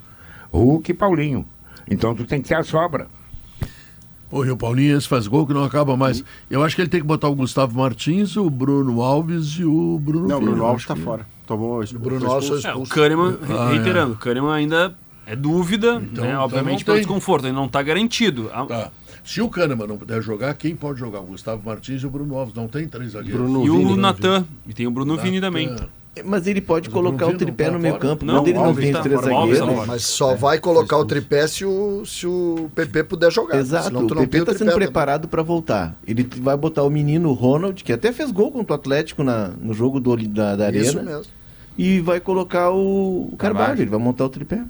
[0.52, 1.46] Hulk e Paulinho.
[1.88, 3.06] Então tu tem que ter a sobra.
[4.28, 6.22] Pô, e o Paulinho esse faz gol que não acaba mais.
[6.48, 9.98] Eu acho que ele tem que botar o Gustavo Martins, o Bruno Alves e o
[10.00, 11.26] Bruno Não, o Bruno Alves acho tá que- fora.
[11.46, 12.84] Tomou o Bruno Alves é, o.
[12.84, 14.94] Kahneman, Ah, reiterando, o Kahneman ainda
[15.32, 17.04] é dúvida, Então- né, então obviamente pelo tem.
[17.06, 18.50] desconforto, ele não está garantido.
[18.52, 18.90] A- Tá.
[19.22, 21.20] Se o Kahneman não puder jogar, quem pode jogar?
[21.20, 22.54] O Gustavo Martins e o Bruno Alves.
[22.54, 23.38] Não tem três zagueiros.
[23.40, 25.68] Bruno E o Vini, Natan, e tem o Bruno Vini também.
[25.68, 25.88] Natan.
[26.24, 28.06] Mas ele pode Mas o colocar o Vini tripé tá no meio fora?
[28.08, 28.24] campo.
[28.24, 29.58] Não, Quando ele não tem tá os três zagueiros.
[29.58, 29.86] tá fora.
[29.86, 33.58] Mas só vai colocar o tripé se o, se o PP puder jogar.
[33.58, 35.94] Exato, o PP está sendo preparado para voltar.
[36.06, 39.72] Ele vai botar o menino Ronald, que até fez gol contra o Atlético na, no
[39.74, 41.32] jogo do, da, da Isso Arena, mesmo.
[41.78, 43.36] e vai colocar o, o.
[43.36, 43.80] Carvalho.
[43.82, 44.62] Ele vai montar o tripé.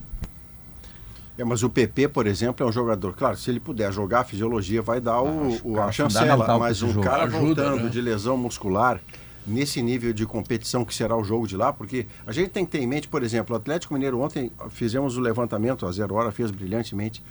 [1.40, 3.14] É, mas o PP, por exemplo, é um jogador.
[3.14, 6.58] Claro, se ele puder jogar, a fisiologia vai dar o, o- a cara chancela.
[6.58, 7.00] Mas um jogo.
[7.02, 7.88] cara Ajuda, voltando né?
[7.88, 9.00] de lesão muscular,
[9.46, 12.72] nesse nível de competição que será o jogo de lá, porque a gente tem que
[12.72, 16.30] ter em mente, por exemplo, o Atlético Mineiro ontem fizemos o levantamento, a zero hora
[16.30, 17.24] fez brilhantemente,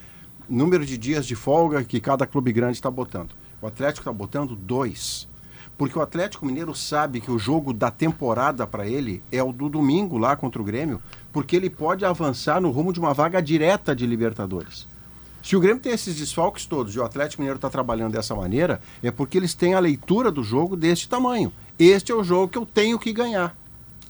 [0.49, 3.29] número de dias de folga que cada clube grande está botando.
[3.61, 5.28] O Atlético está botando dois.
[5.79, 9.69] Porque o Atlético Mineiro sabe que o jogo da temporada para ele é o do
[9.69, 11.01] domingo lá contra o Grêmio,
[11.31, 14.85] porque ele pode avançar no rumo de uma vaga direta de Libertadores.
[15.41, 18.81] Se o Grêmio tem esses desfalques todos e o Atlético Mineiro está trabalhando dessa maneira,
[19.01, 21.49] é porque eles têm a leitura do jogo deste tamanho.
[21.79, 23.55] Este é o jogo que eu tenho que ganhar.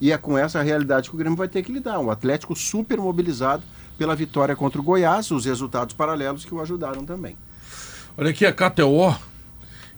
[0.00, 2.00] E é com essa realidade que o Grêmio vai ter que lidar.
[2.00, 3.62] Um Atlético super mobilizado
[3.96, 7.36] pela vitória contra o Goiás, os resultados paralelos que o ajudaram também.
[8.18, 9.14] Olha aqui, a KTO,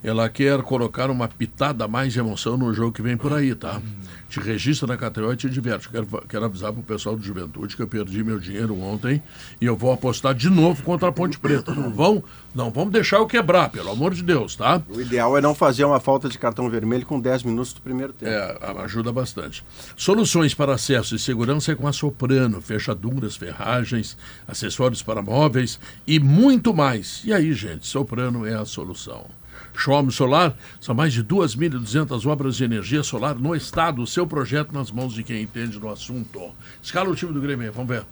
[0.03, 3.55] ela quer colocar uma pitada a mais de emoção no jogo que vem por aí,
[3.55, 3.81] tá?
[4.29, 5.89] Te registra na KTO e te diverte.
[5.89, 9.23] Quero, quero avisar pro pessoal do Juventude que eu perdi meu dinheiro ontem
[9.61, 11.73] e eu vou apostar de novo contra a Ponte Preta.
[11.75, 12.25] Não vão,
[12.55, 14.83] não vamos deixar eu quebrar, pelo amor de Deus, tá?
[14.89, 18.13] O ideal é não fazer uma falta de cartão vermelho com 10 minutos do primeiro
[18.13, 18.33] tempo.
[18.33, 19.63] É, ajuda bastante.
[19.97, 24.17] Soluções para acesso e segurança é com a Soprano, fechaduras, ferragens,
[24.49, 27.23] acessórios para móveis e muito mais.
[27.25, 29.42] E aí, gente, Soprano é a solução.
[29.77, 34.03] Xiaomi Solar, são mais de 2.200 obras de energia solar no estado.
[34.03, 36.41] O seu projeto nas mãos de quem entende do assunto.
[36.83, 38.05] Escala o time do Grêmio, aí, vamos ver.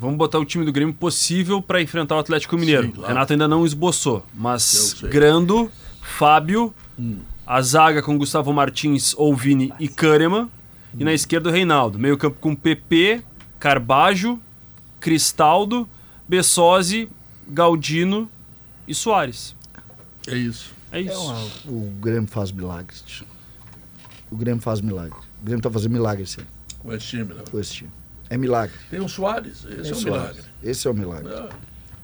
[0.00, 2.86] Vamos botar o time do Grêmio possível para enfrentar o Atlético Mineiro.
[2.86, 3.08] Sim, claro.
[3.08, 5.00] Renato ainda não esboçou, mas.
[5.04, 5.08] Hum.
[5.08, 5.70] Grando,
[6.02, 6.74] Fábio,
[7.46, 10.48] a zaga com Gustavo Martins, Olvini e Kahneman.
[10.92, 11.04] E Hum.
[11.04, 12.00] na esquerda o Reinaldo.
[12.00, 13.22] Meio campo com PP,
[13.60, 14.40] Carbajo,
[14.98, 15.88] Cristaldo,
[16.28, 17.08] Bessosi,
[17.48, 18.28] Galdino
[18.88, 19.54] e Soares.
[20.28, 20.72] É isso.
[20.92, 21.62] É isso.
[21.66, 23.02] O Grêmio faz milagres.
[23.02, 23.26] tio.
[24.30, 25.24] O Grêmio faz milagres.
[25.40, 26.48] O Grêmio tá fazendo milagre esse ano,
[26.78, 27.42] Com esse time, né?
[27.50, 27.90] com esse time.
[28.28, 28.76] É milagre.
[28.90, 30.04] Tem o Soares, esse é, Tem um Soares.
[30.04, 30.42] milagre.
[30.62, 31.32] Esse é o milagre.
[31.32, 31.40] É,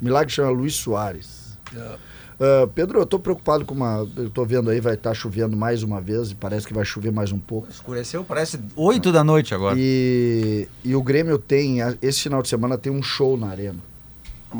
[0.00, 1.56] O milagre chama Luiz Soares.
[1.74, 1.96] é.
[2.38, 4.06] Ah, Pedro, eu tô preocupado com uma.
[4.14, 7.10] Eu tô vendo aí, vai estar chovendo mais uma vez e parece que vai chover
[7.10, 7.66] mais um pouco.
[7.70, 9.74] Escureceu, parece 8 da noite agora.
[9.78, 13.78] E, e o Grêmio tem, esse final de semana tem um show na arena.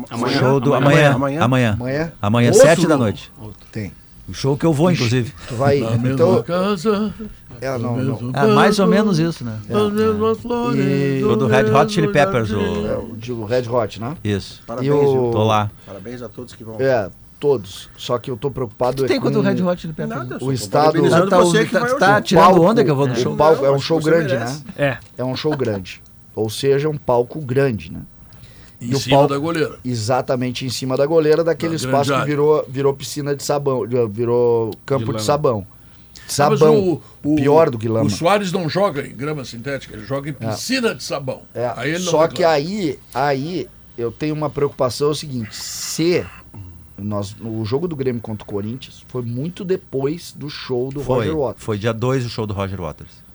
[0.09, 0.39] Amanhã?
[0.39, 1.13] Show do Amanhã?
[1.13, 1.41] amanhã.
[1.43, 1.73] Amanhã?
[1.73, 2.13] Amanhã.
[2.21, 2.49] Amanhã?
[2.51, 3.31] Outro 7 da noite.
[3.71, 3.91] Tem.
[4.29, 5.33] O show que eu vou, inclusive.
[5.47, 5.79] Tu vai.
[5.79, 7.13] Na mesma Então, casa.
[7.61, 8.31] é, não, não.
[8.33, 9.57] É mais ou menos isso, né?
[9.69, 10.79] As mesmas flores.
[10.85, 13.11] E- O do Red Hot Chili Peppers, É, o...
[13.13, 14.15] o de o Red Hot, né?
[14.23, 14.61] Isso.
[14.67, 15.31] Parabéns, E o- viu?
[15.31, 15.71] Tô lá.
[15.85, 16.75] Parabéns a todos que vão.
[16.77, 17.09] É,
[17.39, 17.89] todos.
[17.95, 19.05] Só que eu tô preocupado.
[19.05, 20.19] é Tem quanto o Red Hot Chili Peppers?
[20.19, 22.21] Nada, eu O estado- parabenizando Tá, você tá, que tá jogo.
[22.23, 23.35] tirando palco- onda que eu vou no o show.
[23.37, 24.61] palco é um show grande, merece.
[24.65, 24.73] né?
[24.77, 25.21] É.
[25.21, 26.01] É um show grande.
[26.35, 28.01] Ou seja, um palco grande, né?
[28.79, 29.79] Em E o cima palco- da goleira.
[29.83, 34.71] Exatamente em cima da goleira, daquele Da espaço que virou, virou piscina de sabão, virou
[34.85, 35.19] campo de, lama.
[35.19, 35.67] sabão.
[35.69, 36.77] Ah, Sabão.
[36.77, 38.05] o- o- pior do que lama.
[38.05, 41.43] O Soares não joga em grama sintética, ele joga em piscina de sabão.
[41.55, 43.67] É, Aí ele não só que aí, aí
[43.97, 46.25] eu tenho uma preocupação é o seguinte, se
[46.97, 51.19] nós, o jogo do Grêmio contra o Corinthians foi muito depois do show do Foi,
[51.19, 51.63] Roger Waters.
[51.65, 53.25] foi dia 2 o show do Roger Waters.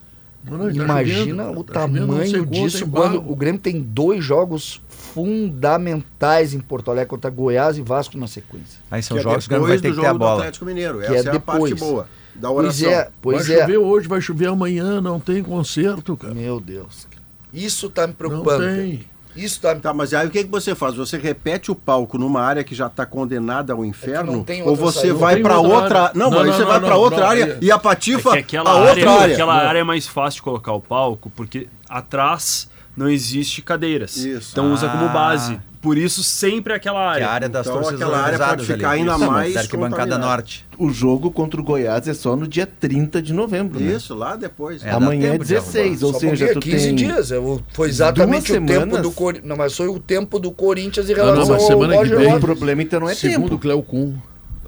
[0.44, 4.82] Ele tá Imagina chovendo, o tá sei tamanho disso quando o Grêmio tem dois jogos
[5.12, 8.80] fundamentais em Porto Alegre contra Goiás e Vasco na sequência.
[8.90, 10.08] Aí são Que é jogos que o Grêmio vai depois ter do que ter a
[10.10, 10.38] jogo do bola.
[10.40, 10.98] Atlético Mineiro.
[11.00, 11.80] Que Essa é é, a parte depois.
[11.80, 12.90] boa da Pois oração.
[12.90, 13.60] é, pois vai é.
[13.60, 16.32] chover hoje, vai chover amanhã, não tem conserto, cara.
[16.34, 17.06] Meu Deus.
[17.52, 18.64] Isso tá me Não preocupando.
[18.64, 19.04] tem.
[19.36, 20.94] Isso tá me Tá, mas aí o que, que você faz?
[20.94, 24.32] Você repete o palco numa área que já está condenada ao inferno?
[24.32, 25.14] não tem ou você saída.
[25.14, 26.12] vai para outra área.
[26.18, 28.42] Não, Não, não, você não, vai para não, outra não, área e a patifa É
[28.42, 29.34] que aquela a área, outra área.
[29.34, 34.16] aquela área é mais fácil de colocar o palco, porque atrás não existe cadeiras.
[34.16, 34.50] Isso.
[34.52, 35.08] Então usa como Ah.
[35.08, 35.58] base.
[35.80, 37.24] Por isso sempre aquela Que área.
[37.24, 39.00] é a área das Então, torcidas aquela área pode ficar ali.
[39.00, 40.64] ainda Isso, mais da arquibancada norte.
[40.78, 43.80] O jogo contra o Goiás é só no dia 30 de novembro.
[43.80, 43.94] né?
[43.96, 44.84] Isso, lá depois.
[44.84, 46.94] É, Amanhã é tempo de 16, ou Só seja, porque tu 15 tem...
[46.94, 47.30] dias.
[47.72, 49.48] Foi exatamente duas o tempo do Corinthians.
[49.48, 52.18] Não, mas foi o tempo do Corinthians em não, relação mas ao semana que Roger
[52.18, 53.54] vem- O problema então não é Segundo tempo.
[53.56, 54.14] o Cleo Kuhn,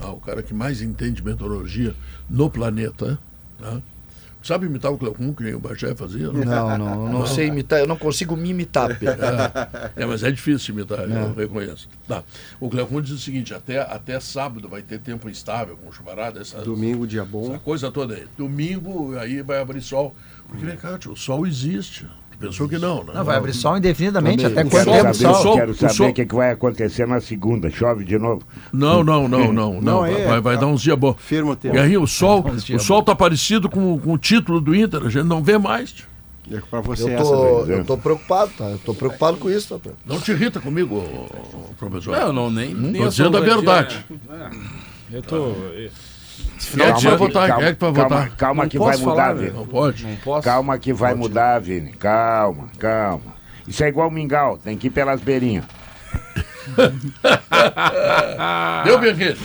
[0.00, 1.94] ah, o cara que mais entende de meteorologia
[2.28, 3.20] no planeta,
[3.60, 3.80] né?
[4.46, 6.26] Sabe imitar o Cleo Kuhn, que nem o Bagé fazia?
[6.30, 9.24] Não, Não, não, não sei imitar, eu não consigo me imitar, Pedro.
[9.96, 11.88] É, mas é difícil imitar, eu reconheço.
[12.06, 12.22] Tá.
[12.60, 16.40] O Cleo Kuhn diz o seguinte, até, até sábado vai ter tempo instável, com chuvarada,
[16.40, 17.50] essa, Domingo, dia bom.
[17.50, 18.26] essa coisa toda aí.
[18.36, 20.14] Domingo, aí vai abrir sol.
[20.48, 22.06] Porque, vem cá, tio, o sol existe.
[22.38, 23.12] Pensou que não, né?
[23.14, 24.44] Não, vai abrir sol indefinidamente.
[24.44, 25.34] Até O quanto sol- tempo o sol?
[25.34, 27.70] sol- Quero o saber o que, que vai acontecer na segunda.
[27.70, 28.42] Chove de novo.
[28.72, 29.80] Não, não, não, não.
[29.80, 31.16] não, vai, é- vai, vai dar uns dias bons.
[31.18, 31.74] Firma o tempo.
[31.74, 32.44] Guerrinho, o sol,
[32.74, 35.94] o sol tá parecido com, com o título do Inter, a gente não vê mais.
[36.50, 37.78] É pra você Eu essa tô, vez.
[37.78, 38.64] eu tô preocupado, tá?
[38.66, 39.90] Eu tô preocupado com isso, tá?
[40.04, 41.02] Não te irrita comigo,
[41.78, 42.14] professor.
[42.18, 42.74] Não, não, nem.
[42.74, 44.04] nem Tô eu dizendo a verdade.
[44.28, 44.50] né?
[45.10, 45.54] É, Eu tô.
[47.18, 47.56] Votar?
[47.56, 48.36] Quem é que vai calma, votar?
[48.36, 49.46] calma Não que vai mudar, falar, Vini.
[49.46, 49.56] velho.
[49.58, 50.06] Não pode?
[50.06, 50.44] Não posso.
[50.44, 51.92] Calma que vai mudar, Vini.
[51.92, 53.34] Calma, calma.
[53.66, 55.64] Isso é igual mingau, tem que ir pelas beirinhas.
[58.84, 59.36] Deu, Bianchini?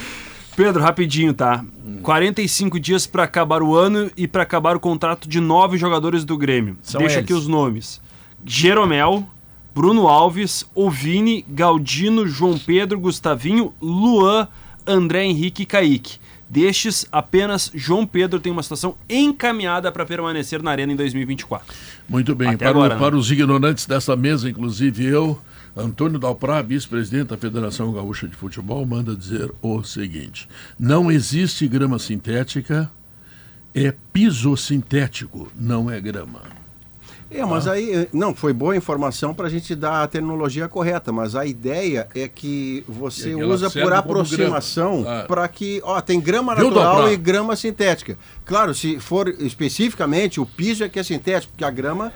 [0.55, 1.63] Pedro, rapidinho, tá?
[2.03, 6.37] 45 dias pra acabar o ano e pra acabar o contrato de nove jogadores do
[6.37, 6.77] Grêmio.
[6.81, 7.23] São Deixa eles.
[7.25, 8.01] aqui os nomes:
[8.45, 9.25] Jeromel,
[9.73, 14.47] Bruno Alves, Ovini, Galdino, João Pedro, Gustavinho, Luan,
[14.85, 16.19] André Henrique e Kaique.
[16.49, 21.73] Destes, apenas João Pedro tem uma situação encaminhada para permanecer na Arena em 2024.
[22.07, 22.57] Muito bem.
[22.57, 22.99] Para, o- agora, né?
[22.99, 25.39] para os ignorantes dessa mesa, inclusive eu,
[25.77, 30.49] Antônio Dalprá, vice-presidente da Federação Gaúcha de Futebol, manda dizer o seguinte:
[30.79, 32.91] não existe grama sintética,
[33.73, 36.41] é piso sintético, não é grama.
[37.31, 41.35] É, mas aí, não, foi boa informação para a gente dar a terminologia correta, mas
[41.35, 45.05] a ideia é que você É usa por aproximação.
[45.07, 45.25] Ah.
[45.27, 47.11] para que, ó, tem grama natural Dobrá?
[47.11, 48.17] e grama sintética.
[48.43, 52.11] Claro, se for especificamente, o piso é que é sintético, porque a grama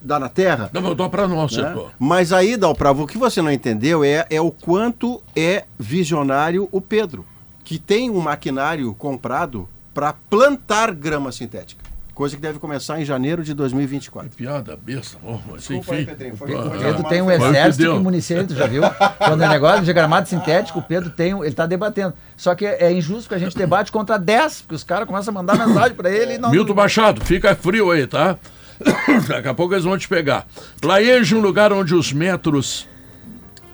[0.00, 0.70] dá na terra.
[0.72, 1.90] Não, mas o Dalprá não né?
[1.98, 6.80] Mas aí, Dalpravo, o que você não entendeu é, é o quanto é visionário o
[6.80, 7.24] Pedro,
[7.64, 11.87] que tem um maquinário comprado para plantar grama sintética.
[12.18, 14.30] Coisa que deve começar em janeiro de 2024.
[14.36, 16.10] Piada besta, bom, mas Desculpa aí, enfim.
[16.10, 18.82] Pedrinho, foi- ah, Pedro tem um o que exército que municia ele, tu já viu?
[19.18, 22.12] Quando é negócio de gramado sintético, o Pedro tem, um- ele tá debatendo.
[22.36, 25.34] Só que é injusto que a gente debate contra 10, porque os caras começam a
[25.36, 26.50] mandar mensagem pra ele e não...
[26.50, 28.36] Milton Machado, fica frio aí, tá?
[29.28, 30.44] Daqui a pouco eles vão te pegar.
[30.80, 32.88] Plaeje um lugar onde os metros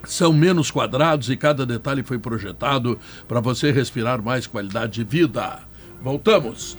[0.05, 5.61] são menos quadrados e cada detalhe foi projetado para você respirar mais qualidade de vida.
[6.03, 6.77] Voltamos.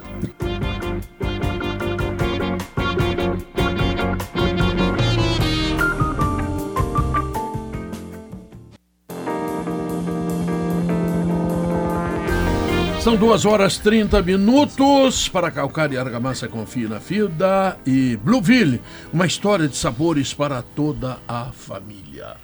[13.06, 18.82] São duas horas 30 minutos para calcar e argamassa confie na Fida e Blueville,
[19.14, 22.36] uma história de sabores para toda a família.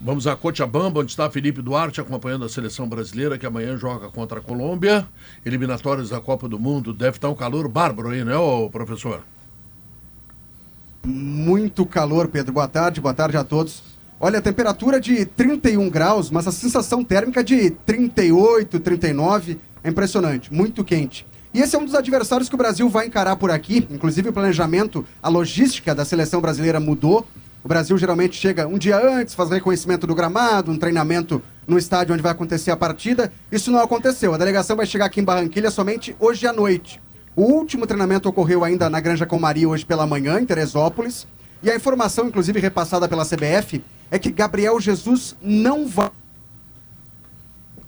[0.00, 4.38] Vamos a Cochabamba, onde está Felipe Duarte acompanhando a seleção brasileira que amanhã joga contra
[4.38, 5.04] a Colômbia.
[5.44, 6.94] Eliminatórias da Copa do Mundo.
[6.94, 8.34] Deve estar um calor bárbaro aí, né,
[8.70, 9.24] professor?
[11.04, 12.52] Muito calor, Pedro.
[12.52, 13.82] Boa tarde, boa tarde a todos.
[14.20, 19.58] Olha, a temperatura de 31 graus, mas a sensação térmica de 38, 39.
[19.82, 21.26] É impressionante, muito quente.
[21.52, 23.86] E esse é um dos adversários que o Brasil vai encarar por aqui.
[23.90, 27.26] Inclusive, o planejamento, a logística da seleção brasileira mudou.
[27.64, 32.14] O Brasil geralmente chega um dia antes, faz reconhecimento do gramado, um treinamento no estádio
[32.14, 33.32] onde vai acontecer a partida.
[33.50, 34.32] Isso não aconteceu.
[34.32, 37.00] A delegação vai chegar aqui em Barranquilha somente hoje à noite.
[37.34, 41.26] O último treinamento ocorreu ainda na Granja Comari hoje pela manhã, em Teresópolis.
[41.62, 46.10] E a informação, inclusive repassada pela CBF, é que Gabriel Jesus não vai.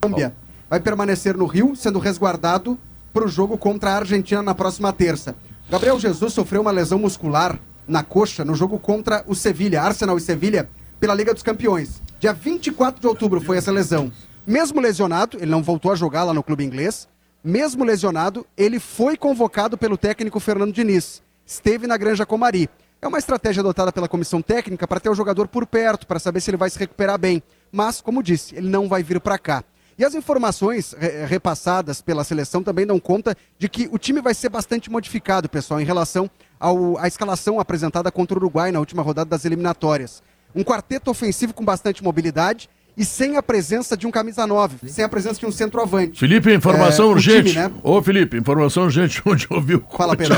[0.01, 0.35] Colômbia
[0.71, 2.79] vai permanecer no Rio, sendo resguardado
[3.13, 5.35] para o jogo contra a Argentina na próxima terça.
[5.69, 10.21] Gabriel Jesus sofreu uma lesão muscular na coxa no jogo contra o Sevilha, Arsenal e
[10.21, 10.71] Sevilha,
[11.01, 12.01] pela Liga dos Campeões.
[12.21, 14.13] Dia 24 de outubro foi essa lesão.
[14.47, 17.09] Mesmo lesionado, ele não voltou a jogar lá no clube inglês.
[17.43, 21.21] Mesmo lesionado, ele foi convocado pelo técnico Fernando Diniz.
[21.45, 22.71] Esteve na Granja Comari.
[23.03, 26.41] É uma estratégia adotada pela comissão técnica para ter o jogador por perto, para saber
[26.41, 27.43] se ele vai se recuperar bem.
[27.73, 29.65] Mas, como disse, ele não vai vir para cá.
[30.01, 34.33] E as informações re repassadas pela seleção também dão conta de que o time vai
[34.33, 39.03] ser bastante modificado, pessoal, em relação ao, à escalação apresentada contra o Uruguai na última
[39.03, 40.23] rodada das eliminatórias.
[40.57, 42.67] Um quarteto ofensivo com bastante mobilidade
[42.97, 46.19] e sem a presença de um camisa 9, sem a presença de um centroavante.
[46.19, 47.51] Felipe, informação É, urgente.
[47.51, 47.71] time, né?
[47.83, 50.35] Ô, Felipe, informação urgente onde ouviu Fala, Pedro.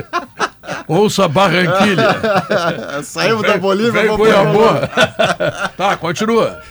[0.88, 2.08] Ouça Barranquilha.
[3.04, 5.68] Saímos da Bolívia, vem vamos Cuiabá.
[5.76, 6.62] tá, continua.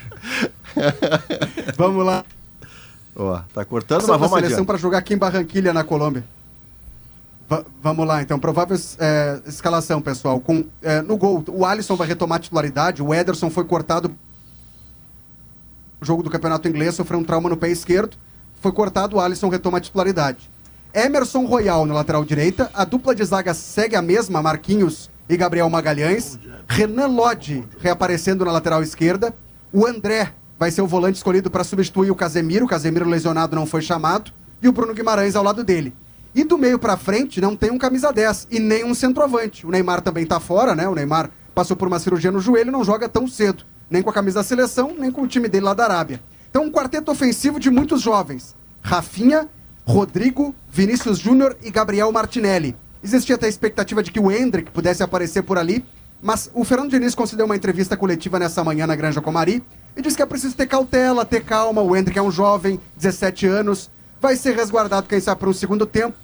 [1.78, 2.24] Vamos lá.
[3.16, 6.24] Ó, tá cortando, Essa mas vamos seleção para jogar aqui em Barranquilha, na Colômbia.
[7.48, 8.38] Va- vamos lá, então.
[8.38, 10.40] Provável é, escalação, pessoal.
[10.40, 13.02] Com, é, no gol, o Alisson vai retomar a titularidade.
[13.02, 14.10] O Ederson foi cortado
[16.02, 18.18] no jogo do Campeonato Inglês, sofreu um trauma no pé esquerdo.
[18.60, 20.50] Foi cortado, o Alisson retoma a titularidade.
[20.94, 22.70] Emerson Royal na lateral direita.
[22.74, 26.38] A dupla de zaga segue a mesma, Marquinhos e Gabriel Magalhães.
[26.68, 29.34] Renan Lodge reaparecendo na lateral esquerda.
[29.72, 32.66] O André vai ser o volante escolhido para substituir o Casemiro.
[32.66, 34.32] O Casemiro lesionado não foi chamado.
[34.62, 35.94] E o Bruno Guimarães ao lado dele.
[36.34, 39.66] E do meio para frente não tem um camisa 10 e nem um centroavante.
[39.66, 40.88] O Neymar também tá fora, né?
[40.88, 43.64] O Neymar passou por uma cirurgia no joelho e não joga tão cedo.
[43.90, 46.22] Nem com a camisa da seleção, nem com o time dele lá da Arábia.
[46.50, 48.56] Então um quarteto ofensivo de muitos jovens.
[48.82, 49.48] Rafinha,
[49.86, 52.76] Rodrigo, Vinícius Júnior e Gabriel Martinelli.
[53.04, 55.86] Existia até a expectativa de que o Hendrick pudesse aparecer por ali,
[56.22, 59.64] mas o Fernando Diniz concedeu uma entrevista coletiva nessa manhã na Granja Comari
[59.96, 61.82] e disse que é preciso ter cautela, ter calma.
[61.82, 63.90] O Hendrick é um jovem, 17 anos,
[64.20, 66.18] vai ser resguardado, quem sabe, para um segundo tempo.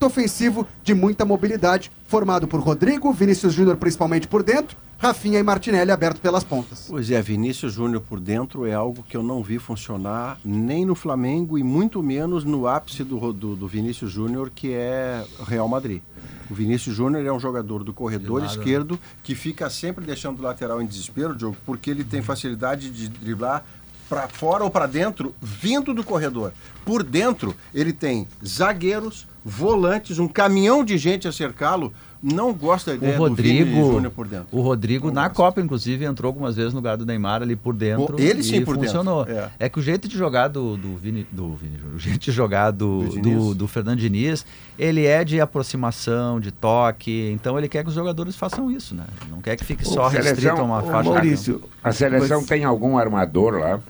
[0.00, 5.90] Ofensivo de muita mobilidade, formado por Rodrigo, Vinícius Júnior principalmente por dentro, Rafinha e Martinelli
[5.90, 6.86] aberto pelas pontas.
[6.90, 10.94] Pois é, Vinícius Júnior por dentro é algo que eu não vi funcionar nem no
[10.94, 16.02] Flamengo e muito menos no ápice do, do, do Vinícius Júnior, que é Real Madrid.
[16.50, 20.80] O Vinícius Júnior é um jogador do corredor esquerdo que fica sempre deixando o lateral
[20.82, 23.64] em desespero, Diogo, porque ele tem facilidade de driblar
[24.08, 26.52] para fora ou para dentro, vindo do corredor.
[26.84, 31.92] Por dentro, ele tem zagueiros, volantes, um caminhão de gente a cercá-lo.
[32.26, 34.46] Não gosto da O ideia do Vini Rodrigo, Júnior por dentro.
[34.50, 35.36] o Rodrigo Não na gosto.
[35.36, 38.16] Copa, inclusive, entrou algumas vezes no lugar do Neymar ali por dentro.
[38.16, 39.26] O- ele sim e por dentro, funcionou.
[39.28, 39.50] é.
[39.58, 39.68] É.
[39.68, 42.70] que o jeito de jogar do, do Vini, do Vini Júnior, o jeito de jogar
[42.70, 44.46] do, Do do, do, Fernando Diniz,
[44.78, 47.30] ele é de aproximação, de toque.
[47.34, 49.04] Então ele quer que os jogadores façam isso, né?
[49.30, 51.10] Não quer que fique só Ô, restrito a uma faixa.
[51.10, 53.80] Maurício, a seleção Mas- tem algum armador lá?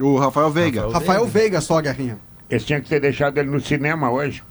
[0.00, 0.80] O Rafael Veiga.
[0.82, 2.18] Rafael Rafael Veiga só, Guerrinha.
[2.50, 4.42] Eles tinham que ter deixado ele no cinema hoje.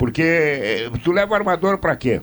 [0.00, 2.22] Porque eh, tu leva o armador pra quê?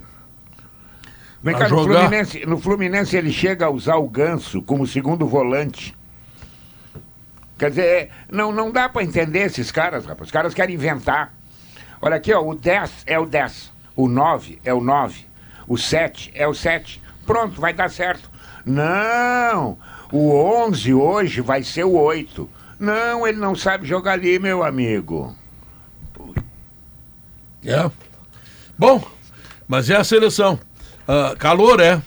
[1.44, 1.84] Vem cá, no.
[1.84, 5.96] Fluminense, no Fluminense ele chega a usar o Ganso como segundo volante.
[7.56, 10.26] Quer dizer, é, não, não dá pra entender esses caras, rapaz.
[10.28, 11.32] Os caras querem inventar.
[12.02, 15.28] Olha aqui, ó, o 10 é o 10, o 9 é o 9,
[15.68, 17.00] o 7 é o 7.
[17.28, 18.28] Pronto, vai dar certo.
[18.66, 19.78] Não,
[20.12, 20.34] o
[20.66, 22.50] 11 hoje vai ser o 8.
[22.80, 25.36] Não, ele não sabe jogar ali, meu amigo.
[27.68, 27.92] É.
[28.78, 29.04] Bom,
[29.68, 30.58] mas é a seleção.
[31.08, 32.02] Ah, calor é.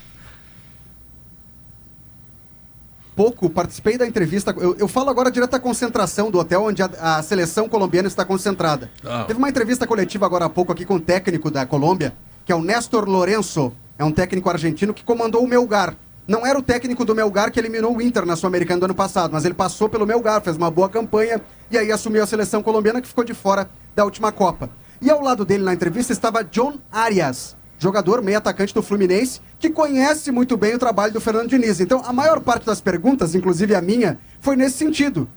[3.21, 4.55] pouco, participei da entrevista.
[4.57, 6.89] Eu, eu falo agora direto da concentração do hotel onde a,
[7.19, 8.91] a seleção colombiana está concentrada.
[9.05, 9.25] Ah.
[9.27, 12.15] Teve uma entrevista coletiva agora há pouco aqui com o técnico da Colômbia,
[12.47, 13.75] que é o Néstor Lourenço.
[13.99, 15.95] É um técnico argentino que comandou o Melgar.
[16.27, 19.33] Não era o técnico do Melgar que eliminou o Inter na Sul-Americana do ano passado,
[19.33, 23.03] mas ele passou pelo Melgar, fez uma boa campanha e aí assumiu a seleção colombiana
[23.03, 24.71] que ficou de fora da última Copa.
[25.01, 29.71] E ao lado dele na entrevista estava John Arias, jogador, meio atacante do Fluminense, que
[29.71, 31.81] conhece muito bem o trabalho do Fernando Diniz.
[31.81, 35.29] Então, a maior parte das perguntas, inclusive a minha, foi nesse sentido.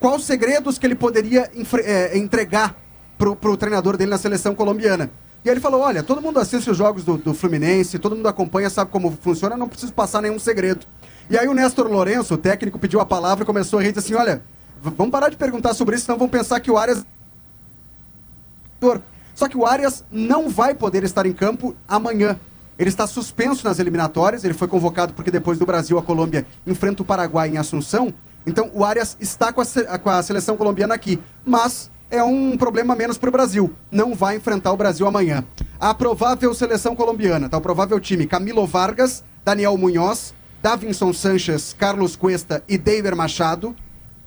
[0.00, 1.50] Quais segredos que ele poderia
[1.84, 2.76] é, entregar
[3.16, 5.10] pro, pro treinador dele na seleção colombiana?
[5.44, 8.28] E aí ele falou: olha, todo mundo assiste os jogos do, do Fluminense, todo mundo
[8.28, 10.86] acompanha, sabe como funciona, não preciso passar nenhum segredo.
[11.28, 14.14] E aí o Néstor Lourenço, o técnico, pediu a palavra e começou a rir assim:
[14.14, 14.42] olha,
[14.80, 17.04] vamos parar de perguntar sobre isso, senão vão pensar que o Arias.
[19.34, 22.38] Só que o Arias não vai poder estar em campo amanhã.
[22.78, 27.02] Ele está suspenso nas eliminatórias, ele foi convocado porque depois do Brasil a Colômbia enfrenta
[27.02, 28.12] o Paraguai em Assunção.
[28.46, 31.20] Então o Arias está com a, se- com a seleção colombiana aqui.
[31.44, 33.72] Mas é um problema menos para o Brasil.
[33.90, 35.44] Não vai enfrentar o Brasil amanhã.
[35.78, 37.56] A provável seleção colombiana, tá?
[37.56, 43.76] O provável time: Camilo Vargas, Daniel Munhoz, Davinson Sanches, Carlos Cuesta e Deiber Machado.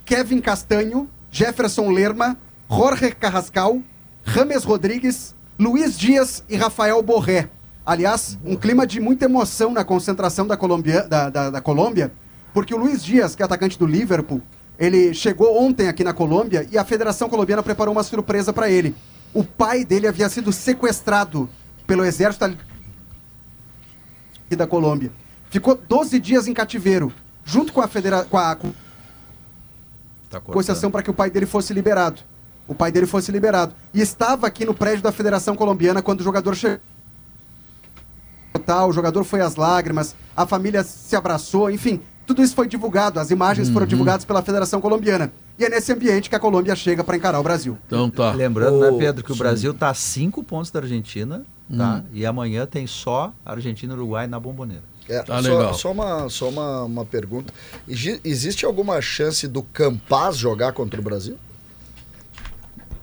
[0.06, 2.38] Kevin Castanho, Jefferson Lerma,
[2.69, 3.82] Jorge Carrascal,
[4.26, 7.47] Rames Rodrigues, Luiz Dias e Rafael Borré.
[7.85, 12.11] Aliás, um clima de muita emoção na concentração da, Colombia, da, da, da Colômbia,
[12.52, 14.41] porque o Luiz Dias, que é atacante do Liverpool,
[14.77, 18.95] ele chegou ontem aqui na Colômbia e a Federação Colombiana preparou uma surpresa para ele.
[19.34, 21.47] O pai dele havia sido sequestrado
[21.85, 22.57] pelo exército
[24.57, 25.11] da Colômbia.
[25.49, 28.57] Ficou 12 dias em cativeiro, junto com a, federa com a
[30.30, 30.41] Tá
[30.89, 32.22] para que o pai dele fosse liberado.
[32.68, 33.74] O pai dele fosse liberado.
[33.94, 36.80] E estava aqui no prédio da Federação Colombiana quando o jogador chegou.
[38.66, 43.20] Tal, O jogador foi às lágrimas, a família se abraçou, enfim, tudo isso foi divulgado,
[43.20, 45.32] as imagens foram divulgadas pela Federação Colombiana.
[45.60, 47.78] E é nesse ambiente que a Colômbia chega para encarar o Brasil.
[47.86, 48.32] Então tá.
[48.32, 49.40] Lembrando, Ô, né, Pedro, que o sim.
[49.40, 51.46] Brasil está a cinco pontos da Argentina,
[51.78, 51.98] tá?
[52.04, 52.10] Hum.
[52.12, 54.84] E amanhã tem só Argentina e Uruguai na bomboneira.
[55.08, 55.74] É, Tá só, legal.
[55.76, 57.54] só uma, só uma, uma pergunta.
[57.88, 61.38] Existe alguma chance do Campaz jogar contra o Brasil?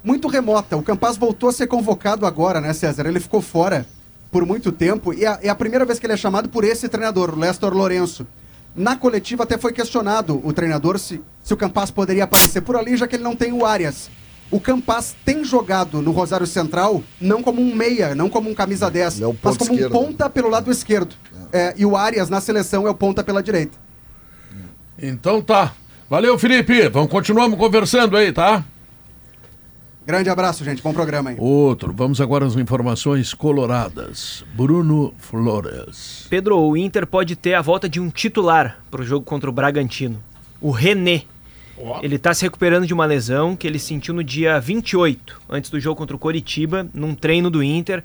[0.03, 0.77] Muito remota.
[0.77, 3.07] O Campaz voltou a ser convocado agora, né, César?
[3.07, 3.87] Ele ficou fora
[4.31, 6.89] por muito tempo e é, é a primeira vez que ele é chamado por esse
[6.89, 8.27] treinador, o Lester Lourenço.
[8.75, 12.97] Na coletiva até foi questionado o treinador se, se o Campaz poderia aparecer por ali,
[12.97, 14.11] já que ele não tem o Arias.
[14.51, 18.91] O Campaz tem jogado no Rosário Central não como um meia, não como um camisa
[18.91, 19.99] 10, Ele é o mas como esquerdo.
[19.99, 21.15] um ponta pelo lado esquerdo.
[21.53, 23.79] É, e o Arias na seleção é o ponta pela direita.
[24.99, 25.73] Então tá.
[26.09, 26.89] Valeu, Felipe.
[26.89, 28.65] Vamos continuamos conversando aí, tá?
[30.05, 30.83] Grande abraço, gente.
[30.83, 31.37] Bom programa aí.
[31.39, 31.93] Outro.
[31.97, 34.45] Vamos agora às informações coloradas.
[34.53, 36.27] Bruno Flores.
[36.29, 39.53] Pedro, o Inter pode ter a volta de um titular para o jogo contra o
[39.53, 40.21] Bragantino.
[40.61, 41.23] O René.
[42.03, 45.81] Ele está se recuperando de uma lesão que ele sentiu no dia 28, antes do
[45.81, 48.05] jogo contra o Coritiba, num treino do Inter.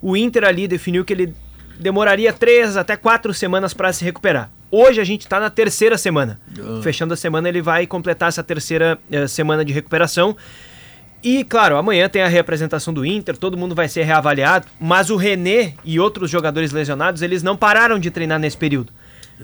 [0.00, 1.34] O Inter ali definiu que ele
[1.78, 4.50] demoraria três até quatro semanas para se recuperar.
[4.70, 6.40] Hoje a gente está na terceira semana.
[6.82, 10.36] Fechando a semana, ele vai completar essa terceira eh, semana de recuperação.
[11.24, 15.16] E, claro, amanhã tem a reapresentação do Inter, todo mundo vai ser reavaliado, mas o
[15.16, 18.92] René e outros jogadores lesionados, eles não pararam de treinar nesse período.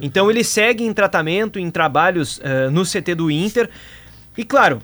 [0.00, 3.70] Então ele segue em tratamento, em trabalhos eh, no CT do Inter.
[4.36, 4.82] E, claro,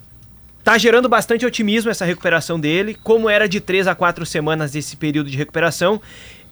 [0.64, 4.96] tá gerando bastante otimismo essa recuperação dele, como era de três a quatro semanas esse
[4.96, 6.00] período de recuperação.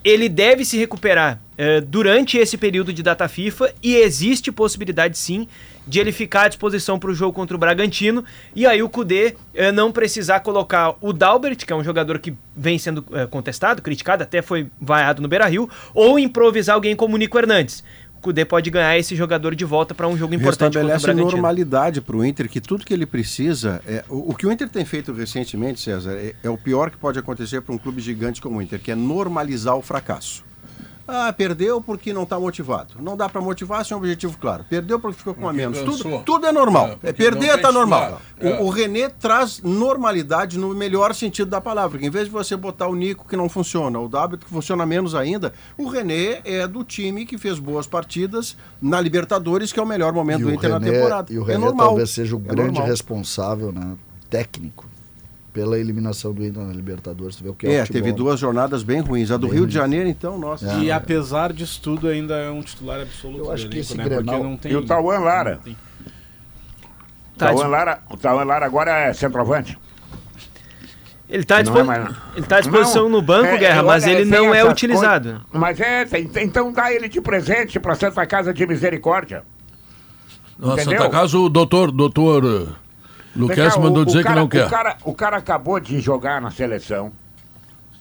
[0.05, 5.47] Ele deve se recuperar eh, durante esse período de data FIFA e existe possibilidade sim
[5.87, 8.23] de ele ficar à disposição para o jogo contra o Bragantino
[8.55, 12.35] e aí o Cudê eh, não precisar colocar o Dalbert, que é um jogador que
[12.55, 17.17] vem sendo eh, contestado, criticado, até foi vaiado no Beira-Rio, ou improvisar alguém como o
[17.17, 17.83] Nico Hernandes.
[18.25, 21.29] O Cudê pode ganhar esse jogador de volta para um jogo importante contra o Bragantino.
[21.29, 23.83] normalidade para o Inter, que tudo que ele precisa.
[23.87, 26.97] É, o, o que o Inter tem feito recentemente, César, é, é o pior que
[26.97, 30.43] pode acontecer para um clube gigante como o Inter, que é normalizar o fracasso.
[31.07, 32.95] Ah, perdeu porque não está motivado.
[32.99, 34.65] Não dá para motivar sem um objetivo claro.
[34.67, 35.79] Perdeu porque ficou com a menos.
[35.81, 36.97] Tudo, tudo é normal.
[37.03, 38.19] É, É, perder está normal.
[38.39, 38.47] É.
[38.61, 41.91] O, o René traz normalidade no melhor sentido da palavra.
[41.91, 44.85] Porque em vez de você botar o Nico que não funciona, o W que funciona
[44.85, 49.83] menos ainda, o René é do time que fez boas partidas na Libertadores, que é
[49.83, 51.31] o melhor momento do Inter na temporada.
[51.31, 51.87] e o é René normal.
[51.89, 52.87] talvez seja o É grande normal.
[52.87, 53.93] responsável né,
[54.29, 54.85] técnico
[55.55, 57.37] pela eliminação do Inter na Libertadores.
[57.37, 59.31] Tu vê o que é, É, o teve duas jornadas bem ruins.
[59.31, 59.83] A do Bem Rio de ruins.
[59.83, 60.69] Janeiro, então, nossa.
[60.73, 60.79] É.
[60.79, 63.45] E apesar disso tudo, ainda é um titular absoluto.
[63.45, 64.03] Eu acho que elenco, esse né?
[64.03, 64.71] Grenal- Porque não tem.
[64.73, 65.59] E o Tauan Lara?
[65.63, 65.77] tem-
[67.37, 69.77] Tá, Tauan Lara, o Tauan Lara agora é centroavante.
[71.29, 71.79] Ele está à, Não dispo...
[71.79, 75.29] é mais- tá à disposição Não, no banco, é, Guerra, mas ele não é utilizado.
[75.29, 79.43] coisas- Mas é, tem- tem- então dá ele de presente para Santa Casa de Misericórdia.
[80.59, 80.99] Na Entendeu?
[80.99, 82.75] Santa Casa, o doutor, doutor
[83.35, 84.65] Vem cá, mandou o- dizer o cara, que não quer.
[84.65, 87.11] O cara, o cara acabou de jogar na seleção.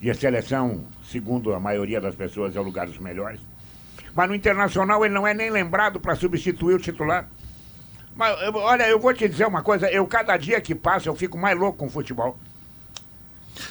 [0.00, 3.40] E a seleção, segundo a maioria das pessoas, é o lugar dos melhores.
[4.14, 7.26] Mas no Internacional ele não é nem lembrado para substituir o titular.
[8.14, 11.16] Mas eu- olha, eu vou te dizer uma coisa, eu cada dia que passa eu
[11.16, 12.38] fico mais louco com o futebol.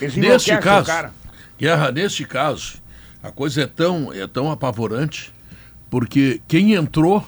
[0.01, 1.11] Eles Neste caso, cara.
[1.57, 2.81] Guerra, neste caso,
[3.21, 5.33] A coisa é tão, é tão apavorante,
[5.89, 7.25] porque quem entrou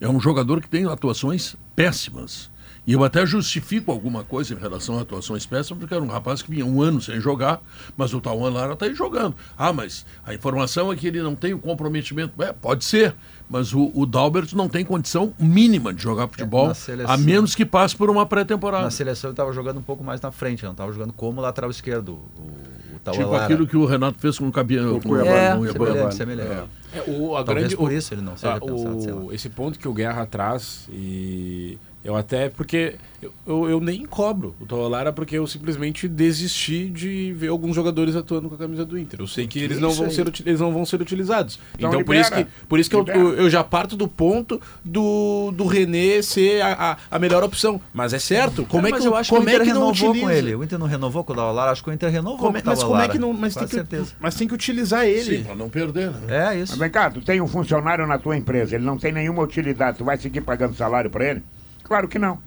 [0.00, 2.50] é um jogador que tem atuações péssimas.
[2.86, 6.40] E eu até justifico alguma coisa em relação a atuações péssimas, porque era um rapaz
[6.40, 7.60] que vinha um ano sem jogar,
[7.96, 9.34] mas o Tauan Lara está aí jogando.
[9.58, 12.40] Ah, mas a informação é que ele não tem o comprometimento.
[12.42, 13.14] É, pode ser,
[13.50, 17.56] mas o, o Dalbert não tem condição mínima de jogar futebol, na seleção- a menos
[17.56, 18.84] que passe por uma pré-temporada.
[18.84, 21.70] Na seleção ele estava jogando um pouco mais na frente, não estava jogando como lateral
[21.70, 22.10] esquerdo.
[22.38, 23.44] O, o Tauan Tipo Lara.
[23.46, 24.92] aquilo que o Renato fez com o Cabiano.
[25.00, 26.10] Com o Cuiabá, É, Cuiabá.
[26.12, 26.68] semelhante.
[26.94, 29.76] É, o, a Talvez grande, por o- isso ele não seja ah, pensado, esse ponto
[29.76, 35.12] que o Guerra traz e eu até porque eu, eu, eu nem cobro o Tolara
[35.12, 39.20] porque eu simplesmente desisti de ver alguns jogadores atuando com a camisa do Inter.
[39.20, 40.12] Eu sei que eles não vão aí?
[40.12, 41.58] ser eles não vão ser utilizados.
[41.76, 43.18] Então Então, por isso que por isso que eu, Libera.
[43.18, 47.80] eu, eu já parto do ponto do, do René ser a, a, a melhor opção.
[47.92, 48.64] Mas é certo.
[48.66, 50.10] Como É, é mas que eu acho como que o é Inter que não renovou
[50.10, 50.26] utiliza?
[50.26, 50.54] com ele.
[50.54, 52.62] O Inter não renovou com o Daular, acho que o Inter renovou Como com é-
[52.62, 54.12] o mas como é que não mas tem que, certeza.
[54.20, 55.38] mas tem que utilizar ele.
[55.38, 56.20] Sim, para não perder, né?
[56.28, 56.78] É Mas isso.
[56.78, 60.04] vem cá, tu tem um funcionário na tua empresa, ele não tem nenhuma utilidade, tu
[60.04, 61.42] vai seguir pagando salário pra ele?
[61.86, 62.38] Claro que não.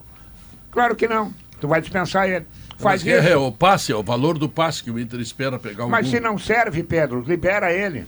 [0.70, 1.34] Claro que não.
[1.60, 2.46] Tu vai dispensar ele.
[2.78, 3.40] Faz Mas é, isso.
[3.40, 6.16] o passe, é o valor do passe que o Inter espera pegar um Mas gol.
[6.16, 8.06] se não serve, Pedro, libera ele.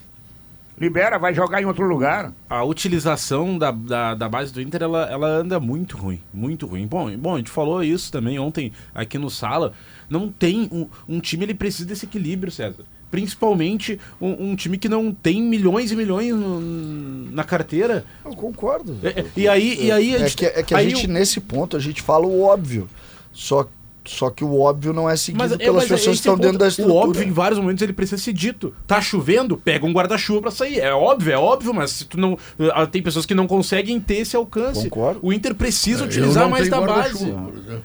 [0.79, 2.33] Libera, vai jogar em outro lugar.
[2.49, 6.87] a utilização da, da, da base do Inter ela, ela anda muito ruim, muito ruim.
[6.87, 9.73] Bom, bom, a gente falou isso também ontem aqui no sala.
[10.09, 12.83] Não tem um, um time ele precisa desse equilíbrio, César.
[13.11, 18.05] Principalmente um, um time que não tem milhões e milhões no- na carteira.
[18.25, 18.97] Eu concordo.
[19.03, 21.05] É, é, e aí, e aí a É gente- que, é que a aí gente,
[21.05, 22.87] o- nesse ponto, a gente fala o óbvio.
[23.33, 23.67] Só,
[24.03, 26.33] só que o óbvio não é seguido Mas, é, pelas mas é pessoas que estão
[26.33, 26.95] o dentro da O estrutura.
[27.09, 28.73] óbvio, em vários momentos, ele precisa ser dito.
[28.87, 29.55] Tá chovendo?
[29.57, 30.79] Pega um guarda-chuva pra sair.
[30.79, 32.37] É óbvio, é óbvio, mas se tu não.
[32.73, 34.83] ah, Tem pessoas que não conseguem ter esse alcance.
[34.89, 35.19] Concordo.
[35.21, 37.29] O Inter precisa É, utilizar mais da base.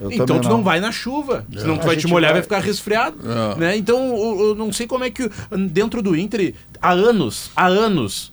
[0.01, 2.41] Eu Então tu não vai na chuva, senão A tu vai te molhar e vai-
[2.41, 3.17] vai ficar resfriado.
[3.55, 3.59] É.
[3.61, 3.77] Né?
[3.77, 5.31] Então eu, eu não sei como é que
[5.71, 8.33] dentro do Inter, há anos, há anos,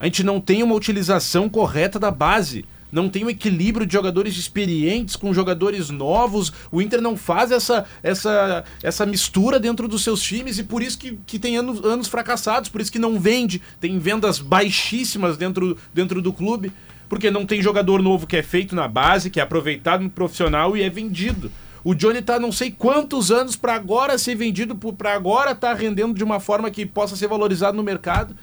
[0.00, 2.64] a gente não tem uma utilização correta da base.
[2.90, 6.52] Não tem um equilíbrio de jogadores experientes com jogadores novos.
[6.72, 10.98] O Inter não faz essa, essa, essa mistura dentro dos seus times e por isso
[10.98, 13.60] que, que tem anos, anos fracassados, por isso que não vende.
[13.80, 16.72] Tem vendas baixíssimas dentro, dentro do clube,
[17.08, 20.76] porque não tem jogador novo que é feito na base, que é aproveitado no profissional
[20.76, 21.50] e é vendido.
[21.84, 26.14] O Johnny tá não sei quantos anos para agora ser vendido, para agora tá rendendo
[26.14, 28.34] de uma forma que possa ser valorizado no mercado.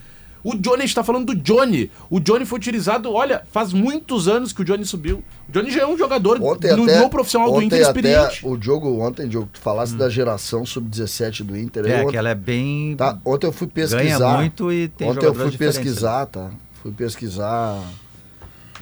[0.45, 1.89] O Johnny, a gente tá falando do Johnny.
[2.07, 5.23] O Johnny foi utilizado, olha, faz muitos anos que o Johnny subiu.
[5.49, 8.45] O Johnny já é um jogador Ontem no, até, no profissional do Inter até experiente.
[8.47, 11.85] o Diogo, ontem, Diogo, tu falasse da geração sub-17 do Inter.
[11.87, 12.95] É, eu, que ela é bem.
[12.95, 14.19] tá, ontem eu fui pesquisar.
[14.19, 16.51] Ganha muito e tem Ontem eu fui diferentes, pesquisar, tá?
[16.83, 17.81] Fui pesquisar.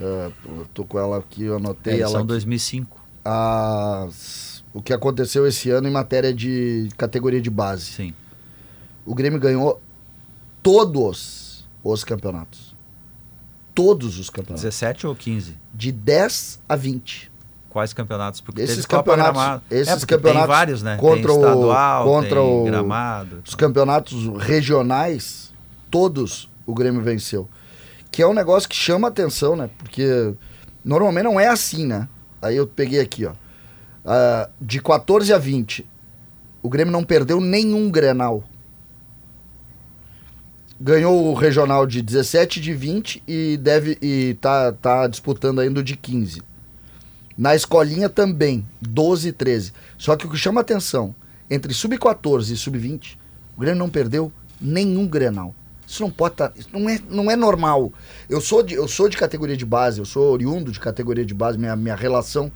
[0.02, 2.28] é, eu tô com ela aqui, eu É, anotei eles ela são aqui.
[2.28, 3.00] 2005.
[3.24, 7.86] as- o que aconteceu esse ano em matéria de categoria de base.
[7.86, 8.14] Sim.
[9.06, 9.80] O Grêmio ganhou
[10.62, 11.43] todos
[11.84, 12.76] os campeonatos.
[13.76, 14.62] Todos os campeonatos.
[14.64, 15.58] 17 ou 15?
[15.74, 17.32] De 10 a 20.
[17.70, 18.40] Quais campeonatos?
[18.40, 19.64] Porque Esses campeonatos, Gramado.
[19.72, 20.96] esses é, campeonatos tem vários, né?
[20.98, 23.42] contra tem o- estadual, contra tem o- gramado.
[23.44, 25.52] Os campeonatos regionais,
[25.90, 27.50] todos o Grêmio venceu.
[28.12, 29.72] Que é um negócio que chama atenção, né?
[29.80, 30.36] Porque
[30.86, 32.08] normalmente não é assim, né?
[32.40, 33.32] Aí eu peguei aqui, ó.
[34.06, 35.84] Ah, de 14 a 20,
[36.62, 38.44] o Grêmio não perdeu nenhum Grenal.
[40.80, 45.84] Ganhou o regional de 17 de 20 e deve e tá, tá disputando ainda o
[45.84, 46.42] de 15.
[47.38, 49.74] Na escolinha também, 12 e 13.
[49.98, 51.16] Só que o que chama atenção,
[51.50, 53.18] entre sub-14 e sub-20,
[53.56, 55.54] o Grêmio não perdeu nenhum Grenal.
[55.88, 57.92] Isso não pode tá, não é, não é normal.
[58.30, 61.34] Eu sou, de, eu sou de categoria de base, eu sou oriundo de categoria de
[61.34, 62.52] base, minha, minha relação.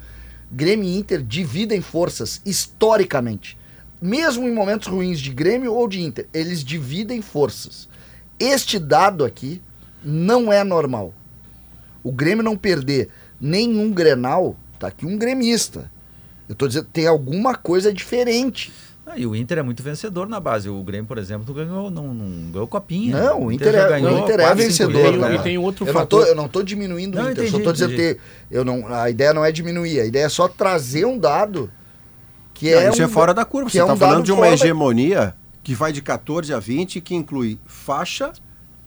[0.51, 3.57] Grêmio e Inter dividem forças historicamente.
[4.01, 7.89] Mesmo em momentos ruins de Grêmio ou de Inter, eles dividem forças.
[8.39, 9.61] Este dado aqui
[10.03, 11.13] não é normal.
[12.03, 13.09] O Grêmio não perder
[13.39, 15.89] nenhum Grenal, tá aqui um gremista.
[16.47, 18.71] Eu tô dizendo, tem alguma coisa diferente.
[19.05, 20.69] Ah, e o Inter é muito vencedor na base.
[20.69, 23.15] O Grêmio, por exemplo, não ganhou, não, não ganhou copinha.
[23.21, 25.17] Não, o Inter, é, ganhou o Inter é vencedor.
[25.17, 25.35] né?
[25.35, 27.49] E tem outro eu, não fator- tô, eu não tô diminuindo Não, o Inter, só
[27.49, 28.15] entendi, tô dizendo entendi.
[28.15, 28.19] que
[28.51, 31.71] eu não, a ideia não é diminuir, a ideia é só trazer um dado
[32.53, 33.69] que Não, é isso um é fora da curva.
[33.69, 35.33] Você é está um falando de uma hegemonia
[35.67, 38.31] que vai de 14 a 20, que inclui faixa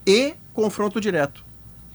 [0.06, 1.44] e confronto direto.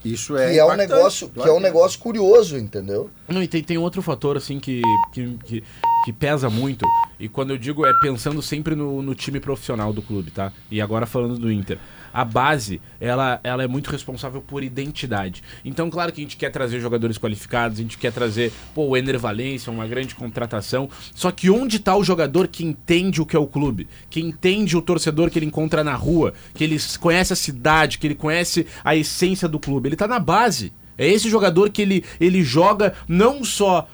[0.04, 3.10] Isso é que é um negócio, que claro é um negócio curioso, entendeu?
[3.26, 4.80] Não, e tem, tem outro fator, assim, que,
[5.12, 5.64] que, que,
[6.04, 6.86] que pesa muito.
[7.18, 10.52] E quando eu digo é pensando sempre no, no time profissional do clube, tá?
[10.70, 11.80] E agora falando do Inter.
[12.16, 15.42] A base, ela, ela é muito responsável por identidade.
[15.62, 18.96] Então, claro que a gente quer trazer jogadores qualificados, a gente quer trazer, pô, o
[18.96, 20.88] Ener Valência, uma grande contratação.
[21.14, 23.86] Só que onde tá o jogador que entende o que é o clube?
[24.08, 28.06] Que entende o torcedor que ele encontra na rua, que ele conhece a cidade, que
[28.06, 29.90] ele conhece a essência do clube?
[29.90, 30.72] Ele tá na base.
[30.96, 33.86] É esse jogador que ele, ele joga não só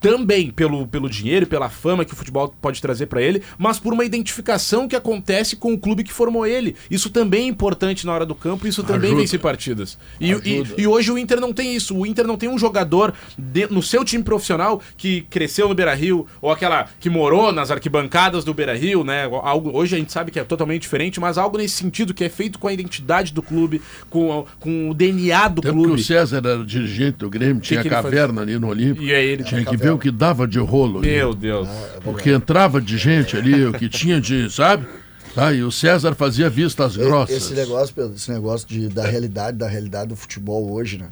[0.00, 3.78] também pelo, pelo dinheiro e pela fama que o futebol pode trazer para ele, mas
[3.78, 6.76] por uma identificação que acontece com o clube que formou ele.
[6.90, 9.20] Isso também é importante na hora do campo, isso também Ajuda.
[9.22, 9.98] vence partidas.
[10.20, 11.96] E, e, e hoje o Inter não tem isso.
[11.96, 16.26] O Inter não tem um jogador de- no seu time profissional que cresceu no Beira-Rio,
[16.40, 19.24] ou aquela que morou nas arquibancadas do Beira-Rio, né?
[19.24, 22.28] Algo, hoje a gente sabe que é totalmente diferente, mas algo nesse sentido que é
[22.28, 23.80] feito com a identidade do clube,
[24.10, 26.00] com, com o DNA do Tempo que clube.
[26.00, 29.02] o César era dirigente do Grêmio, tinha que ele caverna ali no Olímpico.
[29.04, 30.98] E aí ele tinha tinha que ver o que dava de rolo.
[30.98, 31.08] ali.
[31.08, 31.68] Meu Deus.
[32.02, 34.86] Porque entrava de gente ali, o que tinha de, sabe?
[35.34, 37.36] Tá, e o César fazia vistas grossas.
[37.36, 41.08] Esse negócio, Pedro, esse negócio de, da realidade, da realidade do futebol hoje, né?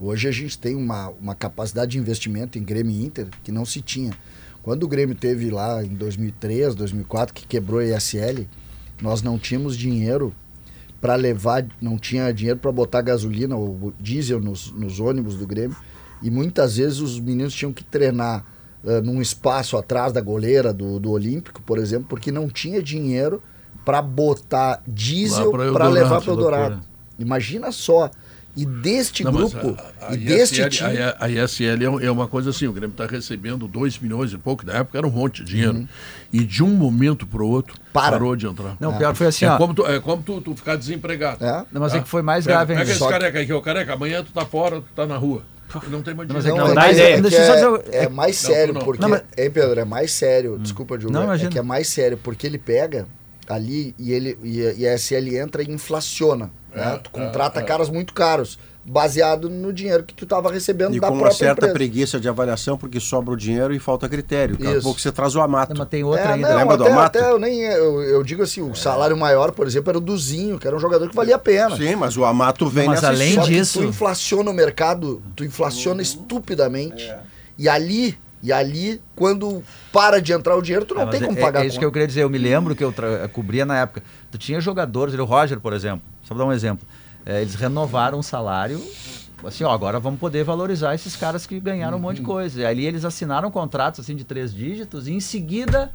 [0.00, 3.64] Hoje a gente tem uma, uma capacidade de investimento em Grêmio e Inter que não
[3.64, 4.12] se tinha.
[4.62, 8.46] Quando o Grêmio teve lá em 2003, 2004, que quebrou a ESL,
[9.02, 10.32] nós não tínhamos dinheiro
[11.00, 15.76] para levar, não tinha dinheiro para botar gasolina ou diesel nos, nos ônibus do Grêmio.
[16.22, 18.44] E muitas vezes os meninos tinham que treinar
[18.84, 23.42] eh, num espaço atrás da goleira do, do Olímpico, por exemplo, porque não tinha dinheiro
[23.84, 26.62] para botar diesel pra para levar que para Eldorado.
[26.74, 26.84] loucura.
[27.18, 28.10] Imagina só.
[28.56, 30.98] E deste Não, grupo, a, a e deste ISL, time.
[31.00, 34.38] a, a ISL é é uma coisa assim, o Grêmio está recebendo 2 milhões e
[34.38, 35.86] pouco, na época era um monte de dinheiro.
[36.32, 38.76] E de um momento para o outro, parou de entrar.
[38.80, 39.56] Não, o pior foi assim, é ó.
[39.58, 41.38] Como tu, é como tu, tu ficar desempregado.
[41.70, 42.90] Não, mas é que foi mais pega, grave Pega ainda.
[42.90, 45.42] esse Só que- careca aqui, ô careca, amanhã tu tá fora, tu tá na rua.
[45.90, 46.48] Não tem mais dinheiro.
[46.48, 47.16] é que Não, dá é, ideia.
[47.16, 48.80] é, Deixa que eu só é, dizer- é mais Não, sério, não.
[48.82, 49.02] porque.
[49.02, 50.58] Não, mas- Hein, Pedro, é mais sério.
[50.58, 51.12] Desculpa, Diogo.
[51.12, 51.50] Não, é- é, imagina.
[51.50, 53.06] que é mais sério, porque ele pega
[53.48, 56.50] ali e, ele, e, a- e a SL entra e inflaciona.
[56.74, 57.00] Né?
[57.02, 61.14] Tu contrata caras muito caros, baseado no dinheiro que tu estava recebendo E da com
[61.14, 61.74] uma certa empresa.
[61.74, 64.56] preguiça de avaliação, porque sobra o dinheiro e falta critério.
[64.56, 65.70] Daqui a pouco você traz o Amato.
[65.74, 66.48] Não, mas tem outra É, ainda.
[66.48, 67.16] não, Lembra do até, Amato?
[67.18, 70.58] até eu nem eu, eu digo assim, o salário maior, por exemplo, era o Duzinho,
[70.58, 71.76] que era um jogador que valia a pena.
[71.76, 76.00] Sim, mas o Amato vem Mas nessa além disso- tu inflaciona o mercado, tu inflaciona
[76.00, 77.12] estupidamente.
[77.58, 79.62] E ali, e ali, quando
[79.92, 81.84] para de entrar o dinheiro, tu não É, tem como é, pagar é isso que
[81.84, 82.22] eu queria dizer.
[82.22, 82.94] Eu me lembro que eu
[83.32, 84.02] cobria na época.
[84.30, 86.02] Tu tinha jogadores, o Roger, por exemplo.
[86.28, 86.86] Só pra dar um exemplo.
[87.24, 88.80] É, eles renovaram o salário.
[89.44, 92.60] Assim, ó, agora vamos poder valorizar esses caras que ganharam um monte de coisa.
[92.60, 95.90] E ali eles assinaram contratos assim de três dígitos e em seguida.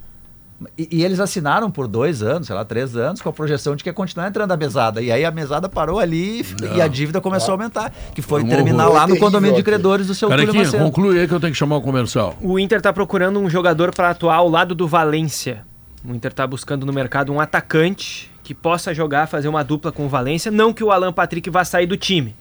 [0.77, 3.83] E, e eles assinaram por dois anos, sei lá, três anos, com a projeção de
[3.83, 5.01] que ia continuar entrando a mesada.
[5.01, 7.91] E aí a mesada parou ali e- e a dívida começou a aumentar.
[8.15, 8.95] Que foi Um terminar horror.
[8.95, 10.83] lá no condomínio de credores do seu Túlio Carequinha, Macedo.
[10.85, 12.35] conclui aí que eu tenho que chamar o comercial.
[12.41, 15.65] O Inter tá procurando um jogador para atuar ao lado do Valência.
[16.07, 20.05] O Inter tá buscando no mercado um atacante que possa jogar, fazer uma dupla com
[20.05, 20.51] o Valência.
[20.51, 22.35] Não que o Alan Patrick vá sair do time.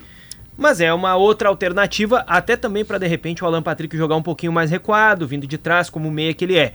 [0.56, 4.22] Mas é uma outra alternativa, até também para de repente o Alan Patrick jogar um
[4.22, 6.74] pouquinho mais recuado, vindo de trás, como meia que ele é.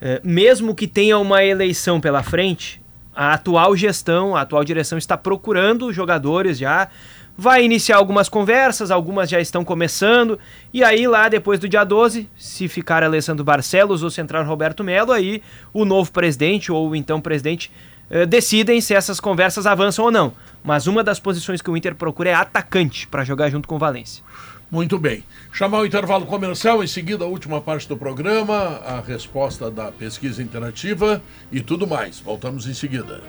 [0.00, 2.80] É, mesmo que tenha uma eleição pela frente,
[3.14, 6.88] a atual gestão, a atual direção está procurando jogadores já.
[7.36, 10.38] Vai iniciar algumas conversas, algumas já estão começando.
[10.72, 14.82] E aí, lá depois do dia 12, se ficar Alessandro Barcelos ou se entrar Roberto
[14.82, 15.42] Melo, aí
[15.72, 17.70] o novo presidente ou então presidente
[18.10, 20.32] eh, decidem se essas conversas avançam ou não.
[20.62, 23.78] Mas uma das posições que o Inter procura é atacante para jogar junto com o
[23.78, 24.22] Valência.
[24.70, 25.24] Muito bem.
[25.52, 30.42] Chamar o intervalo comercial, em seguida a última parte do programa, a resposta da pesquisa
[30.42, 31.20] interativa
[31.50, 32.20] e tudo mais.
[32.20, 33.20] Voltamos em seguida.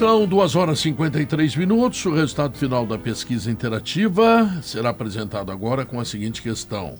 [0.00, 2.06] São 2 horas e 53 minutos.
[2.06, 6.98] O resultado final da pesquisa interativa será apresentado agora com a seguinte questão: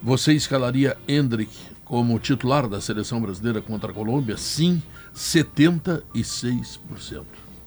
[0.00, 1.50] Você escalaria Hendrick
[1.84, 4.36] como titular da seleção brasileira contra a Colômbia?
[4.36, 4.80] Sim,
[5.12, 7.24] 76%.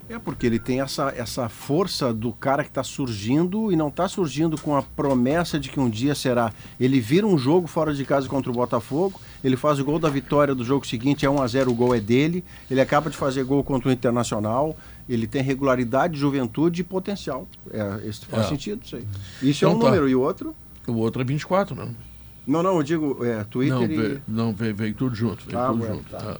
[0.09, 4.07] É porque ele tem essa, essa força do cara que está surgindo e não está
[4.07, 6.51] surgindo com a promessa de que um dia será.
[6.79, 10.09] Ele vira um jogo fora de casa contra o Botafogo, ele faz o gol da
[10.09, 13.15] vitória do jogo seguinte, é 1 a 0 o gol é dele, ele acaba de
[13.17, 14.75] fazer gol contra o Internacional,
[15.07, 17.47] ele tem regularidade, juventude e potencial.
[17.71, 18.49] É, esse faz É.
[18.49, 19.05] sentido isso aí.
[19.43, 19.85] Isso Então é um tá.
[19.85, 20.09] número.
[20.09, 20.55] E o outro?
[20.87, 22.08] O outro é 24, não?
[22.49, 24.19] Não, não, eu digo é, Twitter Não, e...
[24.27, 25.43] não veio, veio tudo junto.
[25.45, 26.03] Veio Ah, tudo junto.
[26.09, 26.17] tá.
[26.17, 26.37] Tá.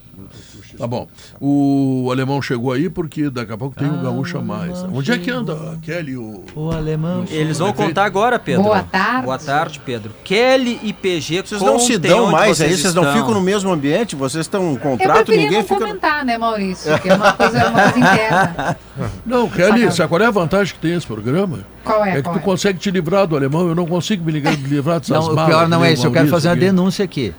[0.79, 1.07] Tá bom.
[1.39, 4.83] O alemão chegou aí porque daqui a pouco tem um gaúcho a mais.
[4.91, 6.17] Onde é que anda a Kelly?
[6.17, 6.43] O...
[6.55, 7.25] O alemão.
[7.29, 8.63] Eles vão contar agora, Pedro.
[8.63, 9.25] Boa tarde.
[9.25, 10.11] Boa tarde, Pedro.
[10.23, 13.17] Kelly e PG Vocês não se dão mais aí, vocês não estão.
[13.17, 15.79] ficam no mesmo ambiente, vocês estão um Eu contrato, ninguém não fica...
[15.79, 16.97] comentar, né, Maurício?
[16.99, 18.77] Que é uma coisa, uma coisa interna.
[19.25, 21.59] Não, Kelly, sabe qual é a vantagem que tem esse programa?
[21.83, 22.11] Qual é?
[22.11, 22.41] É que qual tu é?
[22.43, 25.63] consegue te livrar do alemão, eu não consigo me livrar dessas Não, o malas pior
[25.65, 26.07] que não é o isso.
[26.07, 26.61] Eu quero fazer uma aqui.
[26.65, 27.33] denúncia aqui.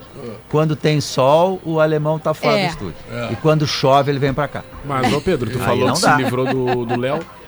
[0.49, 2.65] Quando tem sol, o alemão tá fora É.
[2.67, 2.95] do estúdio.
[3.11, 3.29] É.
[3.31, 4.63] E quando chove, ele vem pra cá.
[4.85, 6.15] Mas, ô Pedro, tu Aí falou que dá.
[6.17, 7.19] se livrou do do Léo.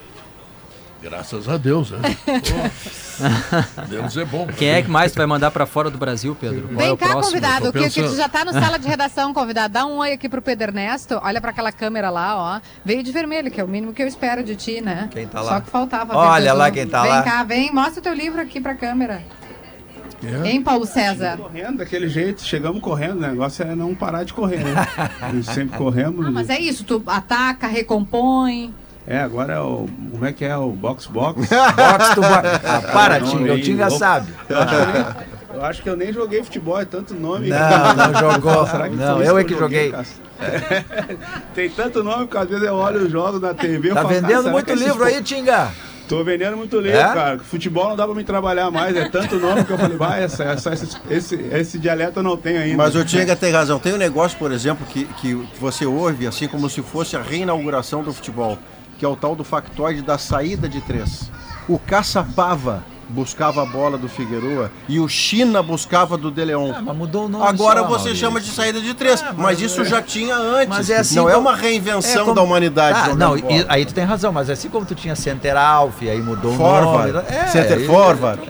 [1.04, 2.00] Graças a Deus, né?
[3.90, 4.48] Deus é bom.
[4.48, 6.70] Quem é que mais tu vai mandar pra fora do Brasil, Pedro?
[6.70, 7.42] Qual é Vem o cá, próximo?
[7.42, 9.74] convidado, que, que já tá na sala de redação, convidado.
[9.74, 11.20] Dá um oi aqui pro Pedro Ernesto.
[11.22, 12.62] Olha pra aquela câmera lá, ó.
[12.86, 15.10] Veio de vermelho, que é o mínimo que eu espero de ti, né?
[15.12, 15.62] Quem tá Só lá?
[15.62, 16.16] que faltava.
[16.16, 17.22] Olha lá quem tá vem lá.
[17.22, 19.22] Vem cá, vem, mostra o teu livro aqui pra câmera.
[20.24, 20.48] É?
[20.48, 21.36] Hein, Paulo César?
[21.36, 24.74] Correndo daquele jeito, chegamos correndo, o negócio é não parar de correr, né?
[25.44, 26.26] Sempre corremos.
[26.26, 28.74] Ah, mas é isso, tu ataca, recompõe.
[29.06, 29.88] É, agora é o.
[30.12, 31.42] Como é que é o box box?
[31.50, 32.50] Box to box.
[32.66, 33.54] Ah, para, Tinga.
[33.54, 34.32] O Tinga sabe.
[34.50, 37.50] Eu acho, que eu, nem, eu acho que eu nem joguei futebol, é tanto nome.
[37.50, 38.66] Não, não jogou.
[38.66, 39.92] Será que Não, eu é que joguei.
[39.92, 40.04] cara?
[41.54, 43.90] Tem tanto nome que às vezes eu olho os jogos na TV.
[43.90, 45.70] Tá falo, vendendo "Cara, será muito livro aí, Tinga?
[46.08, 47.04] Tô vendendo muito livro, É?
[47.14, 47.40] cara.
[47.40, 48.96] Futebol não dá pra me trabalhar mais.
[48.96, 52.36] É tanto nome que eu falei, vai, essa, essa, esse, esse, esse dialeto eu não
[52.36, 52.78] tenho ainda.
[52.78, 53.80] Mas o Tinga tem razão.
[53.80, 58.04] Tem um negócio, por exemplo, que, que você ouve assim como se fosse a reinauguração
[58.04, 58.58] do futebol,
[58.98, 61.32] que é o tal do factoide da saída de três.
[61.68, 66.72] O Caçapava buscava a bola do Figueroa e o China buscava do De Leon.
[66.76, 68.16] Ah, mas mudou o nome Agora só, você Maurício.
[68.16, 70.68] chama de saída de três, Ah, mas, mas isso é- já tinha antes.
[70.70, 73.12] Mas é assim não é como- uma reinvenção É como- da humanidade.
[73.12, 76.22] Ah, não, e- aí tu tem razão, mas assim como tu tinha Center Alf, aí
[76.22, 77.26] mudou Forward, o nome.
[77.30, 78.42] É, center forward.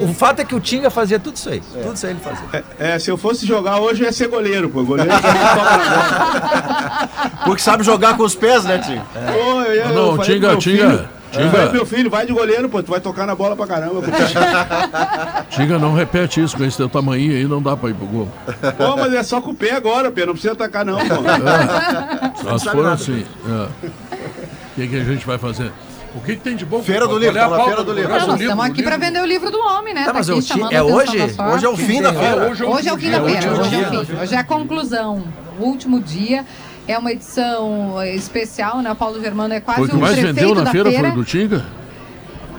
[0.00, 1.60] O, o fato é que o Tinga fazia tudo isso aí.
[1.60, 2.64] Tudo isso aí ele fazia.
[2.78, 4.82] É, se eu fosse jogar hoje, eu ia ser goleiro, pô.
[4.84, 5.10] Goleiro.
[7.44, 9.02] Porque sabe jogar com os pés, né, Tinga?
[9.32, 12.32] Pô, eu ia- eu Não, pro Tinga, Tinga, filho, Falei pro meu filho, vai de
[12.32, 14.02] goleiro, pô, tu vai tocar na bola pra caramba.
[14.02, 14.10] pô.
[15.50, 18.28] Tinga, não repete isso com esse teu tamanho aí, não dá pra ir pro gol.
[18.76, 22.58] Pô, mas é só com o pé agora, pô, não precisa atacar não, pô.
[22.58, 23.24] Se for assim.
[23.46, 23.86] é.
[23.86, 25.72] O que, que a gente vai fazer?
[26.14, 26.82] O que, que tem de bom?
[26.82, 28.10] Feira do livro, é a tá na pauta Feira do livro.
[28.10, 30.04] Não, nós estamos aqui para vender o livro do homem, né?
[30.04, 30.40] Tá, mas aqui
[30.70, 31.18] é é hoje?
[31.52, 32.50] Hoje é o fim da feira.
[32.50, 34.16] hoje é o Hoje é o fim, da é feira, hoje é o fim.
[34.20, 35.24] Hoje é a conclusão,
[35.58, 36.44] o último dia.
[36.88, 38.94] É uma edição eh, especial, né?
[38.94, 41.08] Paulo Germano é quase o que mais prefeito vendeu na da feira, feira.
[41.08, 41.64] foi do Tinga?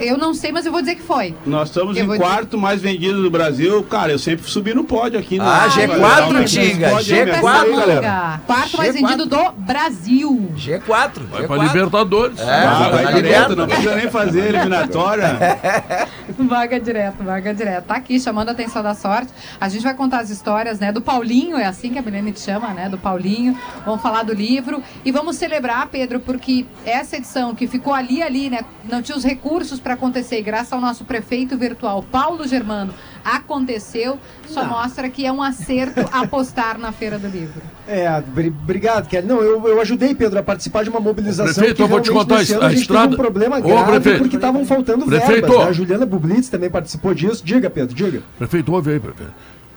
[0.01, 1.35] Eu não sei, mas eu vou dizer que foi.
[1.45, 3.83] Nós estamos Eu em quarto mais vendido do Brasil.
[3.83, 5.37] Cara, eu sempre subi no pódio aqui.
[5.37, 7.25] no- Ah, no- G4, no- Tinga, pódio aí, G4.
[7.25, 8.01] me ajuda aí, galera.
[8.01, 9.01] Manga, quarto mais G4.
[9.01, 10.51] vendido do Brasil.
[10.55, 11.23] G4.
[11.29, 11.47] Vai G4.
[11.47, 12.39] pra Libertadores.
[12.39, 13.15] É, Ah, tá vai liberto.
[13.21, 15.37] direto, não precisa nem fazer eliminatória.
[16.37, 17.85] Vaga direto, vaga direto.
[17.85, 19.31] Tá aqui, chamando a atenção da sorte.
[19.59, 22.39] A gente vai contar as histórias, né, do Paulinho, é assim que a Milene te
[22.39, 23.57] chama, né, do Paulinho.
[23.85, 28.49] Vamos falar do livro e vamos celebrar, Pedro, porque essa edição que ficou ali, ali,
[28.49, 28.59] né,
[28.89, 32.93] não tinha os recursos para acontecer e graças ao nosso prefeito virtual, Paulo Germano,
[33.23, 37.61] aconteceu, só mostra que é um acerto apostar na Feira do Livro.
[37.87, 39.27] É, bri- obrigado, Kelly.
[39.27, 42.11] Não, eu, eu ajudei, Pedro, a participar de uma mobilização Prefeito, que eu vou te
[42.11, 44.19] contar a ano a gente estrada- teve um problema Ô, grave prefeito.
[44.19, 45.47] porque estavam faltando Prefeito.
[45.47, 45.57] verbas.
[45.65, 45.69] né?
[45.69, 47.43] A Juliana Bublitz também participou disso.
[47.43, 48.21] Diga, Pedro, diga.
[48.37, 49.33] Prefeito, ouve aí, prefeito.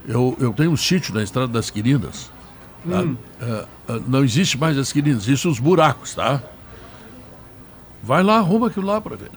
[0.06, 2.30] Eu, eu tenho um sítio na Estrada das Quirinas.
[2.88, 3.00] tá?
[3.00, 3.16] Hum.
[3.40, 3.64] É,
[3.94, 6.42] é, não existe mais as quirinas, existem os buracos, tá?
[8.02, 9.32] Vai lá, arruma aquilo lá, prefeito.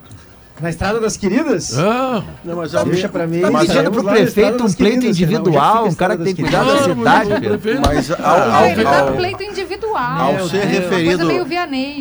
[0.59, 1.77] Na Estrada das Queridas?
[1.77, 3.41] Ah, Não, mas Tá, deixa pra mim.
[3.41, 6.63] Tá Mas pedindo pro prefeito um pleito é individual, um cara que tem que cuidar
[6.63, 7.29] da cidade.
[7.85, 9.95] Mas ao, um pleito individual.
[10.21, 11.27] ao ser coisa referido,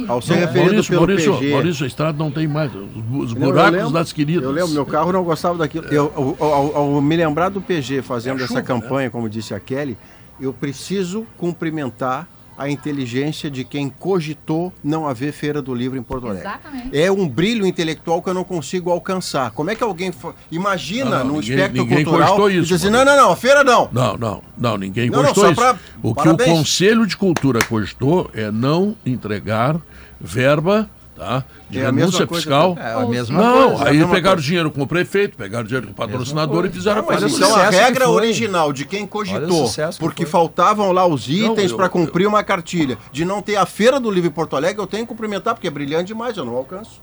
[0.08, 1.52] ao ser referido pelo Maurício, PG.
[1.52, 2.70] Maurício, a estrada não tem mais.
[3.12, 4.44] Os, buracos das queridas.
[4.44, 5.86] Eu lembro, meu carro não gostava daquilo.
[5.88, 9.52] Eu, ao, ao- ao me lembrar do PG fazendo É essa chuva, campanha, como disse
[9.52, 9.98] a Kelly,
[10.40, 12.26] eu preciso cumprimentar
[12.58, 16.46] a inteligência de quem cogitou não haver Feira do Livro em Porto Alegre.
[16.48, 16.98] Exatamente.
[16.98, 19.50] É um brilho intelectual que eu não consigo alcançar.
[19.50, 22.56] Como é que alguém fa- imagina Não, não, no ninguém- espectro ninguém cultural cogitou e
[22.58, 23.88] isso, diz assim, não, não, não, a feira não.
[23.92, 25.60] Não, não, não, ninguém Não, não, cogitou só isso.
[25.60, 26.50] pra- O que Parabéns.
[26.50, 29.76] o Conselho de Cultura cogitou é não entregar
[30.20, 32.74] verba tá, de É a mesma renúncia coisa fiscal.
[32.76, 33.84] que- É a mesma Não, coisa.
[33.84, 34.42] é a aí pegaram coisa.
[34.42, 37.36] dinheiro com o prefeito, pegaram dinheiro com o patrocinador e fizeram a Mas coisa.
[37.36, 40.30] então a sucesso que regra original de quem cogitou, que porque foi.
[40.30, 44.10] faltavam lá os itens eu- para cumprir uma cartilha, de não ter a Feira do
[44.10, 47.00] Livro em Porto Alegre, eu tenho que cumprimentar, porque é brilhante demais, eu não alcanço.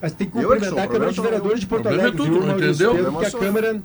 [0.00, 2.06] Mas tem que Eu é que cumprimentar a Câmara de Vereadores de Porto problema é
[2.10, 3.12] Alegre, tudo, viu, não entendeu?
[3.12, 3.82] Porque a Câmara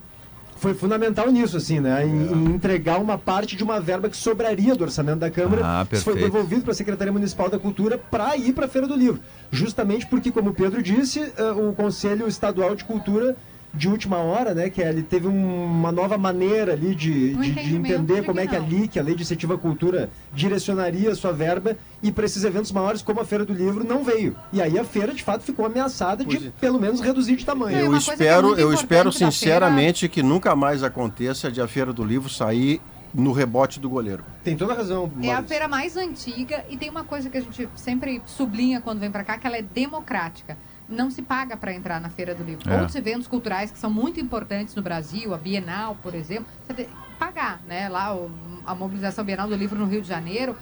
[0.57, 2.05] foi fundamental nisso, assim, né?
[2.05, 5.61] Em, em entregar uma parte de uma verba que sobraria do orçamento da Câmara.
[5.63, 8.87] Ah, Isso foi devolvido para a Secretaria Municipal da Cultura para ir para a Feira
[8.87, 9.19] do Livro.
[9.51, 13.35] Justamente porque, como o Pedro disse, eh, o Conselho Estadual de Cultura
[13.73, 17.51] de última hora, né, que ele teve um- uma nova maneira ali de, Um de-
[17.53, 18.59] de entender de como é que a.
[18.59, 22.71] LIC, a Lei de Incentivo à Cultura, direcionaria a sua verba e para esses eventos
[22.71, 24.35] maiores como a Feira do Livro não veio.
[24.53, 27.77] E aí a feira, de fato, ficou ameaçada de pelo menos reduzir de tamanho.
[27.77, 32.81] Eu espero, eu espero sinceramente que nunca mais aconteça de a Feira do Livro sair
[33.13, 34.23] no rebote do goleiro.
[34.43, 37.41] Tem toda a razão, É a feira mais antiga e tem uma coisa que a
[37.41, 40.57] gente sempre sublinha quando vem pra cá, que ela é democrática.
[40.87, 42.69] Não se paga para entrar na Feira do Livro.
[42.71, 42.75] É.
[42.77, 46.85] Outros eventos culturais que são muito importantes no Brasil, a Bienal, por exemplo, você tem
[46.85, 47.89] que pagar, né?
[47.89, 48.31] Lá o-
[48.65, 50.55] a mobilização Bienal do Livro no Rio de Janeiro,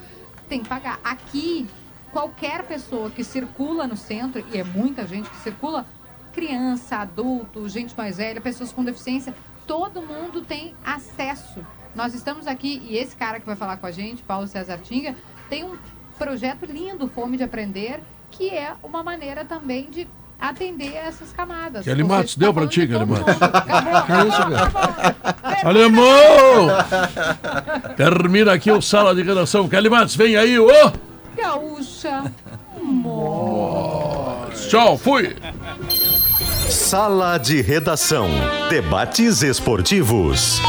[0.49, 0.99] tem que pagar.
[1.03, 1.67] Aqui,
[2.11, 5.85] qualquer pessoa que circula no centro, e é muita gente que circula,
[6.33, 9.33] criança, adulto, gente mais velha, pessoas com deficiência,
[9.67, 11.65] todo mundo tem acesso.
[11.95, 15.15] Nós estamos aqui, e esse cara que vai falar com a gente, Paulo César Tinga,
[15.49, 15.77] tem um
[16.17, 20.07] projeto lindo, Fome de Aprender, que é uma maneira também de
[20.39, 21.85] atender essas camadas.
[21.85, 23.33] Kelly Você Matos, deu pra falando ti, de Kelly todo Matos?
[23.33, 23.43] mundo.
[23.43, 24.05] Acabou.
[24.05, 26.67] Que isso, Alemão!
[27.95, 29.67] Termina aqui o Sala de Redação.
[29.69, 30.67] Kelly Matos, vem aí, ô!
[31.37, 32.31] Gaúcha.
[34.69, 35.35] Tchau, fui!
[36.69, 38.27] Sala de Redação.
[38.69, 40.59] Debates esportivos.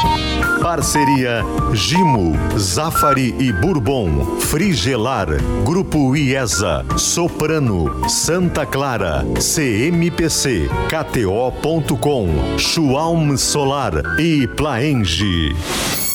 [0.62, 1.42] Parceria
[1.72, 5.28] Gimo, Zafari e Bourbon, Frigelar,
[5.64, 16.05] Grupo IESA, Soprano, Santa Clara, CMPC, KTO.com, Schwalm Solar e Plaenge.